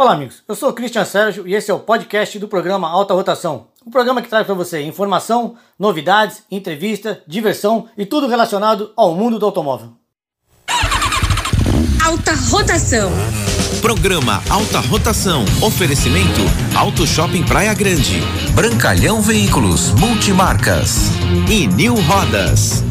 Olá, 0.00 0.14
amigos. 0.14 0.42
Eu 0.48 0.54
sou 0.54 0.70
o 0.70 0.72
Cristian 0.72 1.04
Sérgio 1.04 1.46
e 1.46 1.54
esse 1.54 1.70
é 1.70 1.74
o 1.74 1.78
podcast 1.78 2.38
do 2.38 2.48
programa 2.48 2.88
Alta 2.88 3.12
Rotação. 3.12 3.66
Um 3.86 3.90
programa 3.90 4.22
que 4.22 4.30
traz 4.30 4.46
para 4.46 4.54
você 4.54 4.80
informação, 4.80 5.56
novidades, 5.78 6.42
entrevista, 6.50 7.22
diversão 7.26 7.86
e 7.98 8.06
tudo 8.06 8.26
relacionado 8.26 8.94
ao 8.96 9.14
mundo 9.14 9.38
do 9.38 9.44
automóvel. 9.44 9.92
Alta 12.02 12.32
Rotação. 12.48 13.10
Programa 13.82 14.42
Alta 14.48 14.80
Rotação. 14.80 15.44
Oferecimento 15.60 16.40
Auto 16.74 17.06
Shopping 17.06 17.44
Praia 17.44 17.74
Grande. 17.74 18.22
Brancalhão 18.54 19.20
Veículos 19.20 19.92
Multimarcas. 19.92 21.10
E 21.46 21.66
New 21.66 21.96
Rodas. 21.96 22.89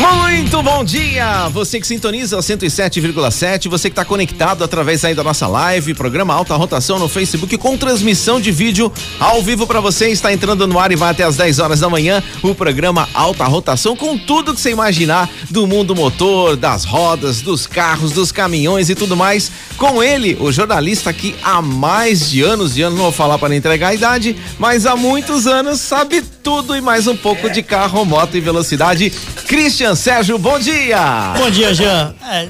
Muito 0.00 0.62
bom 0.62 0.82
dia! 0.82 1.50
Você 1.50 1.78
que 1.78 1.86
sintoniza 1.86 2.34
o 2.34 2.40
107,7, 2.40 3.68
você 3.68 3.90
que 3.90 3.92
está 3.92 4.02
conectado 4.02 4.64
através 4.64 5.04
aí 5.04 5.14
da 5.14 5.22
nossa 5.22 5.46
live, 5.46 5.92
programa 5.92 6.32
Alta 6.32 6.56
Rotação 6.56 6.98
no 6.98 7.06
Facebook 7.06 7.58
com 7.58 7.76
transmissão 7.76 8.40
de 8.40 8.50
vídeo 8.50 8.90
ao 9.18 9.42
vivo 9.42 9.66
para 9.66 9.78
você. 9.78 10.08
Está 10.08 10.32
entrando 10.32 10.66
no 10.66 10.78
ar 10.78 10.90
e 10.90 10.96
vai 10.96 11.10
até 11.10 11.24
as 11.24 11.36
10 11.36 11.58
horas 11.58 11.80
da 11.80 11.90
manhã 11.90 12.22
o 12.42 12.54
programa 12.54 13.10
Alta 13.12 13.44
Rotação 13.44 13.94
com 13.94 14.16
tudo 14.16 14.54
que 14.54 14.60
você 14.60 14.70
imaginar 14.70 15.28
do 15.50 15.66
mundo 15.66 15.94
motor, 15.94 16.56
das 16.56 16.84
rodas, 16.84 17.42
dos 17.42 17.66
carros, 17.66 18.12
dos 18.12 18.32
caminhões 18.32 18.88
e 18.88 18.94
tudo 18.94 19.14
mais. 19.14 19.52
Com 19.76 20.02
ele, 20.02 20.36
o 20.40 20.50
jornalista 20.50 21.12
que 21.12 21.36
há 21.42 21.60
mais 21.60 22.30
de 22.30 22.42
anos 22.42 22.78
e 22.78 22.82
anos, 22.82 22.96
não 22.96 23.04
vou 23.04 23.12
falar 23.12 23.38
para 23.38 23.54
entregar 23.54 23.88
a 23.88 23.94
idade, 23.94 24.34
mas 24.58 24.86
há 24.86 24.96
muitos 24.96 25.46
anos 25.46 25.80
sabe 25.80 26.22
tudo 26.42 26.74
e 26.74 26.80
mais 26.80 27.06
um 27.06 27.16
pouco 27.16 27.50
de 27.50 27.62
carro, 27.62 28.04
moto 28.06 28.36
e 28.36 28.40
velocidade. 28.40 29.12
Christian 29.46 29.89
Sérgio, 29.96 30.38
bom 30.38 30.58
dia! 30.58 31.34
Bom 31.36 31.50
dia, 31.50 31.74
Jean. 31.74 32.14
É, 32.22 32.48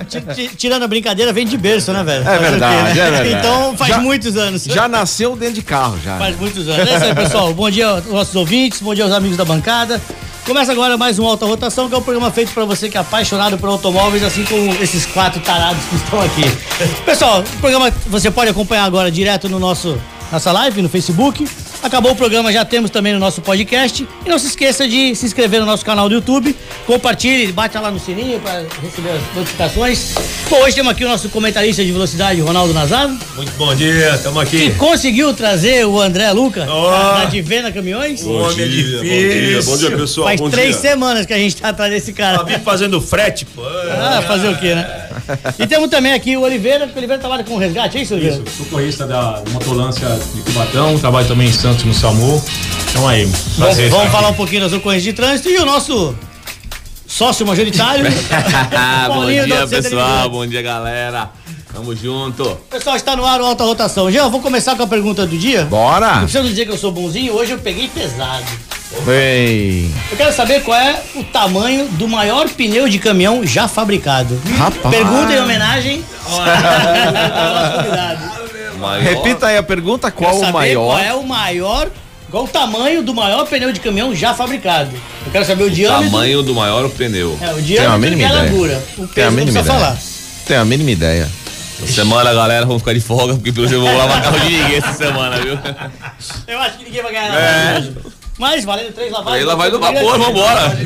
tirando 0.57 0.83
a 0.83 0.89
brincadeira, 0.89 1.33
vem 1.33 1.47
de 1.47 1.57
berço, 1.57 1.93
né, 1.93 2.03
velho? 2.03 2.29
É 2.29 2.39
verdade, 2.39 2.83
né? 2.83 2.91
é 2.91 3.11
verdade. 3.11 3.29
Então 3.35 3.77
faz 3.77 3.95
já, 3.95 4.01
muitos 4.01 4.37
anos. 4.37 4.65
Já 4.65 4.89
nasceu 4.89 5.37
dentro 5.37 5.55
de 5.55 5.63
carro, 5.63 5.99
já. 6.05 6.19
Faz 6.19 6.39
muitos 6.39 6.69
anos. 6.69 6.89
É 6.89 6.97
isso 6.97 7.05
aí, 7.05 7.15
pessoal. 7.15 7.53
Bom 7.53 7.71
dia 7.71 7.87
aos 7.89 8.07
nossos 8.07 8.35
ouvintes, 8.35 8.81
bom 8.81 8.95
dia 8.95 9.05
aos 9.05 9.13
amigos 9.13 9.37
da 9.37 9.45
bancada. 9.45 10.01
Começa 10.45 10.73
agora 10.73 10.97
mais 10.97 11.19
um 11.19 11.27
Alta 11.27 11.47
Rotação, 11.47 11.89
que 11.89 11.95
é 11.95 11.99
um 11.99 12.03
programa 12.03 12.31
feito 12.31 12.53
para 12.53 12.65
você 12.65 12.89
que 12.89 12.97
é 12.97 13.01
apaixonado 13.01 13.57
por 13.59 13.69
automóveis, 13.69 14.23
assim 14.23 14.45
como 14.45 14.73
esses 14.83 15.07
quatro 15.07 15.41
tarados 15.41 15.83
que 15.85 15.97
estão 15.97 16.21
aqui. 16.21 16.43
Pessoal, 17.05 17.41
o 17.41 17.61
programa 17.61 17.93
você 18.07 18.31
pode 18.31 18.51
acompanhar 18.51 18.85
agora 18.85 19.11
direto 19.11 19.49
no 19.49 19.59
nosso 19.59 20.01
nossa 20.33 20.51
live 20.53 20.83
no 20.83 20.89
Facebook 20.89 21.47
Acabou 21.83 22.13
o 22.13 22.17
programa, 22.17 22.53
já 22.53 22.63
temos 22.63 22.91
também 22.91 23.15
no 23.15 23.19
nosso 23.19 23.41
podcast. 23.41 24.07
E 24.25 24.29
não 24.29 24.39
se 24.39 24.49
esqueça 24.49 24.87
de 24.87 25.15
se 25.15 25.25
inscrever 25.25 25.61
no 25.61 25.67
nosso 25.67 25.85
canal 25.85 26.09
do 26.09 26.15
YouTube, 26.15 26.55
compartilhe, 26.87 27.51
bate 27.53 27.79
lá 27.79 27.91
no 27.91 27.99
sininho 27.99 28.39
para 28.41 28.65
receber 28.83 29.11
as 29.11 29.35
notificações. 29.35 30.15
Bom, 30.51 30.63
hoje 30.63 30.77
temos 30.77 30.93
aqui 30.93 31.05
o 31.05 31.09
nosso 31.09 31.31
comentarista 31.31 31.83
de 31.83 31.91
velocidade, 31.91 32.41
Ronaldo 32.41 32.75
Nazaro. 32.75 33.17
Muito 33.35 33.53
bom 33.53 33.75
dia, 33.75 34.15
estamos 34.15 34.43
aqui. 34.43 34.71
Que 34.71 34.77
conseguiu 34.77 35.33
trazer 35.33 35.87
o 35.87 35.99
André 36.01 36.31
Luca 36.33 36.67
oh. 36.71 36.91
da 36.91 37.25
Divena 37.25 37.73
Caminhões. 37.73 38.23
Bom, 38.23 38.43
bom 38.43 38.53
dia, 38.53 38.69
difícil. 38.69 38.99
bom 38.99 39.05
dia, 39.05 39.63
bom 39.63 39.77
dia, 39.77 39.91
pessoal. 39.97 40.27
Faz 40.27 40.41
bom 40.41 40.51
três 40.51 40.81
dia. 40.81 40.91
semanas 40.91 41.25
que 41.25 41.33
a 41.33 41.39
gente 41.39 41.57
tá 41.57 41.71
atrás 41.71 41.91
desse 41.91 42.13
cara. 42.13 42.45
Tá 42.45 42.59
fazendo 42.59 43.01
frete, 43.01 43.47
pô. 43.47 43.63
Ah, 43.65 44.23
fazer 44.27 44.49
o 44.49 44.59
quê, 44.59 44.75
né? 44.75 45.09
E 45.59 45.67
temos 45.67 45.89
também 45.89 46.13
aqui 46.13 46.37
o 46.37 46.43
Oliveira, 46.43 46.87
que 46.87 46.95
o 46.95 46.99
Oliveira 46.99 47.21
trabalha 47.21 47.45
com 47.45 47.57
resgate, 47.57 47.99
é 47.99 48.03
isso, 48.03 48.15
Oliveira? 48.15 48.43
Isso, 48.45 48.65
socorrista 48.65 49.07
da 49.07 49.43
Motolância 49.51 50.09
de 50.35 50.43
Cubatão, 50.43 50.99
trabalho 50.99 51.27
também 51.27 51.49
em 51.49 51.53
Santos, 51.71 51.85
no 51.85 51.95
SAMU. 51.95 52.43
Então 52.91 53.07
aí, 53.07 53.31
prazer. 53.57 53.89
Vamos, 53.91 54.11
falar 54.11 54.31
um 54.31 54.35
pouquinho 54.35 54.63
das 54.63 54.73
ocorrências 54.73 55.05
de 55.05 55.13
trânsito 55.13 55.49
e 55.49 55.57
o 55.59 55.65
nosso 55.65 56.15
sócio 57.07 57.47
majoritário. 57.47 58.05
bom 59.07 59.27
dia, 59.27 59.67
pessoal. 59.69 60.29
Bom 60.29 60.47
dia, 60.47 60.63
galera. 60.63 61.31
Tamo 61.73 61.95
junto. 61.95 62.59
Pessoal, 62.69 62.97
está 62.97 63.15
no 63.15 63.25
ar 63.25 63.41
o 63.41 63.45
Alta 63.45 63.63
Rotação. 63.63 64.11
Já 64.11 64.27
vou 64.27 64.41
começar 64.41 64.75
com 64.75 64.83
a 64.83 64.87
pergunta 64.87 65.25
do 65.25 65.39
dia. 65.39 65.65
Bora! 65.67 66.15
Não 66.15 66.23
precisa 66.23 66.43
dizer 66.43 66.67
que 66.67 66.73
eu 66.73 66.79
sou 66.79 66.91
bonzinho, 66.91 67.35
hoje 67.35 67.53
eu 67.53 67.59
peguei 67.59 67.87
pesado. 67.87 68.45
Bem. 69.05 69.95
Eu 70.11 70.17
quero 70.17 70.33
saber 70.33 70.65
qual 70.65 70.77
é 70.77 71.01
o 71.15 71.23
tamanho 71.23 71.87
do 71.91 72.09
maior 72.09 72.49
pneu 72.49 72.89
de 72.89 72.99
caminhão 72.99 73.47
já 73.47 73.69
fabricado. 73.69 74.41
Rapaz. 74.59 74.93
Pergunta 74.93 75.33
em 75.33 75.41
homenagem 75.41 76.05
Repita 79.03 79.47
aí 79.47 79.57
a 79.57 79.63
pergunta, 79.63 80.11
qual 80.11 80.39
o 80.39 80.53
maior? 80.53 80.87
Qual 80.87 80.99
é 80.99 81.15
o 81.15 81.23
maior 81.23 81.91
qual 82.31 82.45
o 82.45 82.49
tamanho 82.49 83.03
do 83.03 83.13
maior 83.13 83.45
pneu 83.45 83.73
de 83.73 83.81
caminhão 83.81 84.15
já 84.15 84.33
fabricado? 84.33 84.93
Eu 85.27 85.33
quero 85.33 85.45
saber 85.45 85.65
o 85.65 85.71
diâmetro. 85.71 86.11
Tamanho 86.13 86.43
do 86.45 86.55
maior 86.55 86.89
pneu. 86.89 87.37
É, 87.41 87.53
o 87.53 87.61
diâmetro 87.61 88.19
e 88.19 88.25
a 88.25 88.33
largura. 88.33 88.85
O 88.97 89.01
peso 89.01 89.15
Tem 89.15 89.25
a 89.25 89.31
mínima 89.33 89.61
ideia. 89.61 89.65
falar. 89.65 89.99
Tem 90.47 90.57
a 90.57 90.65
mínima 90.65 90.91
ideia. 90.93 91.29
Essa 91.83 91.93
semana, 91.93 92.33
galera, 92.33 92.67
vamos 92.67 92.83
ficar 92.83 92.93
de 92.93 93.01
folga, 93.01 93.35
porque 93.35 93.53
pelo 93.53 93.67
jeito 93.67 93.85
eu 93.85 93.89
vou 93.89 93.99
lavar 93.99 94.23
carro 94.23 94.39
de 94.39 94.49
ninguém 94.49 94.77
essa 94.77 94.93
semana, 94.93 95.41
viu? 95.41 95.59
Eu 96.47 96.61
acho 96.61 96.79
que 96.79 96.85
ninguém 96.85 97.03
vai 97.03 97.13
ganhar 97.13 97.35
é. 97.35 97.93
Mas 98.39 98.65
valendo 98.65 98.93
três 98.93 99.11
lavagens. 99.11 99.33
Três 99.33 99.47
lavagens 99.47 99.73
do 99.73 99.81
vapor, 99.81 100.19
vambora. 100.19 100.77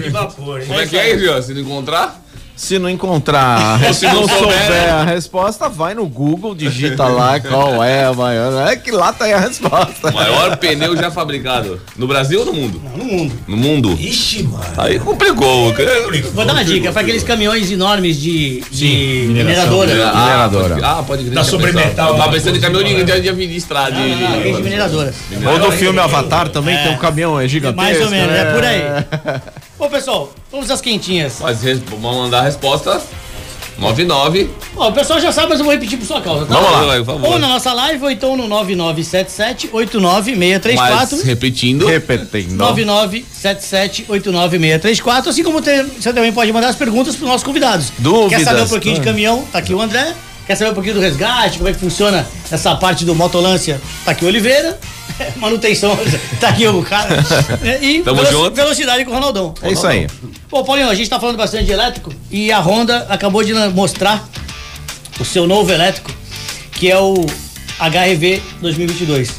Como 0.67 0.81
é 0.81 0.87
que 0.87 0.97
é, 0.97 1.17
viu? 1.17 1.43
Se 1.43 1.53
não 1.53 1.61
encontrar? 1.61 2.24
Se 2.57 2.79
não 2.79 2.89
encontrar, 2.89 3.81
se 3.93 4.07
não 4.07 4.29
souber 4.29 4.95
a 4.95 5.05
resposta, 5.05 5.69
vai 5.69 5.95
no 5.95 6.07
Google, 6.07 6.55
digita 6.55 7.05
lá 7.07 7.41
qual 7.41 7.83
é 7.83 8.05
a 8.05 8.13
maior. 8.13 8.69
É 8.71 8.77
que 8.77 8.93
lá 8.93 9.13
tá 9.13 9.25
aí 9.25 9.33
a 9.33 9.41
resposta. 9.41 10.11
O 10.11 10.15
maior 10.15 10.57
pneu 10.57 10.97
já 10.97 11.11
fabricado. 11.11 11.81
No 11.97 12.07
Brasil 12.07 12.41
ou 12.41 12.47
no 12.47 12.53
mundo? 12.53 12.81
Não, 12.85 12.97
no 12.97 13.05
mundo. 13.05 13.35
No 13.49 13.57
mundo? 13.57 13.99
Ixi, 13.99 14.45
mano. 14.45 14.65
Aí 14.77 14.99
complicou. 15.01 15.75
Vou 16.33 16.45
dar 16.45 16.53
uma 16.53 16.65
dica, 16.65 16.93
para 16.93 17.03
aqueles 17.03 17.25
caminhões 17.25 17.71
enormes 17.71 18.21
de, 18.21 18.63
de 18.71 19.25
mineradora. 19.29 19.93
Ah, 20.09 20.25
mineradora. 20.25 20.79
Ah, 20.83 21.03
pode 21.03 21.25
crer. 21.25 21.35
Da 21.35 21.45
sobremetal. 21.45 22.17
Tava 22.17 22.33
pensando 22.33 22.57
em 22.57 22.61
caminhão 22.61 22.85
de, 22.85 23.05
de, 23.05 23.21
de, 23.21 23.47
de 23.47 23.57
estrada. 23.57 23.97
De, 23.97 24.15
de, 24.15 24.57
de 24.57 24.63
mineradora. 24.63 25.13
Ou 25.53 25.59
do 25.59 25.73
filme 25.73 25.99
Avatar 25.99 26.49
também, 26.49 26.77
é. 26.77 26.83
tem 26.85 26.93
um 26.93 26.99
caminhão 26.99 27.41
é 27.41 27.49
gigantesco. 27.49 27.83
Mais 27.83 28.01
ou 28.01 28.11
menos, 28.11 28.35
é, 28.35 28.41
é 28.41 28.53
por 28.53 28.65
aí. 28.65 28.83
Bom, 29.85 29.91
pessoal, 29.91 30.33
vamos 30.51 30.71
às 30.71 30.81
quentinhas. 30.81 31.41
Mas 31.43 31.61
vamos 31.61 32.17
mandar 32.17 32.39
a 32.39 32.45
resposta. 32.45 33.03
99. 33.77 34.49
Ó, 34.75 34.89
o 34.89 34.93
pessoal 34.93 35.21
já 35.21 35.31
sabe, 35.31 35.51
mas 35.51 35.59
eu 35.59 35.65
vou 35.67 35.75
repetir 35.75 35.99
por 35.99 36.07
sua 36.07 36.23
causa, 36.23 36.47
tá? 36.47 36.55
Vamos 36.55 36.87
lá, 36.87 36.97
por 36.97 37.05
favor. 37.05 37.33
Ou 37.33 37.39
na 37.39 37.49
nossa 37.49 37.71
live, 37.75 38.03
ou 38.03 38.11
então 38.11 38.35
no 38.35 38.49
9977-89634. 38.49 40.77
Mas, 40.77 41.23
repetindo. 41.23 41.87
Repetindo. 41.87 42.65
9977-89634. 42.65 45.27
Assim 45.27 45.45
como 45.45 45.61
tem, 45.61 45.85
você 45.85 46.15
também 46.15 46.33
pode 46.33 46.51
mandar 46.51 46.69
as 46.69 46.77
perguntas 46.77 47.15
para 47.15 47.25
os 47.25 47.29
nossos 47.29 47.45
convidados. 47.45 47.93
Dúvidas. 47.99 48.39
Quer 48.39 48.45
saber 48.45 48.63
um 48.63 48.69
pouquinho 48.69 48.95
de 48.95 49.03
caminhão? 49.03 49.45
Tá 49.53 49.59
aqui 49.59 49.75
o 49.75 49.83
André. 49.83 50.15
Quer 50.47 50.55
saber 50.55 50.71
um 50.71 50.75
pouquinho 50.75 50.95
do 50.95 51.01
resgate, 51.03 51.59
como 51.59 51.69
é 51.69 51.75
que 51.75 51.79
funciona 51.79 52.27
essa 52.51 52.75
parte 52.75 53.05
do 53.05 53.15
motolância? 53.15 53.79
Tá 54.03 54.13
aqui 54.13 54.25
o 54.25 54.29
Oliveira. 54.29 54.81
Manutenção, 55.37 55.97
tá 56.41 56.49
aqui 56.49 56.67
o 56.67 56.83
cara. 56.83 57.25
E 57.81 58.01
Tamo 58.01 58.23
veloc 58.23 58.33
junto. 58.33 58.57
velocidade 58.57 59.05
com 59.05 59.11
o 59.11 59.15
Ronaldão. 59.15 59.55
É 59.63 59.73
isso 59.73 59.87
aí. 59.87 60.07
Bom, 60.51 60.65
Paulinho, 60.65 60.89
a 60.89 60.95
gente 60.95 61.09
tá 61.09 61.19
falando 61.19 61.37
bastante 61.37 61.65
de 61.65 61.73
elétrico 61.73 62.13
e 62.31 62.53
a 62.53 62.61
Honda 62.61 63.07
acabou 63.09 63.43
de 63.43 63.53
mostrar 63.71 64.29
o 65.19 65.25
seu 65.25 65.47
novo 65.47 65.73
elétrico, 65.73 66.13
que 66.73 66.91
é 66.91 66.99
o 66.99 67.15
HRV 67.79 68.43
2022. 68.61 69.31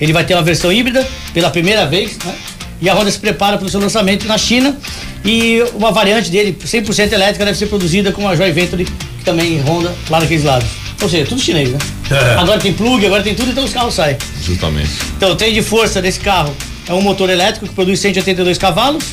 Ele 0.00 0.12
vai 0.12 0.24
ter 0.24 0.34
uma 0.34 0.42
versão 0.42 0.72
híbrida 0.72 1.06
pela 1.32 1.50
primeira 1.50 1.86
vez, 1.86 2.18
né? 2.18 2.34
E 2.80 2.88
a 2.90 2.94
Honda 2.94 3.10
se 3.10 3.18
prepara 3.18 3.56
para 3.56 3.66
o 3.66 3.70
seu 3.70 3.80
lançamento 3.80 4.26
na 4.26 4.36
China 4.36 4.76
e 5.24 5.62
uma 5.74 5.90
variante 5.90 6.30
dele, 6.30 6.56
100% 6.62 7.12
elétrica, 7.12 7.44
deve 7.44 7.56
ser 7.56 7.66
produzida 7.66 8.12
com 8.12 8.28
a 8.28 8.36
Joy 8.36 8.52
Venture 8.52 8.86
também 9.24 9.60
Honda 9.62 9.94
lá 10.10 10.20
naqueles 10.20 10.44
lados. 10.44 10.85
Ou 11.02 11.08
seja, 11.08 11.26
tudo 11.26 11.40
chinês, 11.40 11.70
né? 11.70 11.78
É. 12.10 12.40
Agora 12.40 12.58
tem 12.58 12.72
plug, 12.72 13.04
agora 13.04 13.22
tem 13.22 13.34
tudo, 13.34 13.50
então 13.50 13.64
os 13.64 13.72
carros 13.72 13.94
saem. 13.94 14.16
Justamente. 14.42 14.90
Então, 15.16 15.32
o 15.32 15.36
trem 15.36 15.52
de 15.52 15.62
força 15.62 16.00
desse 16.00 16.20
carro 16.20 16.54
é 16.88 16.92
um 16.92 17.00
motor 17.00 17.28
elétrico 17.28 17.66
que 17.66 17.74
produz 17.74 18.00
182 18.00 18.58
cavalos 18.58 19.04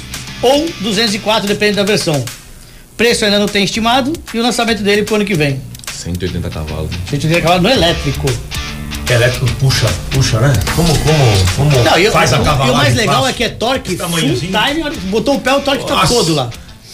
ou 0.41 0.67
204, 0.81 1.47
depende 1.47 1.75
da 1.75 1.83
versão. 1.83 2.23
Preço 2.95 3.25
ainda 3.25 3.39
não 3.39 3.47
tem 3.47 3.63
estimado 3.63 4.13
e 4.33 4.39
o 4.39 4.43
lançamento 4.43 4.83
dele 4.83 5.03
pro 5.03 5.15
ano 5.15 5.25
que 5.25 5.33
vem. 5.33 5.59
180 5.91 6.49
cavalos. 6.49 6.91
180 7.09 7.41
cavalos 7.41 7.63
no 7.63 7.69
elétrico. 7.69 8.27
Elétrico 9.09 9.45
puxa, 9.59 9.87
puxa, 10.11 10.39
né? 10.39 10.53
Como, 10.75 10.87
como, 10.87 11.45
como 11.57 11.83
não, 11.83 12.11
faz 12.11 12.31
a 12.33 12.39
cavalagem? 12.39 12.67
E 12.67 12.71
o 12.71 12.75
mais 12.75 12.95
legal 12.95 13.27
é 13.27 13.33
que 13.33 13.43
é 13.43 13.49
torque 13.49 13.97
full 13.97 14.09
time, 14.09 14.89
botou 15.09 15.35
o 15.35 15.41
pé, 15.41 15.53
o 15.53 15.61
torque 15.61 15.85
tá 15.85 15.95
Nossa. 15.95 16.07
tá 16.07 16.13
todo 16.13 16.33
lá. 16.33 16.49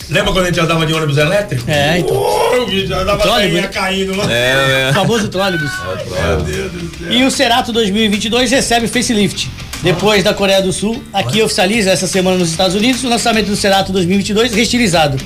Lembra 0.09 0.33
quando 0.33 0.45
a 0.45 0.47
gente 0.47 0.59
andava 0.59 0.85
de 0.85 0.93
ônibus 0.93 1.17
elétrico? 1.17 1.69
É, 1.69 1.99
então. 1.99 2.17
O 2.17 2.87
já 2.87 3.01
andava 3.01 3.21
trólebus, 3.21 3.67
caindo 3.67 4.15
lá. 4.15 4.31
É, 4.31 4.87
é. 4.87 4.89
O 4.89 4.93
famoso 4.93 5.27
trólebus. 5.27 5.71
Meu 6.09 6.41
Deus 6.41 6.71
do 6.71 6.97
céu. 6.97 7.11
E 7.11 7.23
o 7.23 7.31
Cerato 7.31 7.71
2022 7.71 8.49
recebe 8.49 8.87
facelift. 8.87 9.49
Depois 9.83 10.23
da 10.23 10.33
Coreia 10.33 10.61
do 10.61 10.73
Sul, 10.73 11.01
aqui 11.13 11.41
oficializa 11.41 11.91
essa 11.91 12.07
semana 12.07 12.37
nos 12.37 12.49
Estados 12.49 12.75
Unidos 12.75 13.03
o 13.03 13.07
lançamento 13.09 13.47
do 13.47 13.55
Cerato 13.55 13.91
2022 13.93 14.53
restilizado. 14.53 15.17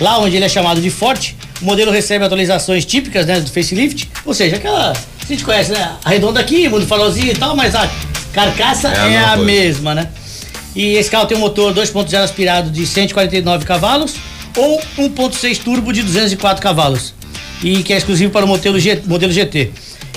Lá 0.00 0.18
onde 0.18 0.34
ele 0.34 0.44
é 0.44 0.48
chamado 0.48 0.80
de 0.80 0.90
Forte, 0.90 1.36
o 1.60 1.64
modelo 1.64 1.92
recebe 1.92 2.24
atualizações 2.24 2.84
típicas 2.84 3.26
né, 3.26 3.38
do 3.38 3.50
facelift, 3.50 4.08
ou 4.24 4.34
seja, 4.34 4.56
aquela. 4.56 4.92
A 4.92 5.26
gente 5.26 5.44
conhece, 5.44 5.70
né? 5.70 5.92
Arredonda 6.04 6.40
aqui, 6.40 6.68
mundo 6.68 6.84
farolzinho 6.86 7.30
e 7.30 7.34
tal, 7.34 7.54
mas 7.54 7.74
a 7.76 7.88
carcaça 8.32 8.88
é, 8.88 9.12
é 9.12 9.18
a, 9.18 9.32
a 9.34 9.36
mesma, 9.36 9.94
né? 9.94 10.08
E 10.74 10.94
esse 10.94 11.10
carro 11.10 11.26
tem 11.26 11.36
um 11.36 11.40
motor 11.40 11.74
2.0 11.74 12.14
aspirado 12.22 12.70
de 12.70 12.86
149 12.86 13.64
cavalos 13.64 14.14
ou 14.56 14.80
1.6 14.98 15.58
turbo 15.62 15.92
de 15.92 16.02
204 16.02 16.62
cavalos. 16.62 17.14
e 17.62 17.82
que 17.82 17.92
é 17.92 17.96
exclusivo 17.96 18.32
para 18.32 18.44
o 18.44 18.48
modelo, 18.48 18.78
G, 18.80 19.00
modelo 19.06 19.32
GT. 19.32 19.70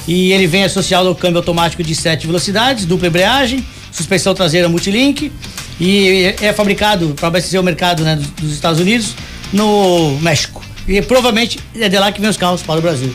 E 0.08 0.32
ele 0.34 0.48
vem 0.48 0.64
associado 0.64 1.08
ao 1.08 1.16
câmbio 1.16 1.38
automático 1.38 1.84
de 1.84 1.94
7 1.94 2.26
velocidades, 2.26 2.86
dupla 2.86 3.08
embreagem, 3.08 3.64
suspensão 3.92 4.34
traseira 4.34 4.68
multilink 4.68 5.32
e 5.80 6.36
é 6.42 6.54
fabricado 6.54 7.14
para 7.16 7.28
abastecer 7.28 7.60
o 7.60 7.64
mercado 7.64 8.04
né, 8.04 8.16
dos, 8.16 8.28
dos 8.28 8.52
Estados 8.54 8.80
Unidos 8.80 9.16
no 9.54 10.18
México. 10.22 10.64
E 10.88 11.02
provavelmente 11.02 11.60
é 11.80 11.90
de 11.90 11.98
lá 11.98 12.12
que 12.12 12.20
vem 12.20 12.30
os 12.30 12.38
carros 12.38 12.62
para 12.62 12.80
o 12.80 12.82
Brasil. 12.82 13.14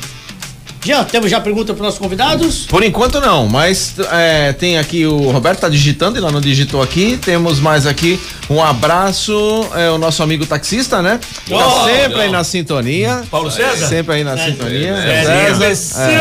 Já 0.85 1.05
temos 1.05 1.31
já 1.31 1.41
pergunta 1.41 1.73
para 1.75 1.83
os 1.83 1.87
nossos 1.87 1.99
convidados? 1.99 2.67
Por 2.67 2.83
enquanto 2.83 3.21
não, 3.21 3.47
mas 3.47 3.95
é, 4.13 4.53
tem 4.55 4.79
aqui 4.79 5.05
o 5.07 5.31
Roberto 5.31 5.61
tá 5.61 5.69
digitando, 5.69 6.19
ele 6.19 6.31
não 6.31 6.41
digitou 6.41 6.81
aqui. 6.83 7.19
Temos 7.23 7.61
mais 7.61 7.87
aqui 7.87 8.19
um 8.49 8.63
abraço, 8.63 9.69
é 9.75 9.91
o 9.91 9.99
nosso 9.99 10.23
amigo 10.23 10.47
taxista, 10.47 11.03
né? 11.03 11.21
Oh, 11.51 11.59
tá 11.59 11.85
sempre 11.85 12.15
não. 12.15 12.21
aí 12.23 12.31
na 12.31 12.43
sintonia. 12.45 13.23
Paulo 13.31 13.51
César? 13.51 13.87
Sempre 13.89 14.15
aí 14.17 14.25
na 14.25 14.33
É, 14.33 14.45
sintonia. 14.47 14.91
é, 14.95 15.25
César. 15.55 16.11
É. 16.11 16.21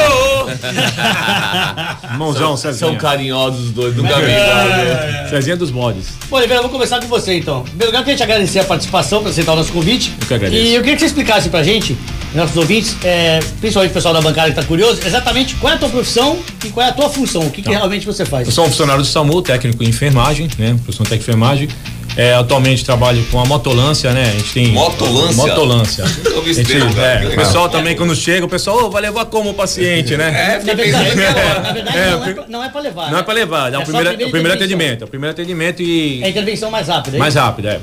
Mãozão, 2.18 2.58
São 2.58 2.72
Cezinha. 2.74 2.98
carinhosos 2.98 3.66
os 3.68 3.72
dois, 3.72 3.96
nunca 3.96 4.16
vi. 4.20 4.32
É. 4.32 5.28
Cezinha 5.30 5.56
dos 5.56 5.72
mods. 5.72 6.08
Bom, 6.30 6.38
Oliveira, 6.38 6.62
vou 6.62 6.72
começar 6.72 7.00
com 7.00 7.08
você 7.08 7.34
então. 7.38 7.62
Em 7.62 7.64
primeiro 7.70 7.88
lugar, 7.88 8.00
eu 8.00 8.04
queria 8.04 8.18
te 8.18 8.24
agradecer 8.24 8.60
a 8.60 8.64
participação 8.66 9.22
para 9.22 9.32
aceitar 9.32 9.54
o 9.54 9.56
nosso 9.56 9.72
convite. 9.72 10.14
Eu 10.22 10.28
que 10.28 10.34
agradeço. 10.34 10.62
E 10.64 10.76
eu 10.76 10.82
queria 10.82 10.96
que 10.96 11.00
você 11.02 11.06
explicasse 11.08 11.50
pra 11.50 11.64
gente, 11.64 11.98
nossos 12.34 12.56
ouvintes, 12.58 12.96
é, 13.04 13.40
principalmente 13.60 13.92
o 13.92 13.94
pessoal 13.94 14.14
da 14.14 14.22
bancada 14.22 14.50
que 14.50 14.56
tá 14.56 14.64
curioso, 14.64 15.00
exatamente 15.06 15.56
qual 15.56 15.74
é 15.74 15.76
a 15.76 15.80
tua 15.80 15.90
profissão 15.90 16.40
e 16.64 16.70
qual 16.70 16.86
é 16.86 16.90
a 16.90 16.94
tua 16.94 17.10
função, 17.10 17.42
o 17.42 17.50
que, 17.52 17.62
que 17.62 17.70
realmente 17.70 18.06
você 18.06 18.26
faz. 18.26 18.48
Eu 18.48 18.54
sou 18.54 18.66
um 18.66 18.70
funcionário 18.70 19.02
do 19.02 19.08
SAMU, 19.08 19.42
técnico 19.42 19.84
em 19.84 19.88
enfermagem, 19.88 20.48
né? 20.58 20.78
Profissão 20.84 21.06
técnico 21.06 21.30
em 21.32 21.34
enfermagem. 21.34 21.70
É, 22.18 22.34
atualmente 22.34 22.84
trabalho 22.84 23.24
com 23.32 23.40
a 23.40 23.46
motolância, 23.46 24.12
né? 24.12 24.30
A 24.30 24.32
gente 24.32 24.52
tem. 24.52 24.68
Motolância? 24.70 25.36
Motolância. 25.36 26.06
Gente- 26.44 26.74
é, 26.74 27.28
o 27.32 27.36
pessoal 27.36 27.70
também, 27.70 27.96
quando 27.96 28.16
chega, 28.16 28.46
o 28.46 28.50
pessoal 28.50 28.86
"Ô, 28.86 28.90
vai 28.90 29.02
levar 29.04 29.26
como 29.26 29.52
o 29.52 29.54
paciente, 29.54 30.18
né? 30.18 30.56
É, 30.56 30.66
Na 30.66 30.74
verdade, 30.74 31.08
aqui 31.12 31.24
agora. 31.24 31.60
na 31.62 31.72
verdade 31.72 31.98
É, 31.98 32.10
não, 32.10 32.26
é 32.26 32.34
pra, 32.34 32.46
não 32.50 32.64
é 32.64 32.70
pra 32.70 32.82
levar. 32.82 33.06
Não 33.06 33.14
né? 33.14 33.20
é 33.20 33.24
pra 33.24 33.34
levar, 33.34 33.74
é, 33.74 33.78
o 33.78 33.82
a 33.82 33.86
primeiro, 33.86 34.30
primeiro 34.32 34.54
atendimento. 34.54 35.02
É 35.04 35.06
o 35.06 35.08
primeiro 35.08 35.32
atendimento 35.34 35.82
e. 35.84 36.22
É 36.24 36.26
a 36.26 36.30
intervenção 36.30 36.72
mais 36.72 36.88
rápida, 36.88 37.16
é 37.18 37.20
Mais 37.20 37.36
isso? 37.36 37.44
rápido, 37.44 37.68
é. 37.70 37.80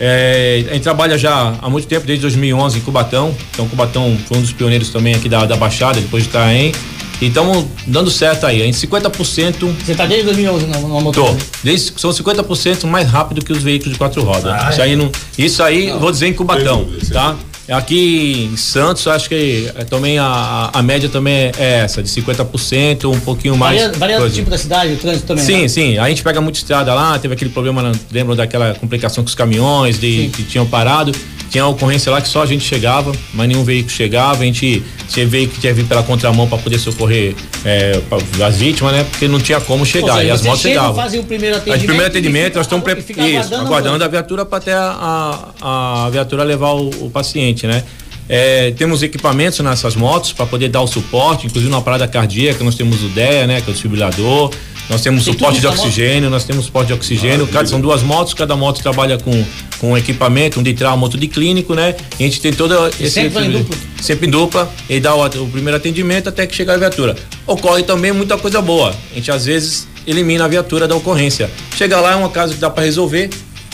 É, 0.00 0.64
a 0.70 0.74
gente 0.74 0.82
trabalha 0.82 1.18
já 1.18 1.54
há 1.60 1.68
muito 1.68 1.86
tempo, 1.88 2.06
desde 2.06 2.22
2011 2.22 2.78
em 2.78 2.80
Cubatão. 2.80 3.34
Então, 3.52 3.68
Cubatão 3.68 4.16
foi 4.26 4.38
um 4.38 4.40
dos 4.40 4.52
pioneiros 4.52 4.90
também 4.90 5.14
aqui 5.14 5.28
da, 5.28 5.44
da 5.44 5.56
Baixada, 5.56 6.00
depois 6.00 6.24
de 6.24 6.28
Itaém. 6.28 6.72
E 7.20 7.26
estamos 7.26 7.64
dando 7.86 8.10
certo 8.10 8.46
aí. 8.46 8.62
A 8.62 8.64
gente 8.64 8.78
50%. 8.86 9.74
Você 9.84 9.94
tá 9.94 10.06
desde 10.06 10.26
2011 10.26 10.66
na, 10.66 10.78
na 10.78 10.88
Tô. 10.88 11.00
motor. 11.00 11.36
Desde, 11.64 11.92
são 11.96 12.10
50% 12.10 12.86
mais 12.86 13.10
rápido 13.10 13.44
que 13.44 13.52
os 13.52 13.62
veículos 13.62 13.94
de 13.94 13.98
quatro 13.98 14.22
rodas. 14.22 14.70
isso 14.70 14.82
aí, 14.82 14.94
não, 14.94 15.10
isso 15.36 15.62
aí 15.62 15.90
vou 15.90 16.12
dizer 16.12 16.28
em 16.28 16.32
Cubatão, 16.32 16.88
tá? 17.12 17.36
Aqui 17.68 18.48
em 18.52 18.56
Santos, 18.56 19.06
acho 19.06 19.28
que 19.28 19.70
é, 19.74 19.84
também 19.84 20.18
a, 20.18 20.70
a, 20.72 20.82
média 20.82 21.08
também 21.08 21.34
é, 21.34 21.52
é 21.58 21.72
essa, 21.80 22.02
de 22.02 22.08
50%, 22.08 23.14
um 23.14 23.20
pouquinho 23.20 23.56
mais. 23.56 23.80
Varia, 23.80 23.98
varia 23.98 24.20
do 24.20 24.30
tipo 24.30 24.48
da 24.48 24.56
cidade, 24.56 24.94
o 24.94 24.96
trânsito 24.96 25.26
também. 25.26 25.44
Sim, 25.44 25.62
né? 25.62 25.68
sim. 25.68 25.98
A 25.98 26.08
gente 26.08 26.22
pega 26.22 26.40
muita 26.40 26.58
estrada 26.58 26.94
lá, 26.94 27.18
teve 27.18 27.34
aquele 27.34 27.50
problema, 27.50 27.92
lembram 28.10 28.34
daquela 28.34 28.74
complicação 28.74 29.22
com 29.22 29.28
os 29.28 29.34
caminhões 29.34 30.00
de, 30.00 30.22
Sim. 30.24 30.30
que 30.30 30.42
tinham 30.44 30.66
parado. 30.66 31.12
Tinha 31.50 31.64
uma 31.64 31.70
ocorrência 31.70 32.12
lá 32.12 32.20
que 32.20 32.28
só 32.28 32.42
a 32.42 32.46
gente 32.46 32.64
chegava, 32.64 33.12
mas 33.32 33.48
nenhum 33.48 33.64
veículo 33.64 33.90
chegava. 33.90 34.42
A 34.42 34.44
gente 34.44 34.82
tinha 35.08 35.26
veículo 35.26 35.54
que 35.54 35.60
tinha 35.60 35.72
vir 35.72 35.84
pela 35.84 36.02
contramão 36.02 36.46
para 36.46 36.58
poder 36.58 36.78
socorrer 36.78 37.34
é, 37.64 38.00
as 38.44 38.56
vítimas, 38.56 38.92
né? 38.92 39.04
Porque 39.04 39.26
não 39.26 39.40
tinha 39.40 39.60
como 39.60 39.86
chegar. 39.86 40.14
seja, 40.14 40.24
e 40.24 40.30
as 40.30 40.42
motos 40.42 40.60
chegavam. 40.60 40.94
fazem 40.94 41.20
o 41.20 41.24
primeiro 41.24 41.56
atendimento. 41.56 41.78
gente, 41.78 41.86
primeiro 41.86 42.10
atendimento, 42.10 42.54
nós 42.56 42.66
estamos 42.66 42.86
isso, 42.88 43.54
aguardando 43.54 43.66
aguardando 43.66 44.04
a 44.04 44.08
viatura 44.08 44.44
para 44.44 44.58
até 44.58 44.72
a, 44.74 45.54
a, 45.60 46.06
a 46.06 46.10
viatura 46.10 46.44
levar 46.44 46.72
o, 46.72 46.88
o 47.06 47.10
paciente, 47.10 47.66
né? 47.66 47.82
É, 48.28 48.72
temos 48.72 49.02
equipamentos 49.02 49.58
nessas 49.60 49.96
motos 49.96 50.34
para 50.34 50.44
poder 50.44 50.68
dar 50.68 50.82
o 50.82 50.86
suporte, 50.86 51.46
inclusive 51.46 51.70
na 51.70 51.80
parada 51.80 52.06
cardíaca, 52.06 52.62
nós 52.62 52.74
temos 52.74 53.02
o 53.02 53.08
DEA, 53.08 53.46
né? 53.46 53.60
Que 53.62 53.68
é 53.68 53.70
o 53.70 53.72
desfibrilador. 53.72 54.52
Nós 54.88 55.02
temos 55.02 55.24
Tem 55.24 55.32
suporte 55.32 55.60
de 55.60 55.66
moto? 55.66 55.78
oxigênio, 55.78 56.30
nós 56.30 56.44
temos 56.44 56.64
suporte 56.64 56.88
de 56.88 56.92
oxigênio. 56.94 57.46
Cada, 57.46 57.68
são 57.68 57.80
duas 57.80 58.02
motos, 58.02 58.32
cada 58.32 58.56
moto 58.56 58.80
trabalha 58.82 59.18
com, 59.18 59.44
com 59.78 59.96
equipamento, 59.98 60.60
um 60.60 60.62
de 60.62 60.72
trau, 60.72 60.98
outro 61.00 61.18
de 61.18 61.28
clínico, 61.28 61.74
né? 61.74 61.94
E 62.18 62.24
a 62.24 62.26
gente 62.26 62.40
tem 62.40 62.52
todo 62.52 62.74
esse. 62.98 63.10
sempre 63.10 63.28
vai 63.30 63.46
em 63.46 63.50
dupla? 63.50 63.76
Sempre 64.00 64.26
em 64.26 64.30
dupla, 64.30 64.72
e 64.88 64.98
dá 64.98 65.14
o, 65.14 65.24
o 65.26 65.48
primeiro 65.48 65.76
atendimento 65.76 66.28
até 66.28 66.46
que 66.46 66.54
chegar 66.54 66.74
a 66.74 66.78
viatura. 66.78 67.14
Ocorre 67.46 67.82
também 67.82 68.12
muita 68.12 68.38
coisa 68.38 68.62
boa. 68.62 68.94
A 69.12 69.14
gente 69.14 69.30
às 69.30 69.44
vezes 69.44 69.86
elimina 70.06 70.44
a 70.44 70.48
viatura 70.48 70.88
da 70.88 70.96
ocorrência. 70.96 71.50
Chega 71.76 72.00
lá, 72.00 72.12
é 72.12 72.16
uma 72.16 72.30
casa 72.30 72.54
que 72.54 72.60
dá 72.60 72.70
para 72.70 72.84
resolver, 72.84 73.28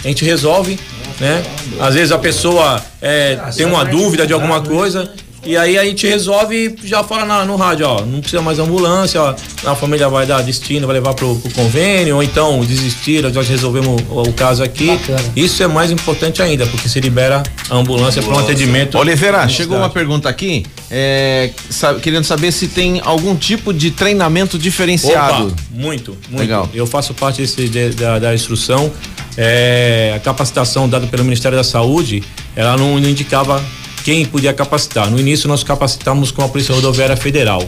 a 0.05 0.09
gente 0.09 0.25
resolve, 0.25 0.79
né? 1.21 1.43
Às 1.79 1.95
vezes 1.95 2.11
a 2.11 2.19
pessoa 2.19 2.83
é, 3.01 3.37
tem 3.57 3.65
uma 3.67 3.85
dúvida 3.85 4.27
de 4.27 4.33
alguma 4.33 4.61
coisa. 4.61 5.13
E 5.47 5.57
aí 5.57 5.77
a 5.79 5.85
gente 5.85 6.07
resolve 6.07 6.75
já 6.85 7.05
fala 7.05 7.25
na- 7.27 7.45
no 7.45 7.57
rádio, 7.57 7.87
ó, 7.87 8.01
não 8.03 8.21
precisa 8.21 8.41
mais 8.41 8.59
ambulância, 8.59 9.21
ó, 9.21 9.35
a 9.67 9.75
família 9.75 10.09
vai 10.09 10.25
dar 10.25 10.43
destino, 10.43 10.87
vai 10.87 10.95
levar 10.95 11.13
pro, 11.15 11.37
pro 11.37 11.51
convênio, 11.53 12.17
ou 12.17 12.23
então 12.23 12.65
desistir, 12.65 13.23
nós 13.23 13.49
resolvemos 13.49 14.03
o, 14.09 14.23
o 14.23 14.33
caso 14.33 14.63
aqui. 14.63 14.87
Bacana. 14.87 15.21
Isso 15.37 15.63
é 15.63 15.67
mais 15.67 15.91
importante 15.91 16.41
ainda, 16.41 16.67
porque 16.67 16.89
se 16.89 16.99
libera 17.01 17.43
a 17.69 17.77
ambulância 17.77 18.23
para 18.23 18.33
um 18.35 18.39
atendimento. 18.39 18.97
Oliveira, 18.99 19.47
chegou 19.49 19.77
uma 19.77 19.91
pergunta 19.91 20.29
aqui, 20.29 20.65
é, 20.91 21.51
sa- 21.69 21.95
querendo 21.95 22.25
saber 22.25 22.51
se 22.51 22.69
tem 22.69 23.01
algum 23.05 23.37
tipo 23.37 23.73
de 23.73 23.91
treinamento 23.91 24.59
diferenciado. 24.59 25.49
Opa, 25.49 25.57
muito, 25.71 26.17
muito. 26.31 26.41
Legal. 26.41 26.69
Eu 26.73 26.87
faço 26.87 27.13
parte 27.13 27.43
desse, 27.43 27.69
de- 27.69 27.91
da, 27.91 28.19
da 28.19 28.35
instrução. 28.35 28.91
É, 29.37 30.13
a 30.17 30.21
capacitação 30.21 30.89
dada 30.89 31.07
pelo 31.09 31.25
Ministério 31.25 31.59
da 31.59 31.65
Saúde, 31.65 32.23
ela 32.55 32.77
não, 32.77 32.99
não 33.01 33.09
indicava 33.09 33.63
quem 34.05 34.25
podia 34.27 34.53
capacitar. 34.53 35.11
No 35.11 35.19
início 35.19 35.49
nós 35.49 35.65
capacitamos 35.65 36.31
com 36.31 36.43
a 36.43 36.49
Polícia 36.49 36.75
Rodoviária 36.75 37.17
Federal. 37.17 37.67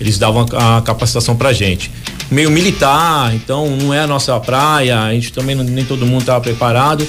Eles 0.00 0.18
davam 0.18 0.46
a, 0.52 0.80
capacitação 0.82 1.36
pra 1.36 1.52
gente. 1.52 1.90
Meio 2.30 2.50
militar, 2.50 3.32
então 3.34 3.76
não 3.76 3.92
é 3.94 4.00
a 4.00 4.06
nossa 4.06 4.38
praia, 4.40 4.98
a 4.98 5.12
gente 5.12 5.32
também 5.32 5.54
não- 5.54 5.62
nem 5.62 5.84
todo 5.84 6.04
mundo 6.06 6.22
estava 6.22 6.40
preparado. 6.40 7.06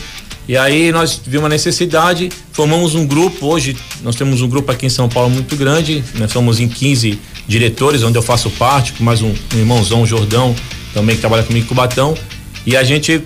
E 0.47 0.55
aí 0.55 0.91
nós 0.91 1.19
vimos 1.25 1.45
a 1.47 1.49
necessidade, 1.49 2.29
formamos 2.51 2.93
um 2.93 3.07
grupo, 3.07 3.47
hoje 3.47 3.75
nós 4.03 4.15
temos 4.15 4.41
um 4.43 4.47
grupo 4.47 4.71
aqui 4.71 4.85
em 4.85 4.89
São 4.89 5.09
Paulo 5.09 5.29
muito 5.31 5.55
grande, 5.55 6.03
nós 6.15 6.31
somos 6.31 6.59
em 6.59 6.67
15 6.67 7.17
diretores, 7.47 8.03
onde 8.03 8.15
eu 8.17 8.21
faço 8.21 8.51
parte, 8.51 8.93
com 8.93 9.03
mais 9.03 9.23
um, 9.23 9.29
um 9.55 9.57
irmãozão, 9.57 10.05
Jordão, 10.05 10.53
também 10.93 11.15
que 11.15 11.21
trabalha 11.21 11.41
comigo 11.41 11.65
em 11.65 11.67
Cubatão, 11.67 12.13
e 12.63 12.77
a 12.77 12.83
gente 12.83 13.21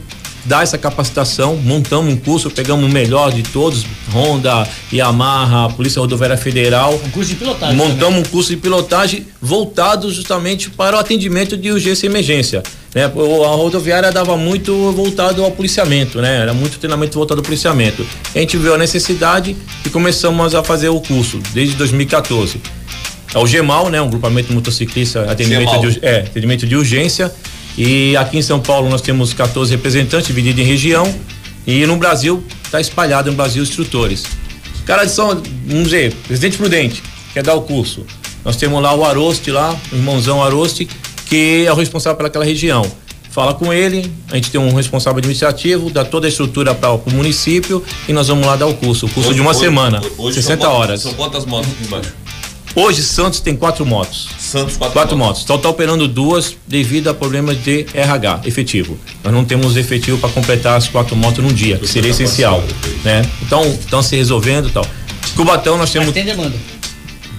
dá 0.46 0.62
essa 0.62 0.78
capacitação, 0.78 1.56
montamos 1.56 2.14
um 2.14 2.18
curso, 2.18 2.50
pegamos 2.50 2.90
o 2.90 2.94
melhor 2.94 3.32
de 3.32 3.44
todos, 3.44 3.86
Honda, 4.14 4.68
Yamaha, 4.92 5.70
Polícia 5.74 6.00
Rodoviária 6.00 6.38
Federal, 6.38 6.94
Um 7.06 7.10
curso 7.12 7.30
de 7.30 7.36
pilotagem. 7.36 7.76
Montamos 7.76 8.20
um 8.20 8.24
curso 8.24 8.50
de 8.50 8.58
pilotagem 8.58 9.26
voltado 9.42 10.12
justamente 10.12 10.70
para 10.70 10.98
o 10.98 11.00
atendimento 11.00 11.56
de 11.56 11.72
urgência 11.72 12.08
e 12.08 12.10
emergência. 12.10 12.64
Né? 12.94 13.06
A 13.06 13.56
rodoviária 13.56 14.12
dava 14.12 14.36
muito 14.36 14.92
voltado 14.92 15.44
ao 15.44 15.52
policiamento, 15.52 16.20
né? 16.22 16.38
Era 16.42 16.54
muito 16.54 16.80
treinamento 16.80 17.18
voltado 17.18 17.40
ao 17.40 17.46
policiamento. 17.46 18.06
A 18.34 18.40
gente 18.40 18.58
viu 18.58 18.74
a 18.74 18.78
necessidade 18.78 19.56
e 19.86 19.90
começamos 19.90 20.56
a 20.56 20.64
fazer 20.64 20.90
o 20.90 21.00
curso 21.00 21.40
desde 21.54 21.76
2014. 21.76 22.60
É 23.34 23.38
o 23.38 23.46
GEMAL, 23.46 23.90
né? 23.90 24.02
Um 24.02 24.10
grupamento 24.10 24.52
motociclista, 24.52 25.30
atendimento 25.30 25.70
GEMAL. 25.70 25.92
de, 25.92 26.00
é, 26.02 26.20
atendimento 26.22 26.66
de 26.66 26.76
urgência. 26.76 27.32
E 27.82 28.18
aqui 28.18 28.38
em 28.38 28.42
São 28.42 28.60
Paulo 28.60 28.90
nós 28.90 29.00
temos 29.02 29.32
14 29.34 29.72
representantes 29.72 30.28
divididos 30.28 30.62
em 30.62 30.66
região. 30.66 31.16
E 31.66 31.86
no 31.86 31.96
Brasil 31.96 32.44
está 32.66 32.82
espalhado 32.82 33.32
no 33.32 33.38
Brasil 33.38 33.64
instrutores. 33.64 34.24
Cara 34.86 35.06
de 35.06 35.12
São, 35.12 35.42
vamos 35.66 35.86
dizer, 35.86 36.14
Presidente 36.28 36.58
Prudente, 36.58 37.02
quer 37.34 37.42
dar 37.44 37.54
o 37.54 37.62
curso. 37.62 38.06
Nós 38.44 38.58
temos 38.58 38.82
lá 38.82 38.94
o 38.94 39.06
Aroste 39.06 39.50
lá, 39.50 39.76
o 39.92 39.96
irmãozão 39.96 40.44
Aroste, 40.44 40.90
que 41.28 41.64
é 41.66 41.72
o 41.72 41.76
responsável 41.76 42.18
pelaquela 42.18 42.44
região. 42.44 42.84
Fala 43.32 43.54
com 43.54 43.72
ele, 43.72 44.12
a 44.32 44.36
gente 44.36 44.50
tem 44.50 44.60
um 44.60 44.74
responsável 44.74 45.20
administrativo, 45.20 45.90
dá 45.92 46.04
toda 46.04 46.26
a 46.26 46.30
estrutura 46.30 46.74
para 46.74 46.92
o 46.92 47.02
município 47.14 47.84
e 48.08 48.12
nós 48.14 48.28
vamos 48.28 48.46
lá 48.46 48.56
dar 48.56 48.66
o 48.66 48.74
curso. 48.74 49.06
O 49.06 49.10
curso 49.10 49.34
de 49.34 49.40
uma 49.40 49.52
Hoje- 49.52 49.60
semana, 49.60 50.02
hoje 50.18 50.42
60 50.42 50.64
são 50.64 50.72
quantas- 50.72 50.90
horas. 50.90 51.02
São 51.02 51.14
quantas 51.14 51.46
motos 51.46 51.72
aqui 51.72 51.84
embaixo? 51.86 52.12
Hoje 52.76 53.02
Santos 53.04 53.40
tem 53.40 53.56
quatro 53.56 53.86
motos. 53.86 54.30
Santos, 54.38 54.78
quatro, 54.78 54.94
Quatro 54.94 55.18
motos. 55.18 55.44
Só 55.46 55.56
está 55.56 55.70
operando 55.70 56.08
duas 56.08 56.56
devido 56.68 57.10
a 57.10 57.14
problemas 57.14 57.62
de 57.64 57.86
RH, 57.94 58.42
efetivo. 58.46 58.98
Nós 59.24 59.34
não 59.34 59.44
temos 59.44 59.76
efetivo 59.76 60.18
para 60.18 60.30
completar 60.30 60.78
as 60.78 60.88
quatro 60.88 61.16
motos 61.16 61.44
num 61.44 61.52
dia, 61.54 61.78
que 61.78 61.88
seria 61.88 62.12
essencial, 62.12 62.64
né? 63.04 63.24
Então, 63.42 63.64
estão 63.66 64.02
se 64.02 64.16
resolvendo 64.16 64.70
e 64.70 64.72
tal. 64.72 64.86
Cubatão 65.36 65.74
nós 65.78 65.90
Mas 65.90 65.92
temos 65.92 66.14
tem 66.14 66.26
demanda. 66.26 66.56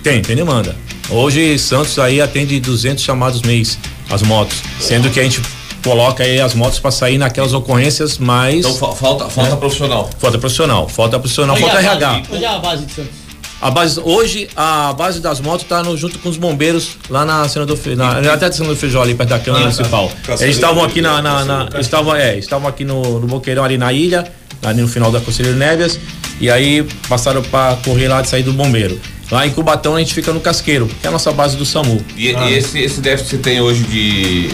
tem, 0.02 0.20
tem 0.22 0.37
demanda. 0.37 0.76
Hoje 1.08 1.58
Santos 1.58 1.99
aí 1.99 2.20
atende 2.20 2.58
200 2.60 3.02
chamados 3.02 3.42
mês 3.42 3.78
as 4.10 4.22
motos, 4.22 4.58
sendo 4.80 5.10
que 5.10 5.18
a 5.18 5.22
gente 5.22 5.40
coloca 5.82 6.22
aí 6.22 6.40
as 6.40 6.54
motos 6.54 6.78
para 6.78 6.90
sair 6.90 7.18
naquelas 7.18 7.52
ocorrências 7.52 8.18
mais 8.18 8.58
Então 8.66 8.75
fa- 8.76 8.92
falta, 8.94 9.28
falta 9.28 9.56
profissional. 9.56 10.10
falta 10.18 10.38
profissional, 10.38 10.88
falta 10.88 11.18
profissional, 11.18 11.56
é 11.56 11.60
falta 11.60 11.76
a 11.78 11.80
RH. 11.80 12.22
é 12.32 12.46
a 12.46 12.58
base 12.58 12.84
de 12.84 12.92
Santos? 12.92 13.19
A 13.60 13.70
base 13.70 14.00
hoje 14.02 14.48
a 14.56 14.92
base 14.94 15.20
das 15.20 15.38
motos 15.40 15.66
tá 15.66 15.82
no, 15.82 15.94
junto 15.96 16.18
com 16.18 16.30
os 16.30 16.38
bombeiros 16.38 16.96
lá 17.10 17.26
na 17.26 17.46
Senador 17.48 17.76
Fe- 17.76 17.94
na, 17.94 18.20
na 18.20 18.32
até 18.32 18.50
Senador 18.50 18.74
Feijó 18.74 19.02
ali 19.02 19.14
perto 19.14 19.30
da 19.30 19.38
Câmara 19.38 19.64
Municipal. 19.64 20.10
Eles 20.40 20.56
estavam 20.56 20.82
aqui 20.82 21.02
na, 21.02 21.20
na, 21.20 21.44
na 21.44 21.68
estavam 21.80 22.14
é, 22.16 22.38
estavam 22.38 22.66
aqui 22.66 22.84
no, 22.84 23.20
no 23.20 23.26
Boqueirão 23.26 23.62
ali 23.62 23.76
na 23.76 23.92
ilha, 23.92 24.32
ali 24.62 24.80
no 24.80 24.88
final 24.88 25.12
da 25.12 25.20
Conselheiro 25.20 25.58
Névias, 25.58 25.98
e 26.40 26.50
aí 26.50 26.86
passaram 27.06 27.42
para 27.42 27.76
correr 27.84 28.08
lá 28.08 28.22
de 28.22 28.28
sair 28.30 28.42
do 28.42 28.52
bombeiro. 28.52 28.98
Lá 29.30 29.46
em 29.46 29.50
Cubatão 29.50 29.94
a 29.94 29.98
gente 29.98 30.14
fica 30.14 30.32
no 30.32 30.40
Casqueiro, 30.40 30.88
que 30.88 31.06
é 31.06 31.08
a 31.08 31.12
nossa 31.12 31.30
base 31.30 31.56
do 31.56 31.64
SAMU. 31.66 32.02
E, 32.16 32.34
ah. 32.34 32.50
e 32.50 32.54
esse, 32.54 32.78
esse 32.78 33.00
déficit 33.00 33.30
que 33.30 33.36
você 33.36 33.42
tem 33.42 33.60
hoje 33.60 33.84
de, 33.84 34.48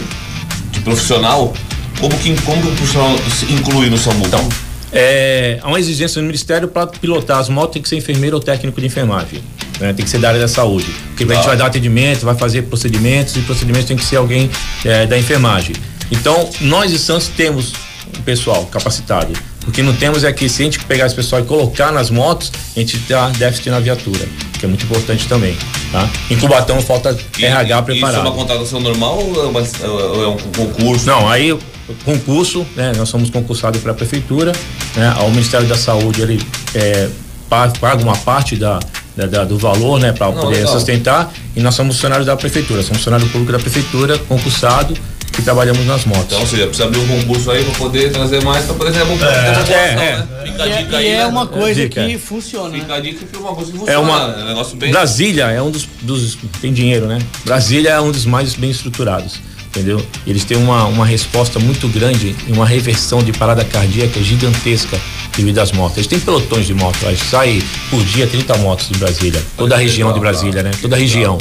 de 0.71 0.79
profissional, 0.81 1.53
como 1.99 2.15
que, 2.19 2.35
como 2.41 2.61
o 2.61 2.75
profissional 2.75 3.15
se 3.39 3.45
inclui 3.51 3.89
no 3.89 3.97
SAMU? 3.97 4.25
Então, 4.27 4.47
é, 4.91 5.59
há 5.61 5.67
uma 5.67 5.79
exigência 5.79 6.21
no 6.21 6.27
Ministério 6.27 6.67
para 6.67 6.87
pilotar 6.87 7.39
as 7.39 7.49
motos, 7.49 7.73
tem 7.73 7.81
que 7.81 7.89
ser 7.89 7.97
enfermeiro 7.97 8.35
ou 8.37 8.41
técnico 8.41 8.79
de 8.79 8.87
enfermagem. 8.87 9.41
Né? 9.79 9.93
Tem 9.93 10.05
que 10.05 10.09
ser 10.09 10.19
da 10.19 10.29
área 10.29 10.39
da 10.39 10.47
saúde. 10.47 10.91
Porque 11.09 11.23
a 11.31 11.35
gente 11.35 11.45
vai 11.45 11.57
dar 11.57 11.65
atendimento, 11.67 12.25
vai 12.25 12.35
fazer 12.35 12.63
procedimentos, 12.63 13.35
e 13.35 13.41
procedimentos 13.41 13.87
tem 13.87 13.97
que 13.97 14.05
ser 14.05 14.17
alguém 14.17 14.49
é, 14.85 15.05
da 15.05 15.17
enfermagem. 15.17 15.75
Então, 16.11 16.49
nós 16.61 16.91
de 16.91 16.97
Santos 16.97 17.27
temos 17.27 17.73
um 18.17 18.21
pessoal 18.21 18.65
capacitado. 18.65 19.33
O 19.67 19.71
que 19.71 19.81
não 19.81 19.93
temos 19.93 20.23
é 20.23 20.31
que 20.31 20.47
se 20.47 20.61
a 20.61 20.65
gente 20.65 20.79
pegar 20.85 21.05
esse 21.05 21.15
pessoal 21.15 21.41
e 21.41 21.45
colocar 21.45 21.91
nas 21.91 22.09
motos, 22.09 22.51
a 22.75 22.79
gente 22.79 22.97
dá 22.99 23.29
déficit 23.29 23.69
na 23.69 23.79
viatura, 23.79 24.25
que 24.57 24.65
é 24.65 24.67
muito 24.67 24.85
importante 24.85 25.27
também. 25.27 25.57
Tá? 25.91 26.09
Em 26.29 26.37
Cubatão 26.37 26.81
falta 26.81 27.17
e, 27.37 27.45
RH 27.45 27.81
preparado. 27.81 28.17
Isso 28.17 28.25
é 28.25 28.29
uma 28.29 28.35
contratação 28.37 28.79
normal 28.79 29.17
ou 29.17 29.43
é, 29.43 29.47
uma, 29.47 29.59
ou 29.89 30.23
é 30.23 30.27
um 30.27 30.37
concurso? 30.37 31.05
Não, 31.05 31.29
aí 31.29 31.57
concurso, 32.03 32.65
né? 32.75 32.91
Nós 32.97 33.09
somos 33.09 33.29
concursados 33.29 33.81
para 33.81 33.91
a 33.91 33.95
prefeitura, 33.95 34.51
né? 34.95 35.13
Ao 35.17 35.29
Ministério 35.29 35.67
da 35.67 35.77
Saúde 35.77 36.21
ele 36.21 36.41
é, 36.73 37.09
paga 37.49 38.01
uma 38.01 38.15
parte 38.15 38.55
da, 38.55 38.79
da, 39.15 39.45
do 39.45 39.57
valor, 39.57 39.99
né, 39.99 40.11
para 40.11 40.31
poder 40.31 40.57
legal. 40.57 40.73
sustentar. 40.73 41.33
E 41.55 41.61
nós 41.61 41.75
somos 41.75 41.95
funcionários 41.95 42.27
da 42.27 42.35
prefeitura, 42.35 42.81
somos 42.81 42.97
funcionário 42.97 43.27
público 43.29 43.51
da 43.51 43.59
prefeitura, 43.59 44.17
concursado 44.17 44.93
que 45.37 45.43
trabalhamos 45.43 45.85
nas 45.85 46.03
motos. 46.03 46.25
Então, 46.25 46.39
ou 46.39 46.47
seja, 46.47 46.65
precisa 46.65 46.85
abrir 46.85 46.99
um 46.99 47.07
concurso 47.07 47.51
aí 47.51 47.63
para 47.63 47.75
poder 47.75 48.11
trazer 48.11 48.43
mais, 48.43 48.65
para 48.65 48.73
poder 48.73 48.91
ter 48.91 49.05
bom 49.05 49.17
é, 49.23 49.71
é, 49.71 49.95
né? 49.95 50.27
Fica 50.43 50.63
a 50.63 50.67
dica 50.67 50.97
aí. 50.97 51.05
E 51.05 51.09
é 51.09 51.17
né? 51.19 51.25
uma 51.27 51.45
coisa 51.45 51.81
dica. 51.81 52.05
que 52.05 52.17
funciona. 52.17 52.73
Fica 52.73 52.95
a 52.95 52.99
dica 52.99 53.23
que 53.23 53.35
é 53.35 53.39
uma 53.39 53.53
coisa 53.53 53.71
que 53.71 53.77
funciona. 53.77 53.99
É 53.99 54.03
uma, 54.03 54.19
é 54.19 54.43
um 54.43 54.47
negócio 54.47 54.75
bem... 54.75 54.91
Brasília 54.91 55.43
é 55.45 55.61
um 55.61 55.69
dos, 55.69 55.87
dos. 56.01 56.37
Tem 56.59 56.73
dinheiro, 56.73 57.05
né? 57.05 57.19
Brasília 57.45 57.91
é 57.91 58.01
um 58.01 58.11
dos 58.11 58.25
mais 58.25 58.55
bem 58.55 58.71
estruturados 58.71 59.39
entendeu? 59.67 60.03
Eles 60.25 60.43
têm 60.43 60.57
uma, 60.57 60.85
uma 60.85 61.05
resposta 61.05 61.59
muito 61.59 61.87
grande 61.87 62.35
e 62.47 62.51
uma 62.51 62.65
reversão 62.65 63.21
de 63.21 63.31
parada 63.31 63.63
cardíaca 63.63 64.19
gigantesca 64.23 64.99
devido 65.35 65.59
às 65.59 65.71
motos. 65.71 65.97
Eles 65.97 66.07
têm 66.07 66.19
pelotões 66.19 66.65
de 66.65 66.73
motos, 66.73 66.99
sai 67.29 67.61
por 67.91 68.03
dia 68.03 68.25
30 68.25 68.57
motos 68.57 68.89
de 68.89 68.97
Brasília, 68.97 69.43
toda 69.55 69.75
a 69.75 69.77
região 69.77 70.11
de 70.11 70.19
Brasília, 70.19 70.63
né? 70.63 70.71
Toda 70.81 70.95
a 70.95 70.99
região. 70.99 71.37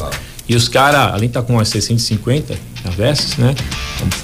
E 0.48 0.54
os 0.54 0.68
caras, 0.68 1.12
além 1.12 1.20
de 1.20 1.26
estar 1.26 1.40
tá 1.40 1.46
com 1.46 1.54
umas 1.54 1.68
650 1.68 2.54
avessos, 2.84 3.36
né? 3.36 3.54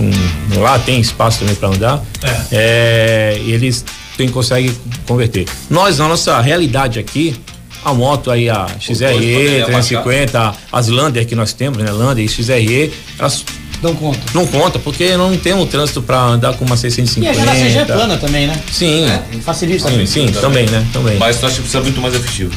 Um, 0.01 0.61
lá 0.61 0.79
tem 0.79 1.01
espaço 1.01 1.41
também 1.41 1.55
para 1.55 1.69
andar. 1.69 2.05
É. 2.23 2.47
É, 2.53 3.43
eles 3.45 3.85
tem, 4.17 4.29
conseguem 4.29 4.75
converter. 5.07 5.47
Nós, 5.71 5.99
na 5.99 6.09
nossa 6.09 6.41
realidade 6.41 6.99
aqui, 6.99 7.37
a 7.85 7.93
moto 7.93 8.31
aí, 8.31 8.49
a 8.49 8.67
XRE 8.79 9.65
350, 9.65 10.55
as 10.71 10.89
Lander 10.89 11.27
que 11.27 11.35
nós 11.35 11.53
temos, 11.53 11.79
né? 11.79 11.91
Lander 11.91 12.25
e 12.25 12.29
XRE, 12.29 12.93
elas 13.19 13.45
não 13.83 13.97
conta. 13.97 14.21
Não 14.33 14.47
conta, 14.47 14.79
porque 14.79 15.17
não 15.17 15.37
tem 15.37 15.53
um 15.53 15.67
trânsito 15.67 16.01
para 16.01 16.21
andar 16.21 16.57
com 16.57 16.65
uma 16.65 16.77
650. 16.77 17.37
E 17.37 17.41
a 17.41 17.53
CG 17.53 17.79
é 17.79 17.85
plana 17.85 18.17
também, 18.17 18.47
né? 18.47 18.61
Sim. 18.71 19.07
É, 19.07 19.23
facilita. 19.41 19.91
Sim, 19.91 20.07
sim, 20.07 20.27
também, 20.29 20.67
né? 20.67 20.87
Também. 20.93 21.19
Mas 21.19 21.41
nós 21.41 21.55
precisa 21.55 21.81
muito 21.81 22.01
mais 22.01 22.15
efetivo. 22.15 22.53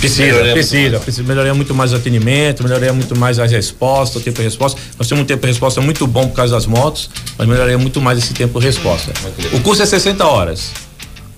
Precisa, 0.00 0.22
melhoraria 0.22 0.52
precisa, 0.54 0.98
precisa. 0.98 1.22
Melhoraria 1.22 1.54
muito 1.54 1.74
mais 1.74 1.92
o 1.92 1.96
atendimento, 1.96 2.62
melhoraria 2.62 2.92
muito 2.92 3.16
mais 3.18 3.38
a 3.38 3.46
resposta, 3.46 4.18
o 4.18 4.20
tempo 4.20 4.38
de 4.38 4.44
resposta. 4.44 4.80
Nós 4.98 5.06
temos 5.06 5.22
um 5.22 5.26
tempo 5.26 5.42
de 5.42 5.48
resposta 5.48 5.80
muito 5.82 6.06
bom 6.06 6.26
por 6.26 6.34
causa 6.34 6.54
das 6.54 6.64
motos, 6.64 7.10
mas 7.36 7.46
melhoraria 7.46 7.76
muito 7.76 8.00
mais 8.00 8.18
esse 8.18 8.32
tempo 8.32 8.58
de 8.58 8.66
resposta. 8.66 9.12
O 9.52 9.60
curso 9.60 9.82
é 9.82 9.86
60 9.86 10.26
horas. 10.26 10.70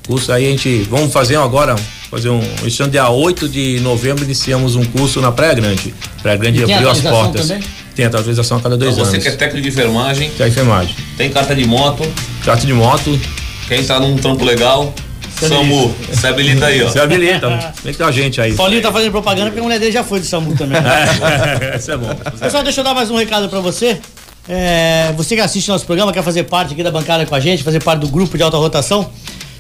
O 0.04 0.09
curso 0.09 0.33
aí 0.33 0.47
a 0.47 0.50
gente. 0.50 0.87
Vamos 0.88 1.12
fazer 1.12 1.37
agora, 1.37 1.75
fazer 2.09 2.28
um. 2.28 2.40
Este 2.64 2.87
dia 2.88 3.09
8 3.09 3.49
de 3.49 3.81
novembro 3.81 4.25
iniciamos 4.25 4.76
um 4.76 4.85
curso 4.85 5.21
na 5.21 5.33
Praia 5.33 5.54
Grande. 5.54 5.92
Praia 6.23 6.38
Grande 6.38 6.62
abriu 6.62 6.88
as 6.88 7.00
portas. 7.00 7.49
Também? 7.49 7.64
Tem 7.95 8.07
atualização 8.07 8.57
a 8.57 8.61
cada 8.61 8.76
dois 8.76 8.95
então, 8.95 9.04
você 9.04 9.16
anos. 9.16 9.25
Você 9.25 9.31
que 9.31 9.35
é 9.37 9.38
técnico 9.38 9.62
de 9.62 9.69
enfermagem. 9.69 10.31
Que 10.31 10.42
é 10.42 10.49
enfermagem. 10.49 10.95
Tem 11.16 11.31
carta 11.31 11.54
de 11.54 11.66
moto. 11.66 12.02
Carta 12.45 12.66
de 12.66 12.73
moto. 12.73 13.21
Quem 13.69 13.81
está 13.81 14.00
num 14.00 14.16
trampo 14.16 14.45
legal. 14.45 14.95
SAMU, 15.49 15.94
se 16.12 16.26
habilita 16.26 16.66
aí, 16.66 16.82
ó. 16.82 16.88
Se 16.90 16.99
habilita, 16.99 17.75
vem 17.82 17.94
com 17.94 18.04
a 18.04 18.12
gente 18.12 18.40
aí. 18.40 18.54
Paulinho 18.54 18.82
tá 18.82 18.92
fazendo 18.92 19.11
propaganda 19.11 19.46
porque 19.46 19.61
a 19.61 19.62
mulher 19.62 19.78
dele 19.78 19.92
já 19.92 20.04
foi 20.04 20.20
de 20.20 20.26
SAMU 20.26 20.56
também. 20.56 20.80
Né? 20.80 21.76
Isso 21.78 21.90
é 21.90 21.96
bom. 21.96 22.14
Pessoal, 22.38 22.62
deixa 22.62 22.80
eu 22.80 22.84
dar 22.84 22.94
mais 22.94 23.11
um 23.11 23.16
recado 23.16 23.49
pra 23.49 23.61
você. 23.61 24.00
É, 24.49 25.12
você 25.16 25.37
que 25.37 25.40
assiste 25.40 25.68
nosso 25.68 25.87
programa, 25.87 26.12
quer 26.12 26.22
fazer 26.22 26.44
parte 26.44 26.72
aqui 26.72 26.82
da 26.82 26.90
bancada 26.90 27.25
com 27.25 27.34
a 27.34 27.40
gente, 27.40 27.62
fazer 27.62 27.82
parte 27.82 28.00
do 28.00 28.08
grupo 28.08 28.37
de 28.37 28.42
alta 28.42 28.56
rotação, 28.56 29.08